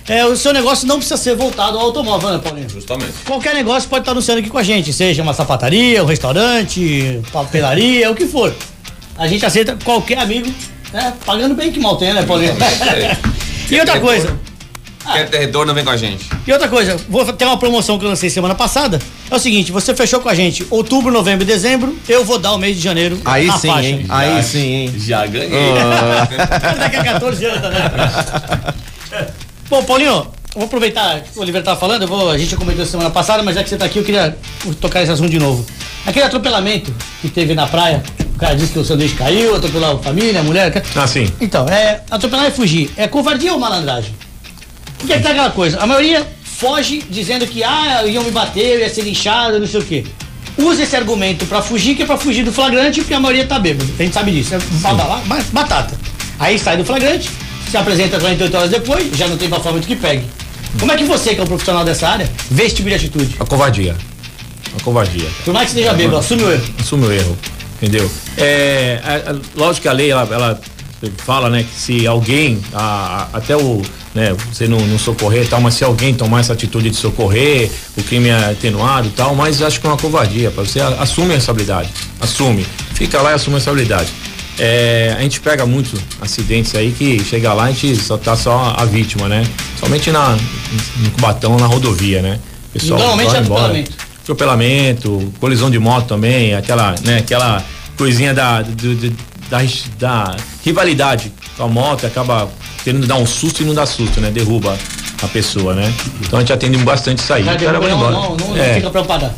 é, 0.08 0.24
o 0.26 0.36
seu 0.36 0.52
negócio 0.52 0.86
não 0.88 0.96
precisa 0.96 1.16
ser 1.16 1.36
voltado 1.36 1.78
ao 1.78 1.86
automóvel, 1.86 2.30
né, 2.30 2.38
Paulinho? 2.38 2.68
Justamente. 2.68 3.12
Qualquer 3.24 3.54
negócio 3.54 3.88
pode 3.88 4.02
estar 4.02 4.12
anunciando 4.12 4.40
aqui 4.40 4.50
com 4.50 4.58
a 4.58 4.62
gente, 4.62 4.92
seja 4.92 5.22
uma 5.22 5.32
sapataria, 5.32 6.02
um 6.02 6.06
restaurante, 6.06 7.20
papelaria, 7.32 8.10
o 8.10 8.14
que 8.14 8.26
for. 8.26 8.52
A 9.16 9.28
gente 9.28 9.46
aceita 9.46 9.76
qualquer 9.84 10.18
amigo, 10.18 10.52
né? 10.92 11.14
Pagando 11.24 11.54
bem 11.54 11.70
que 11.70 11.78
mal 11.78 11.96
tem, 11.96 12.12
né, 12.12 12.22
Paulinho? 12.24 12.56
e 13.70 13.78
outra 13.78 14.00
coisa. 14.00 14.36
Quer 15.10 15.28
ter 15.28 15.38
retorno, 15.38 15.74
vem 15.74 15.84
com 15.84 15.90
a 15.90 15.96
gente. 15.96 16.28
E 16.46 16.52
outra 16.52 16.68
coisa, 16.68 16.96
vou 17.08 17.24
ter 17.32 17.44
uma 17.44 17.56
promoção 17.56 17.98
que 17.98 18.04
eu 18.04 18.08
lancei 18.08 18.30
semana 18.30 18.54
passada. 18.54 19.00
É 19.30 19.34
o 19.34 19.38
seguinte, 19.38 19.72
você 19.72 19.94
fechou 19.94 20.20
com 20.20 20.28
a 20.28 20.34
gente 20.34 20.66
outubro, 20.70 21.10
novembro 21.12 21.42
e 21.44 21.46
dezembro, 21.46 21.96
eu 22.08 22.24
vou 22.24 22.38
dar 22.38 22.52
o 22.52 22.58
mês 22.58 22.76
de 22.76 22.82
janeiro 22.82 23.20
Aí 23.24 23.50
sim, 23.52 23.68
faixa. 23.68 23.88
hein? 23.88 24.06
Aí 24.08 24.36
já, 24.36 24.42
sim, 24.42 24.72
hein? 24.72 24.94
Já 24.96 25.26
ganhei. 25.26 25.50
Oh. 25.50 26.78
Daqui 26.78 26.96
a 26.96 27.04
14 27.04 27.44
anos, 27.46 27.62
né? 27.62 27.90
Bom, 29.68 29.82
Paulinho, 29.84 30.26
vou 30.54 30.64
aproveitar 30.64 31.20
que 31.20 31.38
o 31.38 31.42
Oliver 31.42 31.60
estava 31.60 31.80
falando, 31.80 32.06
vou, 32.06 32.30
a 32.30 32.38
gente 32.38 32.50
já 32.50 32.56
comentou 32.56 32.84
semana 32.84 33.10
passada, 33.10 33.42
mas 33.42 33.54
já 33.54 33.62
que 33.62 33.68
você 33.70 33.74
está 33.76 33.86
aqui, 33.86 33.98
eu 33.98 34.04
queria 34.04 34.36
tocar 34.80 35.02
esse 35.02 35.10
assunto 35.10 35.30
de 35.30 35.38
novo. 35.38 35.64
Aquele 36.06 36.26
atropelamento 36.26 36.94
que 37.20 37.28
teve 37.28 37.54
na 37.54 37.66
praia, 37.66 38.02
o 38.34 38.38
cara 38.38 38.54
disse 38.54 38.72
que 38.72 38.78
o 38.78 38.84
sanduíche 38.84 39.14
caiu, 39.14 39.56
atropelou 39.56 39.96
a 39.96 39.98
família, 39.98 40.40
a 40.40 40.42
mulher. 40.42 40.82
Ah, 40.94 41.06
sim. 41.06 41.30
Então, 41.40 41.66
é, 41.68 42.02
atropelar 42.10 42.46
e 42.48 42.50
fugir. 42.50 42.90
É 42.96 43.06
covardia 43.08 43.52
ou 43.52 43.58
malandragem? 43.58 44.14
Porque 45.02 45.16
que 45.16 45.22
tá 45.22 45.30
aquela 45.30 45.50
coisa, 45.50 45.80
a 45.80 45.86
maioria 45.86 46.24
foge 46.44 47.02
dizendo 47.10 47.44
que, 47.46 47.64
ah, 47.64 48.04
iam 48.06 48.22
me 48.22 48.30
bater, 48.30 48.76
eu 48.76 48.80
ia 48.80 48.88
ser 48.88 49.02
linchado, 49.02 49.58
não 49.58 49.66
sei 49.66 49.80
o 49.80 49.84
quê. 49.84 50.04
Usa 50.56 50.84
esse 50.84 50.94
argumento 50.94 51.44
para 51.46 51.60
fugir, 51.60 51.96
que 51.96 52.02
é 52.02 52.06
pra 52.06 52.16
fugir 52.16 52.44
do 52.44 52.52
flagrante, 52.52 53.00
porque 53.00 53.14
a 53.14 53.18
maioria 53.18 53.44
tá 53.44 53.58
bêbado. 53.58 53.90
A 53.98 54.02
gente 54.02 54.14
sabe 54.14 54.30
disso. 54.30 54.54
É 54.54 54.58
batata. 55.52 55.98
Aí 56.38 56.58
sai 56.58 56.76
do 56.76 56.84
flagrante, 56.84 57.28
se 57.68 57.76
apresenta 57.76 58.18
48 58.20 58.56
horas 58.56 58.70
depois, 58.70 59.16
já 59.16 59.26
não 59.26 59.36
tem 59.36 59.48
bafamento 59.48 59.86
que 59.86 59.96
pegue. 59.96 60.24
Como 60.78 60.92
é 60.92 60.96
que 60.96 61.04
você, 61.04 61.34
que 61.34 61.40
é 61.40 61.42
um 61.42 61.46
profissional 61.46 61.84
dessa 61.84 62.08
área, 62.08 62.30
vê 62.50 62.64
esse 62.64 62.76
tipo 62.76 62.88
de 62.88 62.94
atitude? 62.94 63.34
A 63.40 63.44
covardia. 63.44 63.96
A 64.78 64.82
covardia. 64.82 65.28
Por 65.44 65.52
mais 65.52 65.70
que 65.70 65.78
esteja 65.78 65.94
bêbado, 65.94 66.18
assume 66.18 66.44
o 66.44 66.52
erro. 66.52 66.74
Assume 66.78 67.06
o 67.06 67.12
erro. 67.12 67.38
Entendeu? 67.82 68.08
É, 68.38 69.00
é, 69.04 69.30
é, 69.30 69.36
lógico 69.56 69.82
que 69.82 69.88
a 69.88 69.92
lei, 69.92 70.10
ela, 70.10 70.28
ela 70.30 70.60
fala, 71.10 71.48
né, 71.50 71.62
que 71.64 71.74
se 71.74 72.06
alguém, 72.06 72.60
a, 72.72 73.28
a, 73.32 73.38
até 73.38 73.56
o, 73.56 73.82
né, 74.14 74.34
você 74.52 74.68
não, 74.68 74.78
não 74.78 74.98
socorrer 74.98 75.44
e 75.44 75.48
tal, 75.48 75.60
mas 75.60 75.74
se 75.74 75.84
alguém 75.84 76.14
tomar 76.14 76.40
essa 76.40 76.52
atitude 76.52 76.90
de 76.90 76.96
socorrer, 76.96 77.70
o 77.96 78.02
crime 78.02 78.28
é 78.28 78.50
atenuado 78.50 79.08
e 79.08 79.10
tal, 79.10 79.34
mas 79.34 79.62
acho 79.62 79.80
que 79.80 79.86
é 79.86 79.90
uma 79.90 79.96
covardia, 79.96 80.50
para 80.50 80.64
você 80.64 80.80
assume 80.80 81.32
a 81.32 81.34
responsabilidade, 81.34 81.88
assume, 82.20 82.66
fica 82.94 83.20
lá 83.20 83.32
e 83.32 83.34
assume 83.34 83.56
a 83.56 83.58
responsabilidade. 83.58 84.12
É, 84.58 85.14
a 85.18 85.22
gente 85.22 85.40
pega 85.40 85.64
muitos 85.64 85.98
acidentes 86.20 86.74
aí 86.74 86.92
que 86.92 87.24
chega 87.24 87.54
lá 87.54 87.64
a 87.64 87.72
gente 87.72 87.96
só 87.96 88.18
tá 88.18 88.36
só 88.36 88.74
a 88.76 88.84
vítima, 88.84 89.26
né? 89.26 89.42
Somente 89.80 90.10
na, 90.10 90.36
no 90.98 91.10
Cubatão, 91.12 91.56
na 91.56 91.66
rodovia, 91.66 92.20
né? 92.20 92.38
Pessoal 92.72 93.00
Normalmente 93.00 93.34
é 93.34 93.38
atropelamento. 93.38 93.92
Atropelamento, 94.22 95.32
colisão 95.40 95.70
de 95.70 95.78
moto 95.78 96.06
também, 96.06 96.54
aquela, 96.54 96.94
né, 97.02 97.18
aquela 97.18 97.64
coisinha 97.96 98.32
da, 98.32 98.62
do, 98.62 98.94
do, 98.94 99.10
da, 99.50 99.58
da 99.98 100.36
rivalidade 100.64 101.32
com 101.56 101.64
a 101.64 101.68
moto, 101.68 102.06
acaba 102.06 102.48
querendo 102.84 103.06
dar 103.06 103.16
um 103.16 103.26
susto 103.26 103.62
e 103.62 103.64
não 103.64 103.74
dá 103.74 103.86
susto, 103.86 104.20
né? 104.20 104.30
Derruba 104.30 104.76
a 105.22 105.28
pessoa, 105.28 105.74
né? 105.74 105.92
Então 106.20 106.38
a 106.38 106.42
gente 106.42 106.52
atende 106.52 106.78
bastante 106.78 107.22
isso 107.22 107.32
aí. 107.32 107.44
Já 107.44 107.54
o 107.54 107.58
cara 107.58 107.80
vai 107.80 107.92
embora. 107.92 108.12
Não, 108.12 108.36
não, 108.36 108.48
não 108.48 108.56
é. 108.56 108.74
fica 108.74 108.90
preocupada. 108.90 109.34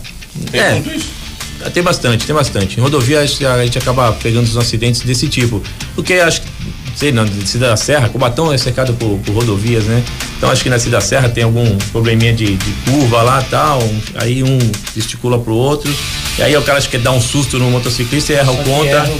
É. 0.52 0.82
Tem 1.70 1.82
bastante, 1.82 2.26
tem 2.26 2.34
bastante. 2.34 2.78
Em 2.78 2.82
rodovia 2.82 3.20
a 3.20 3.26
gente 3.26 3.78
acaba 3.78 4.12
pegando 4.12 4.44
os 4.44 4.56
acidentes 4.56 5.00
desse 5.02 5.28
tipo. 5.28 5.62
Porque 5.94 6.14
acho 6.14 6.42
que, 6.42 6.48
sei, 6.94 7.12
na 7.12 7.26
Cidade 7.26 7.70
da 7.70 7.76
Serra, 7.76 8.08
Cubatão 8.08 8.52
é 8.52 8.58
cercado 8.58 8.92
por, 8.94 9.18
por, 9.18 9.34
rodovias, 9.34 9.84
né? 9.84 10.02
Então 10.36 10.50
acho 10.50 10.62
que 10.62 10.68
na 10.68 10.78
Cidade 10.78 11.02
da 11.02 11.08
Serra 11.08 11.28
tem 11.28 11.44
algum 11.44 11.76
probleminha 11.90 12.34
de, 12.34 12.56
de 12.56 12.72
curva 12.84 13.22
lá 13.22 13.42
tal. 13.50 13.82
Aí 14.16 14.42
um 14.42 14.58
gesticula 14.94 15.38
pro 15.38 15.54
outro. 15.54 15.94
E 16.38 16.42
aí 16.42 16.54
o 16.56 16.62
cara 16.62 16.78
acha 16.78 16.88
que 16.88 16.98
dar 16.98 17.12
um 17.12 17.20
susto 17.20 17.58
no 17.58 17.70
motociclista 17.70 18.32
e 18.32 18.36
erra 18.36 18.52
o 18.52 18.56
conta. 18.64 19.10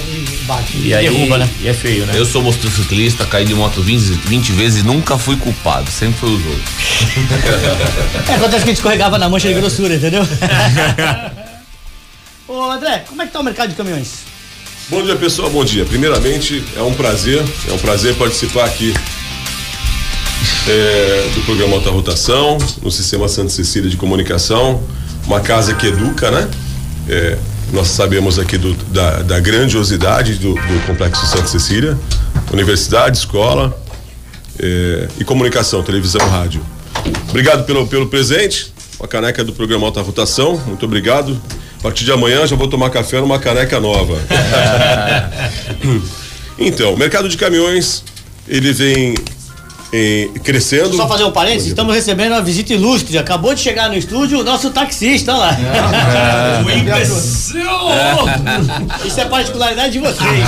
E, 0.75 0.89
e 0.89 0.93
aí 0.93 1.09
derruba, 1.09 1.39
né? 1.39 1.49
E 1.61 1.67
é 1.67 1.73
feio, 1.73 2.05
né? 2.05 2.13
Eu 2.15 2.25
sou 2.25 2.43
motociclista, 2.43 3.25
caí 3.25 3.45
de 3.45 3.55
moto 3.55 3.81
20, 3.81 4.01
20 4.27 4.51
vezes 4.51 4.83
nunca 4.83 5.17
fui 5.17 5.35
culpado, 5.37 5.89
sempre 5.89 6.19
foi 6.19 6.29
os 6.29 6.45
outros. 6.49 8.29
é, 8.29 8.35
acontece 8.35 8.63
que 8.63 8.63
a 8.63 8.67
gente 8.67 8.77
escorregava 8.77 9.17
na 9.17 9.27
mancha 9.27 9.47
de 9.47 9.55
grossura, 9.55 9.95
entendeu? 9.95 10.25
Ô 12.47 12.71
André, 12.71 13.03
como 13.07 13.21
é 13.21 13.25
que 13.25 13.31
tá 13.31 13.39
o 13.39 13.43
mercado 13.43 13.69
de 13.69 13.75
caminhões? 13.75 14.19
Bom 14.87 15.01
dia 15.01 15.15
pessoal, 15.15 15.49
bom 15.49 15.65
dia. 15.65 15.83
Primeiramente, 15.83 16.63
é 16.77 16.81
um 16.81 16.93
prazer, 16.93 17.43
é 17.67 17.73
um 17.73 17.77
prazer 17.79 18.13
participar 18.15 18.65
aqui 18.65 18.93
é, 20.67 21.29
do 21.33 21.41
programa 21.41 21.75
Alta 21.75 21.89
Rotação, 21.89 22.57
no 22.83 22.91
Sistema 22.91 23.27
Santa 23.27 23.49
Cecília 23.49 23.89
de 23.89 23.97
Comunicação. 23.97 24.83
uma 25.25 25.39
casa 25.39 25.73
que 25.73 25.87
educa, 25.87 26.29
né? 26.29 26.47
É, 27.09 27.37
nós 27.71 27.87
sabemos 27.87 28.39
aqui 28.39 28.57
do, 28.57 28.73
da, 28.73 29.21
da, 29.21 29.39
grandiosidade 29.39 30.35
do, 30.35 30.53
do, 30.53 30.85
Complexo 30.85 31.25
Santa 31.25 31.47
Cecília, 31.47 31.97
universidade, 32.51 33.17
escola 33.17 33.77
é, 34.59 35.07
e 35.19 35.23
comunicação, 35.23 35.83
televisão, 35.83 36.25
rádio. 36.29 36.61
Obrigado 37.29 37.65
pelo, 37.65 37.87
pelo 37.87 38.07
presente, 38.07 38.73
uma 38.99 39.07
caneca 39.07 39.43
do 39.43 39.53
programa 39.53 39.85
Alta 39.85 40.01
Rotação, 40.01 40.61
muito 40.65 40.85
obrigado. 40.85 41.39
A 41.79 41.83
partir 41.83 42.03
de 42.03 42.11
amanhã 42.11 42.47
já 42.47 42.55
vou 42.55 42.67
tomar 42.67 42.89
café 42.89 43.19
numa 43.19 43.37
caneca 43.37 43.79
nova. 43.79 44.17
então, 46.57 46.93
o 46.93 46.97
mercado 46.97 47.29
de 47.29 47.37
caminhões, 47.37 48.03
ele 48.47 48.73
vem 48.73 49.15
eh, 49.97 50.29
crescendo. 50.43 50.93
Só 50.93 51.07
fazer 51.07 51.23
um 51.23 51.31
parênteses, 51.31 51.69
estamos 51.69 51.95
recebendo 51.95 52.33
uma 52.33 52.41
visita 52.41 52.73
ilustre. 52.73 53.17
Acabou 53.17 53.55
de 53.55 53.61
chegar 53.61 53.87
no 53.87 53.95
estúdio 53.95 54.41
o 54.41 54.43
nosso 54.43 54.69
taxista, 54.69 55.33
olha 55.33 55.39
lá. 55.39 55.57
É. 55.57 56.63
o 56.67 56.69
imbecil! 56.69 57.61
Isso 59.05 59.21
é 59.21 59.25
particularidade 59.25 59.93
de 59.93 59.99
vocês. 59.99 60.45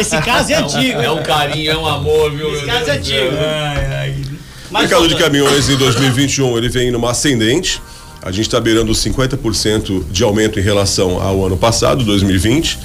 Esse 0.00 0.20
caso 0.22 0.52
é 0.52 0.56
antigo. 0.56 1.00
É 1.00 1.10
um 1.10 1.22
carinho, 1.22 1.70
é 1.70 1.76
um 1.76 1.86
amor, 1.86 2.32
viu? 2.32 2.52
Esse 2.52 2.66
caso 2.66 2.90
é 2.90 2.96
antigo. 2.96 3.36
o 4.70 4.78
mercado 4.78 5.08
de 5.08 5.14
caminhões 5.14 5.68
em 5.68 5.76
2021 5.76 6.58
ele 6.58 6.68
vem 6.68 6.90
numa 6.90 7.12
ascendente. 7.12 7.80
A 8.22 8.32
gente 8.32 8.46
está 8.46 8.60
beirando 8.60 8.92
50% 8.92 10.04
de 10.10 10.24
aumento 10.24 10.58
em 10.58 10.62
relação 10.62 11.22
ao 11.22 11.46
ano 11.46 11.56
passado, 11.56 12.04
2020. 12.04 12.78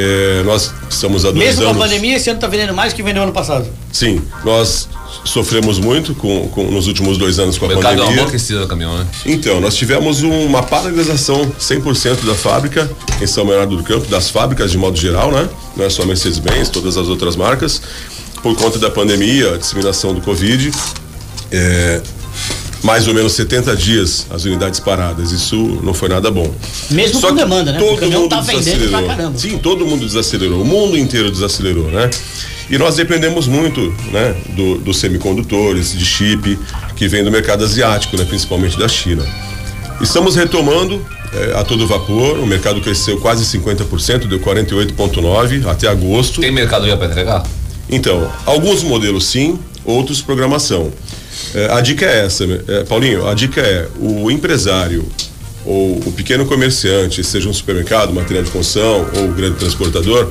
É, 0.00 0.44
nós 0.44 0.72
estamos 0.88 1.24
há 1.24 1.32
dois 1.32 1.44
Mesmo 1.44 1.64
anos. 1.64 1.76
com 1.76 1.82
a 1.82 1.86
pandemia, 1.88 2.16
esse 2.16 2.30
ano 2.30 2.36
está 2.36 2.46
vendendo 2.46 2.72
mais 2.72 2.92
que 2.92 3.02
vendeu 3.02 3.24
ano 3.24 3.32
passado. 3.32 3.66
Sim, 3.92 4.22
nós 4.44 4.88
sofremos 5.24 5.80
muito 5.80 6.14
com, 6.14 6.48
com, 6.50 6.70
nos 6.70 6.86
últimos 6.86 7.18
dois 7.18 7.40
anos 7.40 7.58
com 7.58 7.64
a 7.64 7.68
pandemia. 7.70 7.96
Mercado 7.96 8.68
caminhão, 8.68 8.96
né? 8.96 9.04
Então, 9.26 9.60
nós 9.60 9.74
tivemos 9.74 10.22
uma 10.22 10.62
paralisação 10.62 11.50
100% 11.58 12.24
da 12.24 12.36
fábrica 12.36 12.88
em 13.20 13.26
São 13.26 13.44
Bernardo 13.44 13.76
do 13.76 13.82
Campo, 13.82 14.06
das 14.06 14.30
fábricas 14.30 14.70
de 14.70 14.78
modo 14.78 14.96
geral, 14.96 15.32
né? 15.32 15.48
Não 15.76 15.84
é 15.84 15.90
só 15.90 16.06
Mercedes-Benz, 16.06 16.68
todas 16.68 16.96
as 16.96 17.08
outras 17.08 17.34
marcas, 17.34 17.82
por 18.40 18.56
conta 18.56 18.78
da 18.78 18.90
pandemia, 18.90 19.54
a 19.54 19.56
disseminação 19.56 20.14
do 20.14 20.20
Covid. 20.20 20.70
É, 21.50 22.00
mais 22.82 23.08
ou 23.08 23.14
menos 23.14 23.32
70 23.32 23.76
dias 23.76 24.26
as 24.30 24.44
unidades 24.44 24.80
paradas. 24.80 25.32
Isso 25.32 25.56
não 25.82 25.94
foi 25.94 26.08
nada 26.08 26.30
bom. 26.30 26.52
Mesmo 26.90 27.20
Só 27.20 27.28
com 27.28 27.36
demanda, 27.36 27.72
né? 27.72 27.78
Todo 27.78 28.10
mundo 28.10 28.28
tá 28.28 28.42
caramba. 29.06 29.38
Sim, 29.38 29.58
todo 29.58 29.86
mundo 29.86 30.06
desacelerou. 30.06 30.62
O 30.62 30.64
mundo 30.64 30.96
inteiro 30.96 31.30
desacelerou, 31.30 31.90
né? 31.90 32.10
E 32.70 32.76
nós 32.76 32.96
dependemos 32.96 33.46
muito, 33.46 33.80
né, 34.12 34.36
do, 34.54 34.76
dos 34.76 34.98
semicondutores, 34.98 35.96
de 35.96 36.04
chip, 36.04 36.58
que 36.94 37.08
vem 37.08 37.24
do 37.24 37.30
mercado 37.30 37.64
asiático, 37.64 38.14
né, 38.16 38.26
principalmente 38.26 38.78
da 38.78 38.86
China. 38.86 39.24
Estamos 40.02 40.36
retomando 40.36 41.02
é, 41.32 41.58
a 41.58 41.64
todo 41.64 41.86
vapor, 41.86 42.38
o 42.38 42.46
mercado 42.46 42.80
cresceu 42.82 43.18
quase 43.20 43.44
50%, 43.58 44.26
deu 44.26 44.38
48,9% 44.40 45.66
até 45.66 45.88
agosto. 45.88 46.42
Tem 46.42 46.52
mercado 46.52 46.86
já 46.86 46.96
para 46.96 47.06
entregar? 47.06 47.42
Então, 47.88 48.30
alguns 48.44 48.82
modelos 48.82 49.24
sim, 49.24 49.58
outros 49.84 50.20
programação. 50.20 50.92
É, 51.54 51.72
a 51.72 51.80
dica 51.80 52.04
é 52.04 52.26
essa, 52.26 52.44
é, 52.44 52.84
Paulinho, 52.84 53.26
a 53.26 53.34
dica 53.34 53.60
é 53.60 53.88
o 53.98 54.30
empresário 54.30 55.06
ou 55.64 55.98
o 55.98 56.12
pequeno 56.12 56.46
comerciante, 56.46 57.22
seja 57.22 57.48
um 57.48 57.52
supermercado, 57.52 58.12
material 58.12 58.44
de 58.44 58.50
construção 58.50 59.06
ou 59.14 59.24
um 59.24 59.32
grande 59.32 59.56
transportador, 59.56 60.30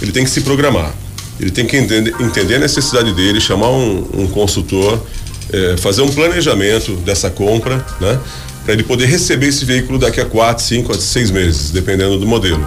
ele 0.00 0.12
tem 0.12 0.24
que 0.24 0.30
se 0.30 0.40
programar. 0.40 0.94
Ele 1.38 1.50
tem 1.50 1.66
que 1.66 1.76
entender, 1.76 2.14
entender 2.20 2.56
a 2.56 2.58
necessidade 2.58 3.12
dele, 3.12 3.40
chamar 3.40 3.70
um, 3.70 4.08
um 4.14 4.26
consultor, 4.28 5.04
é, 5.52 5.76
fazer 5.76 6.02
um 6.02 6.10
planejamento 6.10 6.94
dessa 6.96 7.30
compra, 7.30 7.84
né? 8.00 8.18
Para 8.64 8.74
ele 8.74 8.84
poder 8.84 9.06
receber 9.06 9.48
esse 9.48 9.64
veículo 9.64 9.98
daqui 9.98 10.20
a 10.20 10.24
quatro, 10.24 10.62
cinco, 10.62 10.94
seis 10.94 11.30
meses, 11.30 11.70
dependendo 11.70 12.18
do 12.18 12.26
modelo. 12.26 12.64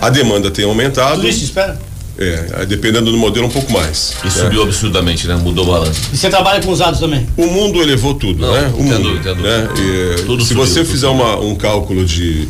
A 0.00 0.10
demanda 0.10 0.50
tem 0.50 0.64
aumentado. 0.64 1.16
Tudo 1.16 1.28
isso, 1.28 1.44
espera. 1.44 1.80
É, 2.18 2.66
dependendo 2.66 3.10
do 3.10 3.16
modelo, 3.16 3.46
um 3.46 3.50
pouco 3.50 3.72
mais. 3.72 4.14
E 4.24 4.30
subiu 4.30 4.62
absurdamente, 4.62 5.26
né? 5.26 5.34
Mudou 5.36 5.64
o 5.64 5.68
balanço. 5.68 6.00
E 6.12 6.16
você 6.16 6.28
trabalha 6.28 6.62
com 6.62 6.70
usados 6.70 7.00
também? 7.00 7.26
O 7.36 7.46
mundo 7.46 7.80
elevou 7.80 8.14
tudo, 8.14 8.46
Não, 8.46 8.52
né? 8.52 8.72
O 8.76 8.82
entendo, 8.82 9.04
mundo, 9.04 9.16
entendo. 9.16 9.42
Né? 9.42 9.68
E, 9.78 10.22
tudo 10.24 10.42
se 10.42 10.48
subiu, 10.48 10.66
você 10.66 10.84
fizer 10.84 11.08
uma, 11.08 11.40
um 11.40 11.54
cálculo 11.54 12.04
de, 12.04 12.46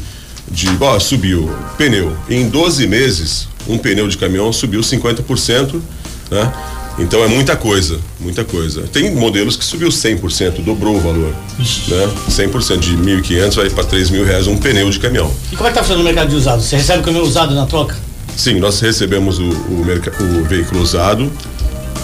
de 0.50 0.68
ó, 0.80 0.98
subiu 0.98 1.50
pneu, 1.78 2.16
em 2.28 2.48
12 2.48 2.86
meses, 2.86 3.48
um 3.68 3.78
pneu 3.78 4.08
de 4.08 4.18
caminhão 4.18 4.52
subiu 4.52 4.80
50%, 4.80 5.80
né? 6.30 6.52
Então 6.98 7.24
é 7.24 7.26
muita 7.26 7.56
coisa, 7.56 7.98
muita 8.20 8.44
coisa. 8.44 8.82
Tem 8.92 9.14
modelos 9.14 9.56
que 9.56 9.64
subiu 9.64 9.88
100%, 9.88 10.62
dobrou 10.62 10.96
o 10.96 11.00
valor, 11.00 11.34
né? 11.58 12.10
100% 12.28 12.78
de 12.80 12.96
1.500 12.96 13.54
vai 13.54 13.70
para 13.70 13.84
3 13.84 14.10
mil 14.10 14.24
reais 14.24 14.46
um 14.46 14.58
pneu 14.58 14.90
de 14.90 14.98
caminhão. 14.98 15.30
E 15.50 15.56
como 15.56 15.68
é 15.68 15.72
que 15.72 15.78
tá 15.78 15.82
funcionando 15.82 16.02
o 16.02 16.04
mercado 16.04 16.28
de 16.28 16.36
usados? 16.36 16.66
Você 16.66 16.76
recebe 16.76 17.00
o 17.00 17.02
caminhão 17.02 17.24
usado 17.24 17.54
na 17.54 17.64
troca? 17.64 17.96
Sim, 18.36 18.58
nós 18.60 18.80
recebemos 18.80 19.38
o, 19.38 19.44
o, 19.44 20.40
o 20.40 20.44
veículo 20.44 20.82
usado, 20.82 21.30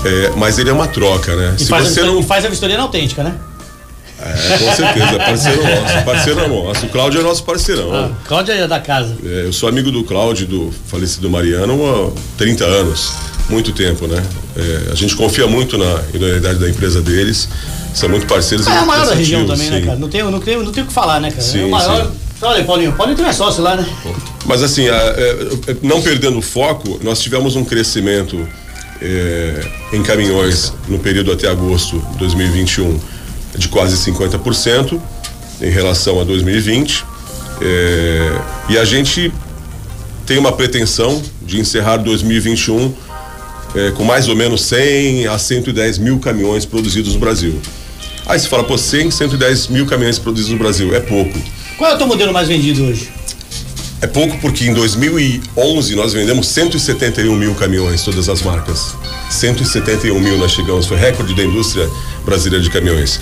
é, 0.05 0.33
mas 0.37 0.59
ele 0.59 0.71
é 0.71 0.73
uma 0.73 0.87
troca, 0.87 1.35
né? 1.35 1.57
E, 1.59 1.65
faz, 1.65 1.97
a, 1.99 2.05
não... 2.05 2.23
faz 2.23 2.45
a 2.45 2.49
vistoria 2.49 2.77
na 2.77 2.83
autêntica, 2.85 3.23
né? 3.23 3.35
É, 4.21 4.59
com 4.59 4.75
certeza, 4.75 5.11
é 5.11 5.19
parceiro 5.19 5.63
nosso, 5.63 6.05
parceiro 6.05 6.49
nosso. 6.49 6.87
O 6.87 6.89
Cláudio 6.89 7.21
é 7.21 7.23
nosso 7.23 7.45
parceirão. 7.45 7.95
Ah, 7.95 8.11
Cláudio 8.27 8.53
é 8.53 8.67
da 8.67 8.81
casa. 8.81 9.17
É, 9.25 9.45
eu 9.47 9.53
sou 9.53 9.69
amigo 9.69 9.93
do 9.93 10.03
Cláudio, 10.03 10.47
do 10.47 10.75
falecido 10.87 11.31
Mariano, 11.31 12.13
há 12.15 12.37
30 12.37 12.65
anos. 12.65 13.13
Muito 13.49 13.73
tempo, 13.73 14.07
né? 14.07 14.23
É, 14.57 14.93
a 14.93 14.95
gente 14.95 15.17
confia 15.17 15.47
muito 15.47 15.79
na 15.79 16.03
idoneidade 16.13 16.59
da 16.59 16.69
empresa 16.69 17.01
deles. 17.01 17.49
São 17.95 18.09
muito 18.09 18.27
parceiros 18.27 18.67
é, 18.67 18.71
É 18.71 18.79
a 18.79 18.85
maior 18.85 19.07
da 19.07 19.15
região 19.15 19.47
também, 19.47 19.71
né, 19.71 19.77
sim. 19.77 19.81
né, 19.81 19.87
cara? 19.87 19.99
Não 19.99 20.09
tem, 20.09 20.23
não, 20.23 20.41
tem, 20.41 20.63
não 20.63 20.73
tem 20.73 20.83
o 20.83 20.87
que 20.87 20.93
falar, 20.93 21.21
né, 21.21 21.31
cara? 21.31 21.43
Sim, 21.43 21.63
é 21.63 21.65
o 21.65 21.71
maior. 21.71 22.07
Sim. 22.07 22.28
Olha, 22.41 22.65
Paulinho, 22.65 22.93
Paulinho 22.93 23.17
também 23.17 23.31
é 23.31 23.35
sócio 23.35 23.63
lá, 23.63 23.77
né? 23.77 23.87
Mas 24.47 24.63
assim, 24.63 24.87
não 25.83 26.01
perdendo 26.01 26.39
o 26.39 26.43
foco, 26.43 27.01
nós 27.03 27.21
tivemos 27.21 27.57
um 27.57 27.65
crescimento 27.65 28.47
é, 29.03 29.67
em 29.93 30.03
caminhões 30.03 30.73
no 30.89 30.99
período 30.99 31.33
até 31.33 31.49
agosto 31.49 31.99
de 32.13 32.19
2021 32.19 32.99
de 33.57 33.69
quase 33.69 33.97
50% 34.11 35.01
em 35.61 35.71
relação 35.71 36.21
a 36.21 36.25
2020. 36.25 37.05
É, 37.61 38.41
e 38.69 38.79
a 38.79 38.85
gente 38.85 39.33
tem 40.25 40.39
uma 40.39 40.53
pretensão 40.53 41.21
de 41.43 41.59
encerrar 41.59 41.97
2021 41.97 42.95
é, 43.75 43.91
com 43.93 44.05
mais 44.05 44.29
ou 44.29 44.37
menos 44.37 44.63
100 44.63 45.27
a 45.27 45.39
110 45.39 45.99
mil 45.99 46.19
caminhões 46.21 46.65
produzidos 46.65 47.15
no 47.15 47.21
Brasil. 47.21 47.61
Aí 48.27 48.39
você 48.39 48.47
fala, 48.47 48.63
pô, 48.63 48.77
100, 48.77 49.11
110 49.11 49.69
mil 49.69 49.87
caminhões 49.87 50.19
produzidos 50.19 50.53
no 50.53 50.59
Brasil, 50.59 50.95
é 50.95 51.01
pouco. 51.01 51.39
Qual 51.79 51.93
é 51.93 51.95
o 51.95 51.97
teu 51.97 52.09
modelo 52.09 52.33
mais 52.33 52.49
vendido 52.49 52.85
hoje? 52.85 53.09
É 54.01 54.07
pouco 54.09 54.37
porque 54.39 54.65
em 54.65 54.75
2011 54.75 55.95
nós 55.95 56.13
vendemos 56.13 56.49
171 56.49 57.35
mil 57.37 57.55
caminhões, 57.55 58.03
todas 58.03 58.29
as 58.29 58.43
marcas. 58.43 58.97
171 59.31 60.19
mil 60.19 60.37
nós 60.39 60.51
chegamos, 60.51 60.87
foi 60.87 60.97
recorde 60.97 61.35
da 61.35 61.45
indústria 61.45 61.89
brasileira 62.25 62.63
de 62.63 62.69
caminhões. 62.69 63.21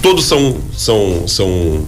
Todos 0.00 0.24
são 0.24 0.56
são 0.74 1.28
são 1.28 1.86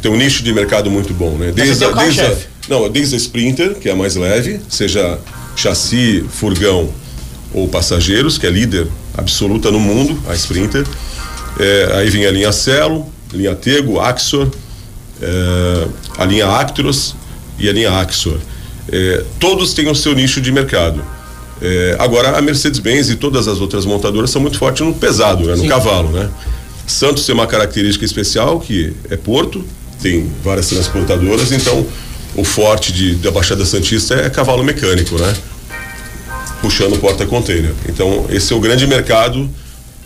tem 0.00 0.12
um 0.12 0.16
nicho 0.16 0.44
de 0.44 0.52
mercado 0.52 0.88
muito 0.92 1.12
bom, 1.12 1.32
né? 1.36 1.50
Desde, 1.50 1.84
a, 1.84 1.90
desde 1.90 2.20
a, 2.20 2.36
não, 2.68 2.88
desde 2.88 3.16
a 3.16 3.18
Sprinter, 3.18 3.74
que 3.74 3.88
é 3.88 3.92
a 3.92 3.96
mais 3.96 4.14
leve, 4.14 4.60
seja 4.68 5.18
chassi, 5.56 6.24
furgão 6.30 6.88
ou 7.52 7.66
passageiros, 7.66 8.38
que 8.38 8.46
é 8.46 8.50
líder 8.50 8.86
absoluta 9.16 9.72
no 9.72 9.80
mundo, 9.80 10.20
a 10.28 10.34
Sprinter. 10.36 10.86
É, 11.58 11.96
aí 11.96 12.10
vem 12.10 12.26
a 12.26 12.30
linha 12.30 12.52
Celo, 12.52 13.12
linha 13.32 13.56
Tego, 13.56 13.98
Axor, 13.98 14.48
é, 15.20 15.88
a 16.16 16.24
linha 16.24 16.46
Actros 16.46 17.14
e 17.58 17.68
a 17.68 17.72
linha 17.72 17.98
Axor. 17.98 18.38
É, 18.90 19.24
todos 19.38 19.74
têm 19.74 19.88
o 19.88 19.94
seu 19.94 20.14
nicho 20.14 20.40
de 20.40 20.50
mercado. 20.50 21.02
É, 21.60 21.96
agora 21.98 22.38
a 22.38 22.42
Mercedes-Benz 22.42 23.10
e 23.10 23.16
todas 23.16 23.48
as 23.48 23.60
outras 23.60 23.84
montadoras 23.84 24.30
são 24.30 24.40
muito 24.40 24.58
fortes 24.58 24.86
no 24.86 24.94
pesado, 24.94 25.44
né, 25.44 25.56
no 25.56 25.62
Sim. 25.62 25.68
cavalo, 25.68 26.10
né? 26.10 26.30
Santos 26.86 27.26
tem 27.26 27.34
uma 27.34 27.46
característica 27.46 28.04
especial 28.04 28.60
que 28.60 28.94
é 29.10 29.16
porto, 29.16 29.64
tem 30.00 30.30
várias 30.42 30.68
transportadoras, 30.68 31.52
então 31.52 31.84
o 32.34 32.44
forte 32.44 32.92
de, 32.92 33.16
da 33.16 33.30
Baixada 33.30 33.64
Santista 33.66 34.14
é 34.14 34.30
cavalo 34.30 34.62
mecânico, 34.62 35.16
né? 35.18 35.34
Puxando 36.62 36.98
porta-container. 36.98 37.72
Então 37.88 38.26
esse 38.30 38.52
é 38.52 38.56
o 38.56 38.60
grande 38.60 38.86
mercado 38.86 39.50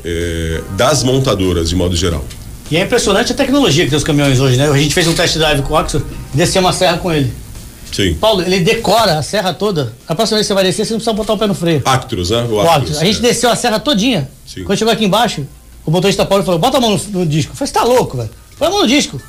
é, 0.04 0.60
das 0.76 1.02
montadoras 1.02 1.68
de 1.68 1.76
modo 1.76 1.94
geral. 1.94 2.24
E 2.70 2.76
é 2.76 2.82
impressionante 2.82 3.32
a 3.32 3.34
tecnologia 3.34 3.84
que 3.84 3.90
tem 3.90 3.96
os 3.96 4.04
caminhões 4.04 4.40
hoje, 4.40 4.56
né? 4.56 4.68
A 4.68 4.76
gente 4.76 4.94
fez 4.94 5.06
um 5.06 5.14
test 5.14 5.36
drive 5.36 5.62
com 5.62 5.74
o 5.74 5.76
Oxford, 5.78 6.06
desceu 6.32 6.62
uma 6.62 6.72
serra 6.72 6.98
com 6.98 7.12
ele. 7.12 7.32
Sim. 7.92 8.14
Paulo, 8.14 8.42
ele 8.42 8.60
decora 8.60 9.18
a 9.18 9.22
serra 9.22 9.52
toda. 9.52 9.92
A 10.08 10.14
próxima 10.14 10.38
vez 10.38 10.46
que 10.46 10.48
você 10.48 10.54
vai 10.54 10.64
descer, 10.64 10.86
você 10.86 10.94
não 10.94 10.98
precisa 10.98 11.12
botar 11.12 11.34
o 11.34 11.38
pé 11.38 11.46
no 11.46 11.54
freio. 11.54 11.82
Actros, 11.84 12.30
né? 12.30 12.42
O 12.48 12.60
Actros. 12.60 12.98
A 12.98 13.04
gente 13.04 13.18
é. 13.18 13.22
desceu 13.22 13.50
a 13.50 13.56
serra 13.56 13.78
todinha. 13.78 14.30
Sim. 14.46 14.64
Quando 14.64 14.78
chegou 14.78 14.92
aqui 14.92 15.04
embaixo, 15.04 15.46
o 15.84 15.90
motorista 15.90 16.24
Paulo 16.24 16.42
falou: 16.42 16.58
bota 16.58 16.78
a 16.78 16.80
mão 16.80 16.90
no, 16.96 17.20
no 17.20 17.26
disco. 17.26 17.52
Eu 17.52 17.56
falei: 17.56 17.68
você 17.68 17.72
tá 17.74 17.84
louco, 17.84 18.16
velho? 18.16 18.30
Põe 18.58 18.68
a 18.68 18.70
mão 18.70 18.80
no 18.80 18.88
disco. 18.88 19.20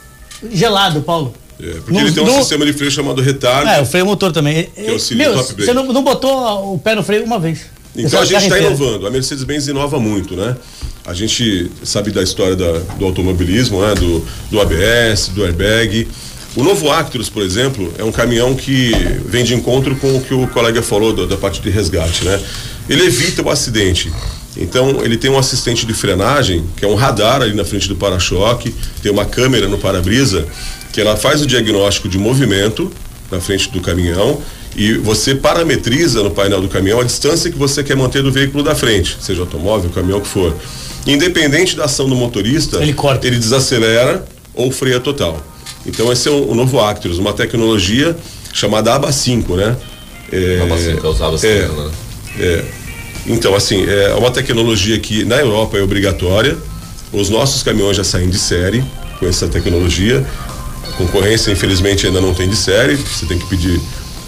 Gelado, 0.51 1.01
Paulo. 1.01 1.33
É, 1.59 1.71
porque 1.73 1.91
no, 1.91 1.99
ele 1.99 2.11
tem 2.11 2.23
um 2.23 2.27
no... 2.27 2.33
sistema 2.39 2.65
de 2.65 2.73
freio 2.73 2.91
chamado 2.91 3.21
retardo. 3.21 3.69
É, 3.69 3.81
o 3.81 3.85
freio 3.85 4.05
motor 4.05 4.31
também. 4.31 4.63
Que 4.63 4.89
auxilia 4.89 5.29
Meu, 5.29 5.43
top 5.43 5.65
Você 5.65 5.73
não, 5.73 5.85
não 5.85 6.03
botou 6.03 6.73
o 6.73 6.79
pé 6.79 6.95
no 6.95 7.03
freio 7.03 7.25
uma 7.25 7.39
vez. 7.39 7.65
Então 7.95 8.21
a 8.21 8.25
gente 8.25 8.43
está 8.43 8.57
inovando. 8.59 9.07
A 9.07 9.11
Mercedes-Benz 9.11 9.67
inova 9.67 9.99
muito, 9.99 10.35
né? 10.35 10.55
A 11.05 11.13
gente 11.13 11.69
sabe 11.83 12.11
da 12.11 12.23
história 12.23 12.55
da- 12.55 12.79
do 12.97 13.05
automobilismo, 13.05 13.81
né? 13.81 13.93
Do, 13.95 14.25
do 14.49 14.59
ABS, 14.61 15.29
do 15.29 15.43
airbag. 15.43 16.07
O 16.55 16.63
novo 16.63 16.91
Actros, 16.91 17.29
por 17.29 17.43
exemplo, 17.43 17.91
é 17.97 18.03
um 18.03 18.11
caminhão 18.11 18.55
que 18.55 18.91
vem 19.27 19.43
de 19.43 19.53
encontro 19.53 19.95
com 19.95 20.15
o 20.17 20.21
que 20.21 20.33
o 20.33 20.47
colega 20.47 20.81
falou 20.81 21.11
do- 21.13 21.27
da 21.27 21.35
parte 21.37 21.61
de 21.61 21.69
resgate, 21.69 22.23
né? 22.25 22.39
Ele 22.89 23.03
evita 23.05 23.41
o 23.41 23.49
acidente. 23.49 24.11
Então, 24.55 25.03
ele 25.03 25.17
tem 25.17 25.31
um 25.31 25.37
assistente 25.37 25.85
de 25.85 25.93
frenagem, 25.93 26.63
que 26.77 26.85
é 26.85 26.87
um 26.87 26.93
radar 26.95 27.41
ali 27.41 27.55
na 27.55 27.65
frente 27.65 27.87
do 27.87 27.95
para-choque, 27.95 28.73
tem 29.01 29.11
uma 29.11 29.25
câmera 29.25 29.67
no 29.67 29.77
para-brisa, 29.79 30.45
que 30.91 31.01
ela 31.01 31.15
faz 31.17 31.41
o 31.41 31.47
diagnóstico 31.47 32.07
de 32.07 32.19
movimento 32.19 32.91
na 33.31 33.39
frente 33.41 33.69
do 33.71 33.81
caminhão 33.81 34.39
e 34.75 34.93
você 34.97 35.35
parametriza 35.35 36.23
no 36.23 36.31
painel 36.31 36.61
do 36.61 36.67
caminhão 36.67 36.99
a 36.99 37.03
distância 37.03 37.51
que 37.51 37.57
você 37.57 37.83
quer 37.83 37.95
manter 37.95 38.23
do 38.23 38.31
veículo 38.31 38.63
da 38.63 38.73
frente, 38.75 39.17
seja 39.21 39.41
automóvel, 39.41 39.89
caminhão, 39.89 40.19
que 40.19 40.27
for. 40.27 40.55
Independente 41.05 41.75
da 41.75 41.85
ação 41.85 42.07
do 42.07 42.15
motorista, 42.15 42.77
Ele 42.81 42.93
corta. 42.93 43.27
ele 43.27 43.37
desacelera 43.37 44.25
ou 44.53 44.71
freia 44.71 44.99
total. 44.99 45.41
Então 45.85 46.11
esse 46.11 46.27
é 46.27 46.31
o, 46.31 46.49
o 46.51 46.55
novo 46.55 46.79
Actros, 46.79 47.17
uma 47.19 47.33
tecnologia 47.33 48.15
chamada 48.53 48.93
ABA 48.95 49.11
5, 49.11 49.55
né? 49.55 49.75
É, 50.31 50.61
Aba 50.63 50.77
5, 50.77 51.05
eu 51.05 51.11
usava 51.11 51.35
assim, 51.35 51.47
é, 51.47 51.67
né? 51.67 51.91
é. 52.39 52.65
Então, 53.25 53.55
assim, 53.55 53.85
é 53.87 54.13
uma 54.15 54.31
tecnologia 54.31 54.99
que 54.99 55.23
na 55.23 55.37
Europa 55.37 55.77
é 55.77 55.81
obrigatória. 55.81 56.57
Os 57.11 57.29
nossos 57.29 57.63
caminhões 57.63 57.95
já 57.95 58.03
saem 58.03 58.29
de 58.29 58.37
série 58.37 58.83
com 59.19 59.25
essa 59.25 59.47
tecnologia. 59.47 60.25
A 60.89 60.91
concorrência, 60.97 61.49
infelizmente, 61.51 62.05
ainda 62.05 62.19
não 62.19 62.33
tem 62.33 62.49
de 62.49 62.55
série. 62.57 62.95
Você 62.97 63.25
tem 63.25 63.39
que 63.39 63.45
pedir 63.47 63.79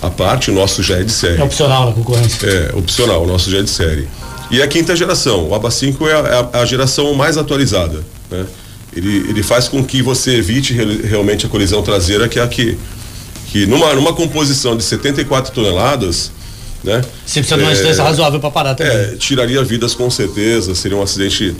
a 0.01 0.10
parte, 0.10 0.51
o 0.51 0.53
nosso 0.53 0.84
já 0.84 0.97
é 0.97 1.03
de 1.03 1.12
série. 1.12 1.39
É 1.39 1.43
opcional 1.43 1.88
na 1.88 1.91
concorrência. 1.93 2.45
É, 2.47 2.71
opcional, 2.75 3.23
o 3.23 3.27
nosso 3.27 3.49
já 3.49 3.60
é 3.60 3.62
de 3.63 3.69
série. 3.69 4.08
E 4.51 4.62
a 4.62 4.67
quinta 4.67 4.95
geração, 4.95 5.47
o 5.49 5.55
ABA 5.55 5.71
5 5.71 6.08
é 6.08 6.13
a, 6.13 6.49
é 6.53 6.60
a 6.62 6.65
geração 6.65 7.13
mais 7.15 7.38
atualizada. 7.38 8.03
Né? 8.29 8.45
Ele, 8.95 9.25
ele 9.29 9.43
faz 9.43 9.67
com 9.67 9.84
que 9.84 10.01
você 10.01 10.36
evite 10.36 10.73
re- 10.73 11.01
realmente 11.08 11.45
a 11.45 11.49
colisão 11.49 11.81
traseira, 11.81 12.27
que 12.29 12.38
é 12.39 12.43
a 12.43 12.47
que, 12.47 12.77
que 13.51 13.65
numa, 13.65 13.93
numa 13.95 14.13
composição 14.13 14.77
de 14.77 14.84
74 14.84 15.51
toneladas, 15.53 16.31
né? 16.84 17.01
Você 17.25 17.39
precisa 17.39 17.58
de 17.58 17.63
uma 17.63 17.71
é, 17.71 17.73
distância 17.73 18.03
razoável 18.03 18.39
para 18.39 18.51
parar 18.51 18.75
também. 18.75 18.93
É, 18.95 19.15
tiraria 19.17 19.63
vidas 19.63 19.95
com 19.95 20.10
certeza, 20.12 20.75
seria 20.75 20.95
um 20.97 21.01
acidente 21.01 21.55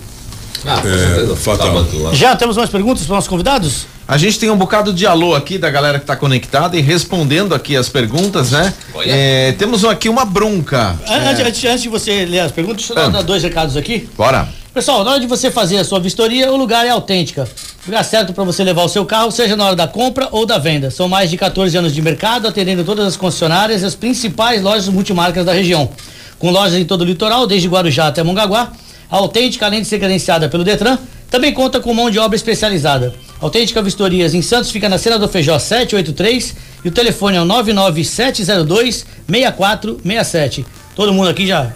Ah, 0.64 0.80
com 0.82 0.88
É, 0.88 0.98
certeza. 0.98 1.36
fatal. 1.36 1.86
Lá. 1.94 2.14
Já 2.14 2.36
temos 2.36 2.56
mais 2.56 2.70
perguntas 2.70 3.00
para 3.00 3.06
os 3.14 3.16
nossos 3.16 3.28
convidados? 3.28 3.88
A 4.08 4.18
gente 4.18 4.38
tem 4.38 4.52
um 4.52 4.56
bocado 4.58 4.94
de 4.94 5.08
alô 5.08 5.34
aqui 5.34 5.58
da 5.58 5.70
galera 5.70 6.00
que 6.00 6.06
tá 6.06 6.16
conectada 6.16 6.78
e 6.78 6.82
respondendo 6.82 7.56
aqui 7.56 7.76
as 7.76 7.90
perguntas, 7.90 8.52
né? 8.52 8.72
É, 9.04 9.54
temos 9.58 9.84
aqui 9.84 10.08
uma 10.08 10.24
bronca. 10.24 10.96
An- 11.08 11.30
Antes, 11.32 11.46
antes, 11.46 11.66
antes 11.66 11.82
de 11.82 11.90
você 11.90 12.24
ler 12.26 12.42
as 12.42 12.52
perguntas, 12.52 12.86
deixa 12.86 12.94
eu 12.94 13.06
Ah. 13.08 13.10
dar 13.10 13.24
dois 13.24 13.42
recados 13.42 13.76
aqui. 13.76 14.08
Bora. 14.16 14.48
Pessoal, 14.76 15.04
na 15.04 15.12
hora 15.12 15.20
de 15.20 15.26
você 15.26 15.50
fazer 15.50 15.78
a 15.78 15.84
sua 15.84 16.00
vistoria, 16.00 16.52
o 16.52 16.56
lugar 16.58 16.86
é 16.86 16.90
autêntica. 16.90 17.48
Lugar 17.88 18.04
certo 18.04 18.32
para 18.32 18.44
você 18.44 18.64
levar 18.64 18.84
o 18.84 18.90
seu 18.90 19.06
carro, 19.06 19.32
seja 19.32 19.56
na 19.56 19.66
hora 19.66 19.76
da 19.76 19.88
compra 19.88 20.28
ou 20.32 20.46
da 20.46 20.60
venda. 20.60 20.92
São 20.92 21.08
mais 21.08 21.30
de 21.32 21.38
14 21.38 21.76
anos 21.76 21.94
de 21.94 22.02
mercado, 22.02 22.48
atendendo 22.48 22.84
todas 22.84 23.08
as 23.08 23.16
concessionárias 23.18 23.82
e 23.82 23.86
as 23.86 23.96
principais 23.96 24.62
lojas 24.62 24.88
multimarcas 24.88 25.46
da 25.46 25.54
região. 25.54 25.90
Com 26.38 26.52
lojas 26.52 26.76
em 26.78 26.86
todo 26.86 27.02
o 27.02 27.06
litoral, 27.06 27.48
desde 27.48 27.68
Guarujá 27.68 28.08
até 28.08 28.22
Mongaguá. 28.22 28.72
A 29.10 29.16
Autêntica, 29.18 29.66
além 29.66 29.82
de 29.82 29.88
ser 29.88 29.98
credenciada 29.98 30.48
pelo 30.50 30.64
Detran, 30.64 30.98
também 31.32 31.54
conta 31.54 31.80
com 31.80 31.92
mão 31.94 32.12
de 32.12 32.20
obra 32.20 32.36
especializada. 32.36 33.16
Autêntica 33.46 33.80
Vistorias 33.80 34.34
em 34.34 34.42
Santos 34.42 34.72
fica 34.72 34.90
na 34.90 34.98
Cena 34.98 35.20
do 35.20 35.30
Feijó 35.30 35.60
783 35.60 36.56
e 36.84 36.88
o 36.88 36.92
telefone 36.92 37.38
é 37.38 37.42
o 37.42 37.46
99702 37.46 39.06
6467. 39.30 40.66
Todo 40.96 41.14
mundo 41.14 41.30
aqui 41.30 41.46
já 41.46 41.72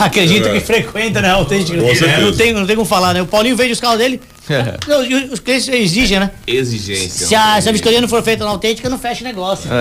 acredita 0.00 0.50
que 0.50 0.58
frequenta, 0.58 1.22
né? 1.22 1.30
Autêntica. 1.30 1.80
Não 2.20 2.32
tem, 2.32 2.52
não 2.52 2.66
tem 2.66 2.74
como 2.74 2.88
falar, 2.88 3.14
né? 3.14 3.22
O 3.22 3.26
Paulinho 3.26 3.56
vende 3.56 3.70
os 3.72 3.78
carros 3.78 3.98
dele. 3.98 4.20
Não, 4.88 5.04
e 5.04 5.14
os 5.26 5.38
clientes 5.38 5.68
exigem, 5.68 6.18
né? 6.18 6.32
Exigência. 6.44 7.28
Se 7.28 7.36
a, 7.36 7.60
se 7.60 7.68
a 7.68 7.72
vistoria 7.72 8.00
não 8.00 8.08
for 8.08 8.20
feita 8.24 8.44
na 8.44 8.50
autêntica, 8.50 8.88
não 8.88 8.98
fecha 8.98 9.20
o 9.22 9.24
negócio. 9.24 9.70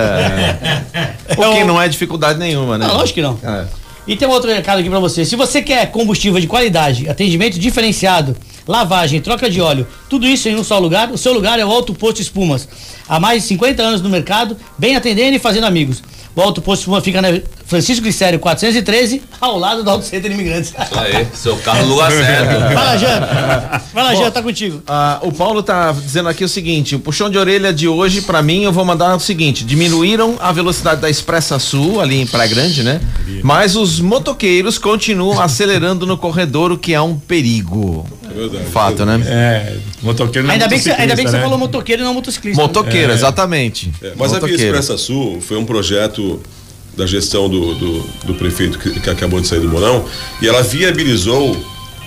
O 1.38 1.54
que 1.56 1.64
não 1.64 1.82
é 1.82 1.88
dificuldade 1.88 2.38
nenhuma, 2.38 2.78
né? 2.78 2.86
Não, 2.86 2.98
lógico 2.98 3.16
que 3.16 3.22
não. 3.22 3.40
É. 3.44 3.66
E 4.08 4.16
tem 4.16 4.28
um 4.28 4.32
outro 4.32 4.52
recado 4.52 4.80
aqui 4.80 4.90
pra 4.90 5.00
você. 5.00 5.26
Se 5.26 5.36
você 5.36 5.62
quer 5.62 5.88
combustível 5.88 6.40
de 6.40 6.46
qualidade, 6.46 7.10
atendimento 7.10 7.58
diferenciado, 7.58 8.38
lavagem, 8.68 9.22
troca 9.22 9.50
de 9.50 9.62
óleo, 9.62 9.88
tudo 10.10 10.28
isso 10.28 10.50
em 10.50 10.56
um 10.56 10.64
só 10.64 10.80
lugar, 10.80 11.12
o 11.12 11.18
seu 11.18 11.34
lugar 11.34 11.60
é 11.60 11.66
o 11.66 11.72
Alto 11.72 11.94
Posto 11.94 12.22
Espumas. 12.22 12.68
Há 13.08 13.20
mais 13.20 13.44
de 13.44 13.50
50 13.50 13.84
anos 13.84 14.02
no 14.02 14.10
mercado, 14.10 14.58
bem 14.78 14.96
atendendo 14.96 15.36
e 15.36 15.40
fazendo 15.40 15.66
amigos. 15.66 16.02
O 16.36 16.42
Alto 16.42 16.62
Posto 16.62 16.82
Espumas 16.82 17.04
fica 17.04 17.22
na 17.22 17.30
Francisco 17.66 18.04
Glicério 18.04 18.38
413, 18.40 19.22
ao 19.40 19.58
lado 19.58 19.84
do 19.84 19.90
Auto 19.90 20.04
Center 20.04 20.30
Imigrantes. 20.30 20.72
Isso 20.72 21.00
aí, 21.00 21.26
seu 21.34 21.56
carro 21.58 21.84
no 21.84 21.94
lugar 21.94 22.12
certo. 22.12 22.60
Vai 22.76 22.76
lá, 22.76 22.98
Jean. 22.98 23.20
Vai 23.94 24.04
lá, 24.04 24.16
Jean, 24.16 24.32
tá 24.32 24.44
contigo. 24.44 24.84
Ah, 24.86 25.20
o 25.22 25.32
Paulo 25.32 25.64
tá 25.64 25.94
dizendo 25.94 26.28
aqui 26.28 26.44
o 26.44 26.50
seguinte: 26.50 26.94
o 26.94 27.00
puxão 27.00 27.30
de 27.30 27.38
orelha 27.38 27.72
de 27.72 27.88
hoje, 27.88 28.22
pra 28.22 28.42
mim, 28.42 28.64
eu 28.64 28.74
vou 28.74 28.84
mandar 28.84 29.16
o 29.16 29.20
seguinte: 29.20 29.64
diminuíram 29.64 30.36
a 30.42 30.52
velocidade 30.52 31.00
da 31.00 31.10
Expressa 31.10 31.58
Sul, 31.58 32.02
ali 32.02 32.20
em 32.22 32.28
Praia 32.28 32.50
Grande, 32.50 32.84
né? 32.84 33.00
Mas 33.42 33.78
os 33.78 34.02
motoqueiros 34.02 34.78
continuam 34.78 35.40
acelerando 35.42 36.06
no 36.06 36.18
corredor, 36.18 36.70
o 36.70 36.78
que 36.78 36.94
é 36.94 37.02
um 37.02 37.18
perigo. 37.18 38.06
É 38.36 38.40
verdade. 38.40 38.66
Fato, 38.72 39.06
né? 39.06 39.22
É, 39.26 39.76
motoqueiro 40.02 40.48
não 40.48 40.52
é 40.54 40.56
Ainda 40.56 40.68
bem, 40.68 40.78
que, 40.78 40.84
você- 40.84 40.92
ainda 40.92 41.16
bem 41.16 41.26
que 41.26 41.32
você 41.32 41.38
né? 41.38 41.44
falou 41.44 41.58
motoqueiro 41.58 42.02
e 42.02 42.06
não 42.06 42.14
motociclista. 42.14 42.62
Motoqueiro, 42.62 43.14
exatamente. 43.14 43.92
É, 44.02 44.14
mas 44.16 44.34
a 44.34 44.40
Via 44.40 44.48
Motoqueiro. 44.48 44.64
Expressa 44.64 44.98
Sul 44.98 45.40
foi 45.42 45.58
um 45.58 45.66
projeto 45.66 46.42
da 46.98 47.06
gestão 47.06 47.50
do, 47.50 47.76
do, 47.76 48.00
do 48.26 48.34
prefeito 48.36 48.78
que, 48.80 49.00
que 49.00 49.10
acabou 49.10 49.40
de 49.42 49.48
sair 49.48 49.60
do 49.60 49.68
Morão 49.70 50.06
e 50.42 50.48
ela 50.48 50.62
viabilizou 50.62 51.56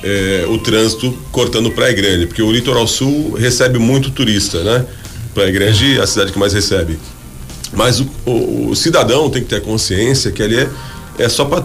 é, 0.03 0.45
o 0.49 0.59
trânsito 0.59 1.17
cortando 1.33 1.71
Praia 1.71 1.93
Grande, 1.93 2.27
porque 2.27 2.41
o 2.43 2.51
litoral 2.53 2.87
sul 2.87 3.35
recebe 3.35 3.79
muito 3.79 4.11
turista, 4.11 4.62
né? 4.62 4.87
Praia 5.35 5.51
Grande 5.51 5.99
é 5.99 6.03
a 6.03 6.07
cidade 6.07 6.33
que 6.33 6.38
mais 6.38 6.53
recebe. 6.53 6.99
Mas 7.73 8.01
o, 8.01 8.09
o- 8.25 8.69
o 8.71 8.77
cidadão 8.77 9.29
tem 9.29 9.43
que 9.43 9.49
ter 9.49 9.61
consciência 9.61 10.31
que 10.33 10.43
ali 10.43 10.57
é, 10.57 10.69
é 11.18 11.28
só 11.28 11.44
para 11.44 11.62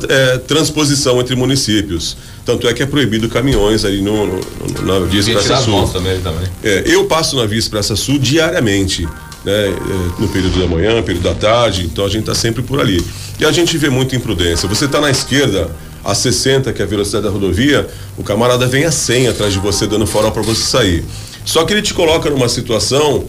transposição 0.47 1.19
entre 1.19 1.35
municípios. 1.35 2.17
Tanto 2.45 2.67
é 2.67 2.73
que 2.73 2.83
é 2.83 2.85
proibido 2.85 3.29
caminhões 3.29 3.85
ali 3.85 4.01
no, 4.01 4.25
no- 4.25 4.39
no- 4.81 4.99
na 4.99 5.05
Via 5.05 5.19
Expressa 5.21 5.57
Sul. 5.57 5.87
também, 5.87 6.19
também. 6.21 6.47
É, 6.63 6.83
eu 6.85 7.05
passo 7.05 7.35
na 7.35 7.45
Via 7.45 7.59
Expressa 7.59 7.95
Sul 7.95 8.19
diariamente, 8.19 9.03
né? 9.45 9.67
é, 9.69 10.21
no 10.21 10.27
período 10.27 10.59
da 10.59 10.67
manhã, 10.67 11.01
período 11.01 11.23
da 11.23 11.33
tarde, 11.35 11.83
então 11.85 12.03
a 12.05 12.09
gente 12.09 12.21
está 12.21 12.35
sempre 12.35 12.61
por 12.61 12.79
ali. 12.79 13.03
E 13.39 13.45
a 13.45 13.51
gente 13.51 13.77
vê 13.77 13.89
muita 13.89 14.15
imprudência. 14.15 14.67
Você 14.67 14.85
está 14.85 14.99
na 14.99 15.09
esquerda, 15.09 15.69
a 16.03 16.13
60, 16.13 16.73
que 16.73 16.81
é 16.81 16.85
a 16.85 16.87
velocidade 16.87 17.23
da 17.23 17.29
rodovia, 17.31 17.87
o 18.17 18.23
camarada 18.23 18.67
vem 18.67 18.83
a 18.83 18.91
100 18.91 19.29
atrás 19.29 19.53
de 19.53 19.59
você, 19.59 19.87
dando 19.87 20.05
farol 20.05 20.31
para 20.31 20.41
você 20.41 20.61
sair. 20.61 21.03
Só 21.45 21.63
que 21.63 21.73
ele 21.73 21.81
te 21.81 21.93
coloca 21.93 22.29
numa 22.29 22.47
situação 22.49 23.23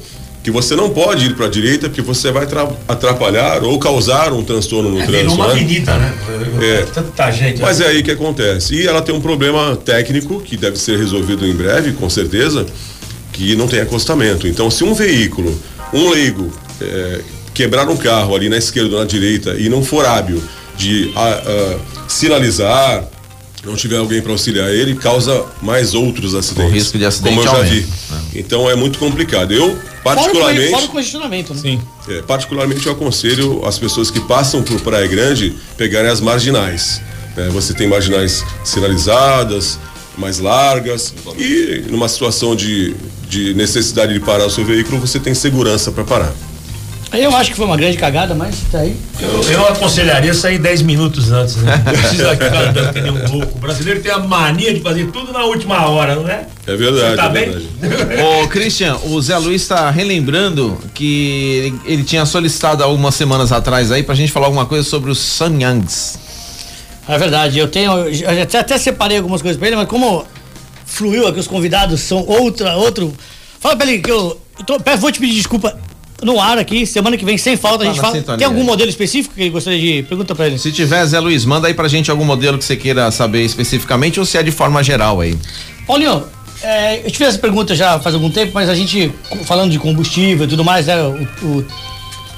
que 0.44 0.50
você 0.50 0.76
não 0.76 0.90
pode 0.90 1.24
ir 1.26 1.34
para 1.34 1.46
a 1.46 1.48
direita 1.48 1.88
porque 1.88 2.02
você 2.02 2.30
vai 2.30 2.46
tra- 2.46 2.70
atrapalhar 2.86 3.64
ou 3.64 3.78
causar 3.78 4.30
um 4.32 4.44
transtorno 4.44 4.90
no 4.90 5.00
É, 5.00 5.06
trânsito. 5.06 5.32
uma 5.34 5.46
né? 5.46 5.52
avenida, 5.54 5.96
né? 5.96 6.14
É. 6.60 6.82
Tanta 6.92 7.30
gente. 7.30 7.62
Mas 7.62 7.80
é 7.80 7.86
aí 7.88 8.02
que 8.02 8.10
acontece. 8.10 8.74
E 8.74 8.86
ela 8.86 9.00
tem 9.00 9.14
um 9.14 9.22
problema 9.22 9.74
técnico 9.74 10.40
que 10.42 10.56
deve 10.58 10.76
ser 10.78 10.98
resolvido 10.98 11.46
em 11.46 11.54
breve, 11.54 11.92
com 11.94 12.10
certeza, 12.10 12.66
que 13.32 13.56
não 13.56 13.66
tem 13.66 13.80
acostamento. 13.80 14.46
Então, 14.46 14.70
se 14.70 14.84
um 14.84 14.92
veículo, 14.92 15.58
um 15.94 16.10
leigo, 16.10 16.52
é, 16.80 17.20
quebrar 17.54 17.88
um 17.88 17.96
carro 17.96 18.36
ali 18.36 18.50
na 18.50 18.58
esquerda 18.58 18.96
ou 18.96 19.00
na 19.00 19.06
direita 19.06 19.54
e 19.58 19.70
não 19.70 19.82
for 19.82 20.04
hábil 20.04 20.42
de 20.76 21.10
ah, 21.16 21.42
ah, 21.46 21.76
sinalizar, 22.06 23.04
não 23.64 23.76
tiver 23.76 23.96
alguém 23.96 24.20
para 24.20 24.32
auxiliar 24.32 24.68
ele, 24.70 24.94
causa 24.94 25.44
mais 25.62 25.94
outros 25.94 26.34
acidentes. 26.34 26.70
O 26.70 26.74
risco 26.74 26.98
de 26.98 27.06
acidente 27.06 27.34
Como 27.36 27.48
eu 27.48 27.50
já 27.50 27.62
vi. 27.62 27.86
Então 28.34 28.68
é 28.68 28.74
muito 28.74 28.98
complicado. 28.98 29.52
Eu, 29.52 29.78
particularmente. 30.04 30.70
fora 30.70 30.84
o 30.84 30.88
congestionamento, 30.88 31.54
né? 31.54 31.60
Sim. 31.60 31.80
É, 32.08 32.22
particularmente 32.22 32.86
eu 32.86 32.92
aconselho 32.92 33.64
as 33.64 33.78
pessoas 33.78 34.10
que 34.10 34.20
passam 34.20 34.62
por 34.62 34.80
Praia 34.80 35.06
Grande 35.06 35.54
pegarem 35.76 36.10
as 36.10 36.20
marginais. 36.20 37.00
né? 37.36 37.48
Você 37.50 37.72
tem 37.72 37.88
marginais 37.88 38.44
sinalizadas, 38.62 39.78
mais 40.16 40.38
largas 40.38 41.14
e 41.36 41.84
numa 41.90 42.08
situação 42.08 42.54
de, 42.54 42.94
de 43.28 43.54
necessidade 43.54 44.12
de 44.12 44.20
parar 44.20 44.46
o 44.46 44.50
seu 44.50 44.64
veículo, 44.64 45.00
você 45.00 45.18
tem 45.18 45.34
segurança 45.34 45.90
para 45.90 46.04
parar. 46.04 46.32
Eu 47.18 47.34
acho 47.36 47.50
que 47.50 47.56
foi 47.56 47.66
uma 47.66 47.76
grande 47.76 47.96
cagada, 47.96 48.34
mas 48.34 48.56
tá 48.70 48.78
aí. 48.80 48.96
Eu, 49.20 49.42
eu 49.50 49.66
aconselharia 49.68 50.32
sair 50.34 50.58
10 50.58 50.82
minutos 50.82 51.30
antes, 51.32 51.56
né? 51.56 51.82
Não 51.84 51.92
precisa 51.94 52.30
ficar 52.30 52.72
nem 53.02 53.10
um 53.10 53.30
louco. 53.38 53.56
O 53.56 53.60
brasileiro 53.60 54.00
tem 54.02 54.10
a 54.12 54.18
mania 54.18 54.72
de 54.74 54.80
fazer 54.80 55.06
tudo 55.10 55.32
na 55.32 55.44
última 55.44 55.88
hora, 55.88 56.14
não 56.16 56.28
é? 56.28 56.46
É 56.66 56.76
verdade, 56.76 57.10
Você 57.10 57.16
tá 57.16 57.24
é 57.26 57.28
bem? 57.28 57.50
verdade. 57.50 58.22
Ô, 58.42 58.48
Christian, 58.48 58.96
o 59.04 59.20
Zé 59.20 59.36
Luiz 59.38 59.62
está 59.62 59.90
relembrando 59.90 60.78
que 60.94 61.58
ele, 61.64 61.80
ele 61.84 62.04
tinha 62.04 62.24
solicitado 62.26 62.82
algumas 62.82 63.14
semanas 63.14 63.52
atrás 63.52 63.92
aí 63.92 64.02
pra 64.02 64.14
gente 64.14 64.32
falar 64.32 64.46
alguma 64.46 64.66
coisa 64.66 64.88
sobre 64.88 65.10
os 65.10 65.18
Sanyangs. 65.18 66.18
É 67.08 67.18
verdade, 67.18 67.58
eu 67.58 67.68
tenho. 67.68 67.92
Eu 67.92 68.42
até, 68.42 68.58
até 68.58 68.78
separei 68.78 69.18
algumas 69.18 69.42
coisas 69.42 69.58
pra 69.58 69.66
ele, 69.68 69.76
mas 69.76 69.86
como 69.88 70.24
fluiu 70.86 71.26
aqui, 71.28 71.38
os 71.38 71.46
convidados 71.46 72.00
são 72.00 72.24
outra, 72.26 72.76
outro. 72.76 73.12
Fala 73.60 73.76
pra 73.76 73.86
ele 73.86 73.98
que 74.00 74.10
eu. 74.10 74.40
eu 74.58 74.64
tô- 74.64 74.78
vou 74.96 75.12
te 75.12 75.18
pedir 75.20 75.34
desculpa 75.34 75.76
no 76.22 76.40
ar 76.40 76.58
aqui, 76.58 76.86
semana 76.86 77.16
que 77.16 77.24
vem, 77.24 77.36
sem 77.36 77.56
falta, 77.56 77.84
Tá 77.84 77.90
a 77.90 77.92
gente 77.92 78.00
fala. 78.00 78.14
sintonia. 78.14 78.38
Tem 78.38 78.46
algum 78.46 78.64
modelo 78.64 78.88
específico 78.88 79.34
que 79.34 79.42
ele 79.42 79.50
gostaria 79.50 79.78
de. 79.78 80.02
Pergunta 80.04 80.34
pra 80.34 80.46
ele. 80.46 80.58
Se 80.58 80.72
tiver, 80.72 81.04
Zé 81.06 81.18
Luiz, 81.20 81.44
manda 81.44 81.68
aí 81.68 81.74
pra 81.74 81.88
gente 81.88 82.10
algum 82.10 82.24
modelo 82.24 82.56
que 82.58 82.64
você 82.64 82.76
queira 82.76 83.10
saber 83.10 83.42
especificamente 83.44 84.18
ou 84.20 84.26
se 84.26 84.38
é 84.38 84.42
de 84.42 84.50
forma 84.50 84.82
geral 84.82 85.20
aí. 85.20 85.36
Paulinho, 85.86 86.24
é, 86.62 86.98
eu 87.04 87.10
te 87.10 87.18
fiz 87.18 87.28
essa 87.28 87.38
pergunta 87.38 87.74
já 87.74 87.98
faz 88.00 88.14
algum 88.14 88.30
tempo, 88.30 88.52
mas 88.54 88.68
a 88.68 88.74
gente, 88.74 89.12
falando 89.44 89.70
de 89.70 89.78
combustível 89.78 90.46
e 90.46 90.48
tudo 90.48 90.64
mais, 90.64 90.86
né? 90.86 90.96
O, 91.02 91.46
o 91.46 91.66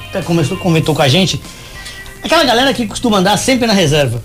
até 0.08 0.22
começou, 0.22 0.56
comentou 0.56 0.94
com 0.94 1.02
a 1.02 1.08
gente. 1.08 1.40
Aquela 2.22 2.44
galera 2.44 2.72
que 2.74 2.86
costuma 2.86 3.18
andar 3.18 3.36
sempre 3.36 3.66
na 3.66 3.72
reserva. 3.72 4.22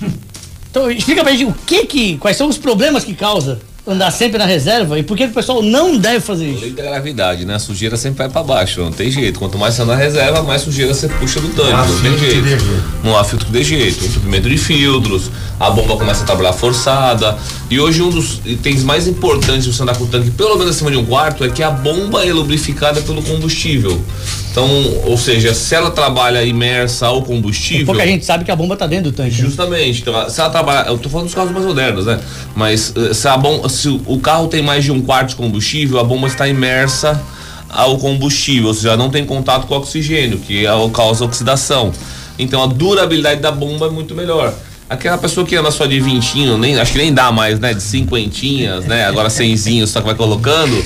Então, 0.70 0.88
explica 0.88 1.24
pra 1.24 1.32
gente 1.32 1.46
o 1.46 1.54
que 1.66 1.84
que. 1.84 2.16
Quais 2.18 2.36
são 2.36 2.48
os 2.48 2.56
problemas 2.56 3.02
que 3.02 3.12
causa 3.12 3.58
andar 3.86 4.10
sempre 4.10 4.38
na 4.38 4.44
reserva 4.44 4.98
e 4.98 5.02
por 5.02 5.16
que 5.16 5.24
o 5.24 5.30
pessoal 5.30 5.62
não 5.62 5.96
deve 5.96 6.20
fazer 6.20 6.46
isso? 6.46 6.60
Lei 6.60 6.72
da 6.72 6.82
gravidade, 6.82 7.44
né? 7.44 7.54
A 7.54 7.58
sujeira 7.58 7.96
sempre 7.96 8.18
vai 8.18 8.28
pra 8.28 8.42
baixo, 8.42 8.80
não 8.80 8.92
tem 8.92 9.10
jeito. 9.10 9.38
Quanto 9.38 9.58
mais 9.58 9.74
você 9.74 9.82
anda 9.82 9.92
na 9.92 9.98
reserva, 9.98 10.42
mais 10.42 10.62
sujeira 10.62 10.92
você 10.94 11.08
puxa 11.08 11.40
do 11.40 11.48
tanque, 11.48 11.72
não, 11.72 12.00
tem 12.02 12.18
jeito. 12.18 12.64
Não 13.02 13.18
há 13.18 13.24
filtro 13.24 13.46
que 13.46 13.52
dê 13.52 13.64
jeito. 13.64 14.04
Entupimento 14.04 14.48
de 14.48 14.58
filtros, 14.58 15.30
a 15.58 15.70
bomba 15.70 15.96
começa 15.96 16.22
a 16.22 16.26
trabalhar 16.26 16.52
forçada. 16.52 17.36
E 17.70 17.78
hoje 17.80 18.02
um 18.02 18.10
dos 18.10 18.40
itens 18.44 18.82
mais 18.82 19.06
importantes 19.06 19.64
de 19.64 19.72
você 19.72 19.82
andar 19.82 19.96
com 19.96 20.04
o 20.04 20.06
tanque 20.06 20.30
pelo 20.30 20.56
menos 20.56 20.74
acima 20.74 20.90
de 20.90 20.96
um 20.96 21.04
quarto 21.04 21.44
é 21.44 21.48
que 21.48 21.62
a 21.62 21.70
bomba 21.70 22.24
é 22.24 22.32
lubrificada 22.32 23.00
pelo 23.00 23.22
combustível. 23.22 24.02
Então, 24.50 24.68
ou 25.04 25.16
seja, 25.16 25.54
se 25.54 25.74
ela 25.74 25.90
trabalha 25.90 26.42
imersa 26.44 27.06
ao 27.06 27.22
combustível. 27.22 27.86
Pouca 27.86 28.04
gente 28.04 28.24
sabe 28.24 28.44
que 28.44 28.50
a 28.50 28.56
bomba 28.56 28.76
tá 28.76 28.86
dentro 28.86 29.10
do 29.12 29.16
tanque. 29.16 29.30
né? 29.30 29.48
Justamente. 29.48 30.00
Então, 30.00 30.28
se 30.28 30.40
ela 30.40 30.50
trabalha. 30.50 30.88
Eu 30.88 30.98
tô 30.98 31.08
falando 31.08 31.26
dos 31.26 31.34
carros 31.34 31.52
mais 31.52 31.64
modernos, 31.64 32.06
né? 32.06 32.18
Mas 32.56 32.92
eh, 32.96 33.14
se, 33.14 33.28
a 33.28 33.36
bom, 33.36 33.68
se 33.68 33.88
o 33.88 34.18
carro 34.18 34.48
tem 34.48 34.60
mais 34.60 34.84
de 34.84 34.90
um 34.90 35.00
quarto 35.00 35.30
de 35.30 35.36
combustível, 35.36 36.00
a 36.00 36.04
bomba 36.04 36.26
está 36.26 36.48
imersa 36.48 37.20
ao 37.68 37.96
combustível, 37.98 38.68
ou 38.68 38.74
seja, 38.74 38.96
não 38.96 39.08
tem 39.08 39.24
contato 39.24 39.68
com 39.68 39.74
o 39.74 39.78
oxigênio, 39.78 40.38
que 40.38 40.66
é 40.66 40.74
o 40.74 40.90
causa 40.90 41.24
oxidação. 41.24 41.92
Então 42.36 42.62
a 42.62 42.66
durabilidade 42.66 43.40
da 43.40 43.52
bomba 43.52 43.86
é 43.86 43.90
muito 43.90 44.14
melhor. 44.14 44.52
Aquela 44.90 45.16
pessoa 45.16 45.46
que 45.46 45.54
anda 45.54 45.70
só 45.70 45.86
de 45.86 46.00
vintinho, 46.00 46.58
nem, 46.58 46.76
acho 46.76 46.90
que 46.90 46.98
nem 46.98 47.14
dá 47.14 47.30
mais, 47.30 47.60
né? 47.60 47.72
De 47.72 47.80
cinquentinhas, 47.80 48.84
né? 48.86 49.06
Agora 49.06 49.30
cenzinho, 49.30 49.86
só 49.86 50.00
que 50.00 50.06
vai 50.06 50.16
colocando. 50.16 50.84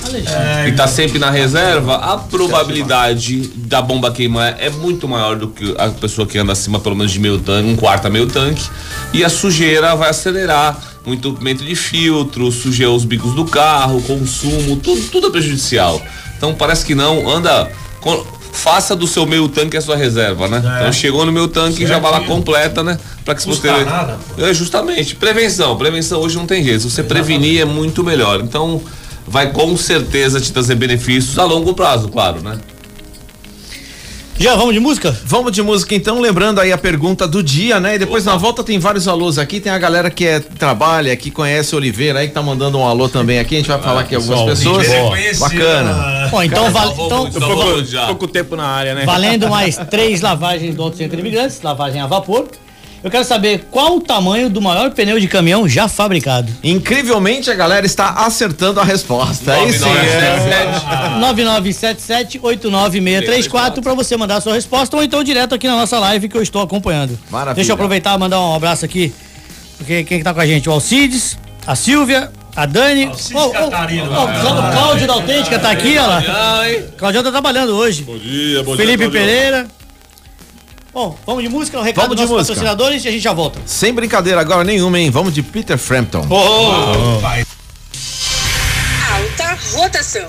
E 0.69 0.73
tá 0.73 0.87
sempre 0.87 1.19
na 1.19 1.31
reserva, 1.31 1.95
a 1.97 2.19
probabilidade 2.19 3.49
da 3.57 3.81
bomba 3.81 4.13
queimar 4.13 4.57
é 4.61 4.69
muito 4.69 5.09
maior 5.09 5.37
do 5.37 5.49
que 5.49 5.75
a 5.79 5.89
pessoa 5.89 6.27
que 6.27 6.37
anda 6.37 6.53
acima 6.53 6.79
pelo 6.79 6.95
menos 6.95 7.13
de 7.13 7.19
meio 7.19 7.39
tanque, 7.39 7.67
um 7.67 7.77
quarto 7.77 8.07
a 8.07 8.11
meio 8.11 8.27
tanque. 8.27 8.63
E 9.15 9.25
a 9.25 9.31
sujeira 9.31 9.97
vai 9.97 10.11
acelerar. 10.11 10.79
O 11.07 11.13
entupimento 11.13 11.63
de 11.63 11.75
filtro, 11.75 12.51
sujeira 12.51 12.91
os 12.91 13.05
bicos 13.05 13.35
do 13.35 13.45
carro, 13.45 14.03
consumo, 14.03 14.77
tudo, 14.77 15.03
tudo 15.11 15.27
é 15.29 15.31
prejudicial. 15.31 16.01
Então 16.37 16.55
parece 16.55 16.85
que 16.85 16.95
não, 16.95 17.27
anda. 17.29 17.71
Faça 18.55 18.95
do 18.95 19.07
seu 19.07 19.27
meio 19.27 19.49
tanque 19.49 19.77
a 19.77 19.81
sua 19.81 19.97
reserva, 19.97 20.49
né? 20.49 20.59
Então 20.59 20.93
chegou 20.93 21.27
no 21.27 21.33
meu 21.33 21.49
tanque 21.49 21.87
já 21.87 21.99
vai 21.99 22.13
lá 22.13 22.21
completa, 22.21 22.83
né? 22.83 22.99
Para 23.25 23.35
que 23.35 23.43
se 23.43 23.49
você 23.49 23.69
nada, 23.85 24.19
é 24.39 24.55
justamente 24.55 25.17
prevenção. 25.17 25.77
Prevenção 25.77 26.21
hoje 26.21 26.37
não 26.37 26.47
tem 26.47 26.63
jeito. 26.63 26.81
Se 26.81 26.91
você 26.91 27.03
prevenir 27.03 27.61
é 27.61 27.65
muito 27.65 28.05
melhor. 28.05 28.41
Então 28.41 28.81
vai 29.27 29.51
com 29.51 29.77
certeza 29.77 30.41
te 30.41 30.53
trazer 30.53 30.75
benefícios 30.77 31.39
a 31.39 31.45
longo 31.45 31.75
prazo, 31.75 32.09
claro, 32.09 32.43
né? 32.43 32.59
Já 34.39 34.57
vamos 34.57 34.75
de 34.75 34.81
música? 34.81 35.17
Vamos 35.25 35.53
de 35.53 35.63
música 35.63 35.95
então, 35.95 36.21
lembrando 36.21 36.61
aí 36.61 36.73
a 36.73 36.79
pergunta 36.79 37.27
do 37.27 37.43
dia, 37.43 37.79
né? 37.79 37.95
E 37.95 37.99
depois 37.99 38.25
na 38.25 38.37
volta 38.37 38.65
tem 38.65 38.79
vários 38.79 39.07
alôs 39.07 39.39
aqui, 39.39 39.61
tem 39.61 39.71
a 39.71 39.79
galera 39.79 40.11
que 40.11 40.27
é, 40.27 40.41
trabalha, 40.41 41.17
que 41.17 41.31
conhece 41.31 41.75
o 41.75 41.79
Oliveira 41.79 42.19
aí, 42.19 42.29
que 42.29 42.35
tá 42.35 42.43
mandando 42.43 42.79
um 42.79 42.87
alô 42.87 43.09
também 43.09 43.39
aqui, 43.39 43.55
a 43.55 43.59
gente 43.59 43.69
vai 43.69 43.81
falar 43.81 44.01
aqui 44.01 44.15
algumas 44.15 44.43
pessoas. 44.43 44.89
É 44.89 45.35
Bacana. 45.35 46.29
Bom, 46.31 46.43
então, 46.43 46.71
vale, 46.71 46.93
então 46.93 47.31
vamos 47.31 47.91
já. 47.91 48.07
Pouco 48.07 48.27
tempo 48.27 48.57
na 48.57 48.67
área, 48.67 48.95
né? 48.95 49.05
valendo 49.05 49.49
mais 49.49 49.77
três 49.91 50.21
lavagens 50.21 50.75
do 50.75 50.83
Auto 50.83 50.97
Centro 50.97 51.17
de 51.17 51.23
Imigrantes, 51.23 51.63
lavagem 51.63 52.01
a 52.01 52.07
vapor. 52.07 52.49
Eu 53.05 53.11
quero 53.11 53.23
saber 53.23 53.67
qual 53.71 53.99
o 53.99 54.01
tamanho 54.01 54.49
do 54.49 54.63
maior 54.63 54.91
pneu 54.91 55.21
de 55.21 55.29
caminhão 55.29 55.69
já 55.69 55.87
fabricado. 55.87 56.51
Incrivelmente 56.63 57.51
a 57.51 57.55
galera 57.55 57.85
está 57.85 58.25
acertando 58.25 58.81
a 58.81 58.85
resposta. 58.85 59.53
Aí 59.53 59.71
sim, 59.75 59.85
é. 59.85 61.21
9977-89634 61.21 63.83
para 63.83 63.93
você 63.93 64.17
mandar 64.17 64.37
a 64.37 64.41
sua 64.41 64.55
resposta 64.55 64.97
ou 64.97 65.03
então 65.03 65.23
direto 65.23 65.55
aqui 65.55 65.67
na 65.67 65.77
nossa 65.77 65.99
live 65.99 66.31
que 66.31 66.37
eu 66.39 66.43
estou 66.43 66.63
acompanhando. 66.63 67.19
Maravilha. 67.31 67.57
Deixa 67.57 67.73
eu 67.73 67.75
aproveitar 67.75 68.15
e 68.15 68.19
mandar 68.19 68.41
um 68.41 68.55
abraço 68.55 68.87
aqui. 68.87 69.13
Porque 69.77 70.03
quem 70.05 70.17
que 70.17 70.25
tá 70.25 70.33
com 70.33 70.41
a 70.41 70.47
gente? 70.47 70.67
O 70.71 70.73
Alcides, 70.73 71.37
a 71.67 71.77
Silvia, 71.77 72.33
a 72.57 72.65
Dani. 72.65 73.11
Ô, 73.35 73.51
Catarina. 73.51 74.19
ô, 74.19 74.25
o 74.25 74.73
Cláudio 74.73 75.07
da 75.07 75.13
Autêntica 75.13 75.59
tá 75.59 75.73
aqui, 75.73 75.99
ó 75.99 76.07
lá. 76.07 76.23
Cláudio 76.97 77.23
tá 77.23 77.31
trabalhando 77.31 77.77
hoje. 77.77 78.03
Bom 78.03 78.17
dia, 78.17 78.63
bom 78.63 78.75
Felipe 78.75 78.97
dia. 78.97 79.11
Claudio. 79.11 79.21
Pereira. 79.21 79.67
Bom, 80.95 81.19
vamos 81.27 81.43
de 81.43 81.49
música, 81.49 81.77
um 81.79 81.83
recado 81.83 82.05
Vamos 82.05 82.17
dos 82.17 82.27
de 82.29 82.33
nossos 82.33 82.49
música. 82.51 82.55
patrocinadores 82.67 83.05
e 83.05 83.09
a 83.09 83.11
gente 83.11 83.23
já 83.23 83.33
volta. 83.33 83.61
Sem 83.67 83.93
brincadeira 83.93 84.41
agora 84.41 84.63
nenhuma, 84.63 84.97
hein? 84.99 85.11
Vamos 85.11 85.35
de 85.35 85.43
Peter 85.43 85.77
Frampton. 85.77 86.25
Alta 89.11 89.59
rotação. 89.77 90.29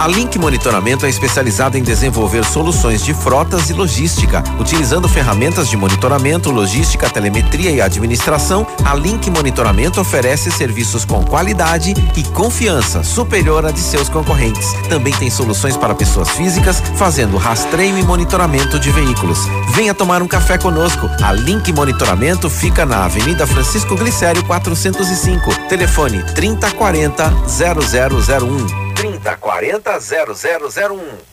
A 0.00 0.08
Link 0.08 0.38
Monitoramento 0.38 1.04
é 1.04 1.10
especializada 1.10 1.76
em 1.76 1.82
desenvolver 1.82 2.42
soluções 2.42 3.04
de 3.04 3.12
frotas 3.12 3.68
e 3.68 3.74
logística. 3.74 4.42
Utilizando 4.58 5.06
ferramentas 5.06 5.68
de 5.68 5.76
monitoramento, 5.76 6.50
logística, 6.50 7.10
telemetria 7.10 7.70
e 7.70 7.82
administração, 7.82 8.66
a 8.82 8.94
Link 8.94 9.28
Monitoramento 9.28 10.00
oferece 10.00 10.50
serviços 10.50 11.04
com 11.04 11.22
qualidade 11.22 11.92
e 12.16 12.22
confiança 12.22 13.04
superior 13.04 13.66
à 13.66 13.70
de 13.70 13.80
seus 13.80 14.08
concorrentes. 14.08 14.72
Também 14.88 15.12
tem 15.12 15.28
soluções 15.28 15.76
para 15.76 15.94
pessoas 15.94 16.30
físicas, 16.30 16.82
fazendo 16.96 17.36
rastreio 17.36 17.98
e 17.98 18.02
monitoramento 18.02 18.80
de 18.80 18.90
veículos. 18.90 19.40
Venha 19.74 19.92
tomar 19.92 20.22
um 20.22 20.26
café 20.26 20.56
conosco. 20.56 21.10
A 21.22 21.30
Link 21.34 21.70
Monitoramento 21.74 22.48
fica 22.48 22.86
na 22.86 23.04
Avenida 23.04 23.46
Francisco 23.46 23.94
Glicério 23.96 24.42
405. 24.46 25.68
Telefone 25.68 26.22
3040 26.34 27.34
0001. 27.46 28.89
30 29.00 29.36
40 29.40 29.80
0001. 30.00 31.29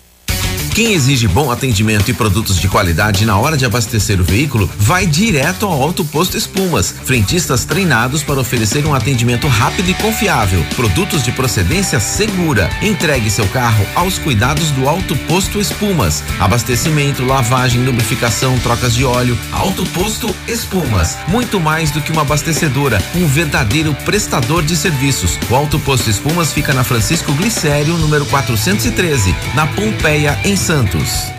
Quem 0.77 0.93
exige 0.93 1.27
bom 1.27 1.49
atendimento 1.49 2.11
e 2.11 2.13
produtos 2.13 2.59
de 2.59 2.67
qualidade 2.67 3.25
na 3.25 3.35
hora 3.35 3.57
de 3.57 3.65
abastecer 3.65 4.21
o 4.21 4.23
veículo 4.23 4.69
vai 4.77 5.07
direto 5.07 5.65
ao 5.65 5.81
Alto 5.81 6.05
Posto 6.05 6.37
Espumas. 6.37 6.93
Frentistas 7.03 7.65
treinados 7.65 8.21
para 8.21 8.39
oferecer 8.39 8.85
um 8.85 8.93
atendimento 8.93 9.47
rápido 9.47 9.89
e 9.89 9.95
confiável. 9.95 10.63
Produtos 10.75 11.23
de 11.23 11.31
procedência 11.31 11.99
segura. 11.99 12.69
Entregue 12.79 13.31
seu 13.31 13.47
carro 13.47 13.83
aos 13.95 14.19
cuidados 14.19 14.69
do 14.69 14.87
Alto 14.87 15.15
Posto 15.27 15.59
Espumas. 15.59 16.23
Abastecimento, 16.39 17.25
lavagem, 17.25 17.83
lubrificação, 17.83 18.55
trocas 18.59 18.93
de 18.93 19.03
óleo. 19.03 19.35
Alto 19.51 19.83
Posto 19.87 20.29
Espumas. 20.47 21.17
Muito 21.27 21.59
mais 21.59 21.89
do 21.89 22.01
que 22.01 22.11
uma 22.11 22.21
abastecedora, 22.21 23.03
um 23.15 23.25
verdadeiro 23.25 23.95
prestador 24.05 24.61
de 24.61 24.75
serviços. 24.75 25.39
O 25.49 25.55
Alto 25.55 25.79
Posto 25.79 26.07
Espumas 26.07 26.53
fica 26.53 26.71
na 26.71 26.83
Francisco 26.83 27.33
Glicério, 27.33 27.97
número 27.97 28.27
413, 28.27 29.35
na 29.55 29.65
Pompeia, 29.65 30.39
em 30.45 30.55
Santos. 30.67 31.31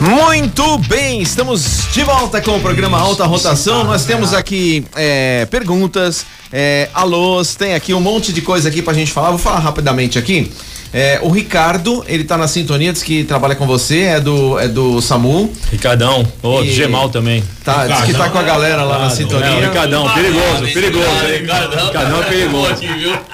Muito 0.00 0.78
bem, 0.88 1.20
estamos 1.20 1.82
de 1.92 2.02
volta 2.02 2.40
com 2.40 2.56
o 2.56 2.60
programa 2.62 2.98
Alta 2.98 3.26
Rotação. 3.26 3.84
Nós 3.84 4.06
temos 4.06 4.32
aqui 4.32 4.86
é, 4.96 5.44
perguntas, 5.44 6.24
é, 6.50 6.88
alôs, 6.94 7.56
tem 7.56 7.74
aqui 7.74 7.92
um 7.92 8.00
monte 8.00 8.32
de 8.32 8.40
coisa 8.40 8.70
aqui 8.70 8.80
pra 8.80 8.94
gente 8.94 9.12
falar. 9.12 9.28
Vou 9.28 9.38
falar 9.38 9.58
rapidamente 9.58 10.18
aqui. 10.18 10.50
É, 10.98 11.18
o 11.22 11.28
Ricardo, 11.28 12.02
ele 12.08 12.24
tá 12.24 12.38
na 12.38 12.48
sintonia, 12.48 12.90
diz 12.90 13.02
que 13.02 13.22
trabalha 13.22 13.54
com 13.54 13.66
você, 13.66 14.00
é 14.04 14.18
do, 14.18 14.58
é 14.58 14.66
do 14.66 15.02
SAMU. 15.02 15.52
Ricardão, 15.70 16.26
ô, 16.42 16.62
E- 16.62 16.72
Gemal 16.72 17.10
também. 17.10 17.44
Tá, 17.62 17.86
diz 17.86 18.00
que 18.06 18.14
tá 18.14 18.30
com 18.30 18.38
a 18.38 18.42
galera 18.42 18.82
lá 18.82 19.00
na 19.00 19.10
sintonia. 19.10 19.46
É, 19.46 19.56
o 19.58 19.60
Ricardão, 19.60 20.08
perigoso, 20.14 20.64
perigoso. 20.72 21.06
hein? 21.26 21.38
Ricardão 21.42 22.20
é 22.20 22.24
perigoso. 22.24 22.82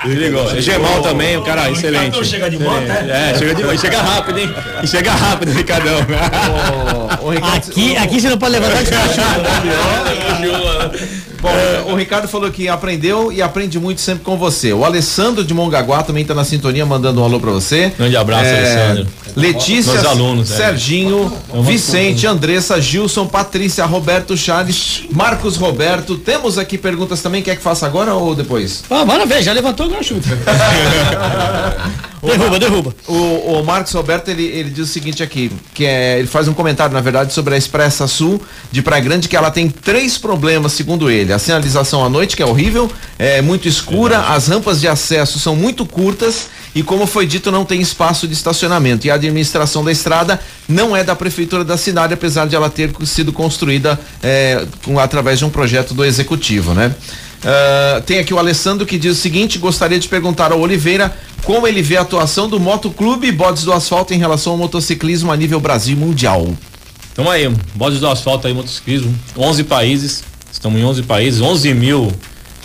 Perigoso. 0.02 0.56
E 0.56 0.60
Gemal 0.60 1.02
também, 1.02 1.36
o 1.36 1.42
cara 1.42 1.70
excelente. 1.70 2.04
Ricardão 2.06 2.24
chega 2.24 2.50
de 2.50 2.58
moto, 2.58 2.82
É, 2.90 3.38
chega 3.38 3.54
de 3.54 3.62
moto. 3.62 3.78
Chega 3.80 4.02
rápido, 4.02 4.38
hein? 4.40 4.54
E 4.82 4.86
chega 4.88 5.12
rápido, 5.12 5.52
Ricardão. 5.52 5.98
Aqui, 7.54 7.96
aqui 7.96 8.20
você 8.20 8.28
não 8.28 8.38
pode 8.38 8.52
levantar 8.54 8.82
de 8.82 8.90
cachorro. 8.90 9.42
Bom, 11.43 11.93
o 11.93 11.97
Ricardo 11.97 12.28
falou 12.28 12.49
que 12.53 12.68
aprendeu 12.68 13.32
e 13.32 13.43
aprende 13.43 13.76
muito 13.80 14.01
sempre 14.01 14.22
com 14.22 14.36
você. 14.36 14.72
O 14.72 14.84
Alessandro 14.84 15.43
de 15.45 15.53
Mongaguá 15.53 16.05
também 16.05 16.24
tá 16.24 16.34
na 16.34 16.45
sintonia, 16.45 16.86
mandando 16.86 17.20
um 17.20 17.24
alô 17.24 17.40
pra 17.40 17.51
você. 17.51 17.93
Grande 17.99 18.16
abraço, 18.16 18.49
Alessandro. 18.49 19.09
Letícia, 19.34 19.93
Meus 19.95 20.07
alunos, 20.07 20.53
é. 20.53 20.57
Serginho, 20.57 21.32
Vicente, 21.62 22.28
Andressa, 22.28 22.80
Gilson, 22.80 23.26
Patrícia, 23.26 23.84
Roberto 23.84 24.36
Charles, 24.36 25.03
Marcos 25.11 25.57
Roberto. 25.57 26.16
Temos 26.16 26.59
aqui 26.59 26.78
perguntas 26.78 27.20
também. 27.20 27.43
Quer 27.43 27.57
que 27.57 27.62
faça 27.62 27.86
agora 27.86 28.14
ou 28.14 28.36
depois? 28.36 28.84
Ah, 28.88 29.05
ver, 29.26 29.43
já 29.43 29.53
levantou 29.53 29.86
agora 29.86 30.03
chuta. 30.03 30.28
derruba, 32.22 32.59
derruba. 32.59 32.95
O, 33.09 33.59
o 33.59 33.64
Marcos 33.64 33.93
Roberto 33.93 34.28
ele, 34.28 34.45
ele 34.45 34.70
diz 34.70 34.88
o 34.88 34.93
seguinte 34.93 35.22
aqui, 35.22 35.51
que 35.74 35.84
é, 35.84 36.18
ele 36.18 36.28
faz 36.28 36.47
um 36.47 36.55
comentário 36.55 36.95
na 36.95 37.01
verdade 37.01 37.32
sobre 37.32 37.55
a 37.55 37.59
Expressa 37.59 38.07
Sul 38.07 38.40
de 38.70 38.80
Praia 38.82 39.03
Grande 39.03 39.28
que 39.28 39.36
ela 39.36 39.51
tem 39.51 39.68
três 39.68 40.18
problemas 40.18 40.72
segundo 40.72 41.11
ele: 41.11 41.31
a 41.32 41.38
sinalização 41.38 42.04
à 42.04 42.08
noite 42.08 42.36
que 42.36 42.42
é 42.42 42.46
horrível, 42.46 42.90
é 43.18 43.40
muito 43.40 43.66
escura, 43.68 44.20
as 44.20 44.48
rampas 44.48 44.80
de 44.80 44.88
acesso 44.88 45.38
são 45.38 45.56
muito 45.56 45.84
curtas 45.84 46.48
e 46.74 46.82
como 46.82 47.06
foi 47.06 47.26
dito 47.26 47.50
não 47.50 47.64
tem 47.64 47.80
espaço 47.80 48.26
de 48.26 48.34
estacionamento 48.34 49.06
e 49.06 49.10
a 49.10 49.14
administração 49.14 49.84
da 49.84 49.92
estrada 49.92 50.40
não 50.68 50.96
é 50.96 51.04
da 51.04 51.14
prefeitura 51.14 51.64
da 51.64 51.76
cidade 51.76 52.14
apesar 52.14 52.46
de 52.46 52.56
ela 52.56 52.70
ter 52.70 52.90
sido 53.04 53.32
construída 53.32 53.98
é, 54.22 54.66
com, 54.84 54.98
através 54.98 55.38
de 55.38 55.44
um 55.44 55.50
projeto 55.50 55.94
do 55.94 56.04
executivo, 56.04 56.74
né? 56.74 56.94
Ah, 57.44 58.00
tem 58.06 58.18
aqui 58.18 58.32
o 58.32 58.38
Alessandro 58.38 58.86
que 58.86 58.98
diz 58.98 59.18
o 59.18 59.20
seguinte: 59.20 59.58
gostaria 59.58 59.98
de 59.98 60.08
perguntar 60.08 60.52
ao 60.52 60.60
Oliveira 60.60 61.14
como 61.42 61.66
ele 61.66 61.82
vê 61.82 61.96
a 61.96 62.02
atuação 62.02 62.48
do 62.48 62.60
Motoclube 62.60 63.30
Bodes 63.32 63.64
do 63.64 63.72
Asfalto 63.72 64.14
em 64.14 64.18
relação 64.18 64.52
ao 64.52 64.58
motociclismo 64.58 65.32
a 65.32 65.36
nível 65.36 65.58
Brasil 65.58 65.96
e 65.96 65.98
mundial. 65.98 66.46
Tamo 67.14 67.28
aí, 67.28 67.46
bodes 67.74 68.00
do 68.00 68.08
asfalto 68.08 68.46
aí, 68.46 68.54
motociclismo, 68.54 69.14
11 69.36 69.64
países, 69.64 70.24
estamos 70.62 70.80
em 70.80 70.84
11 70.84 71.02
países, 71.02 71.40
11 71.40 71.74
mil 71.74 72.12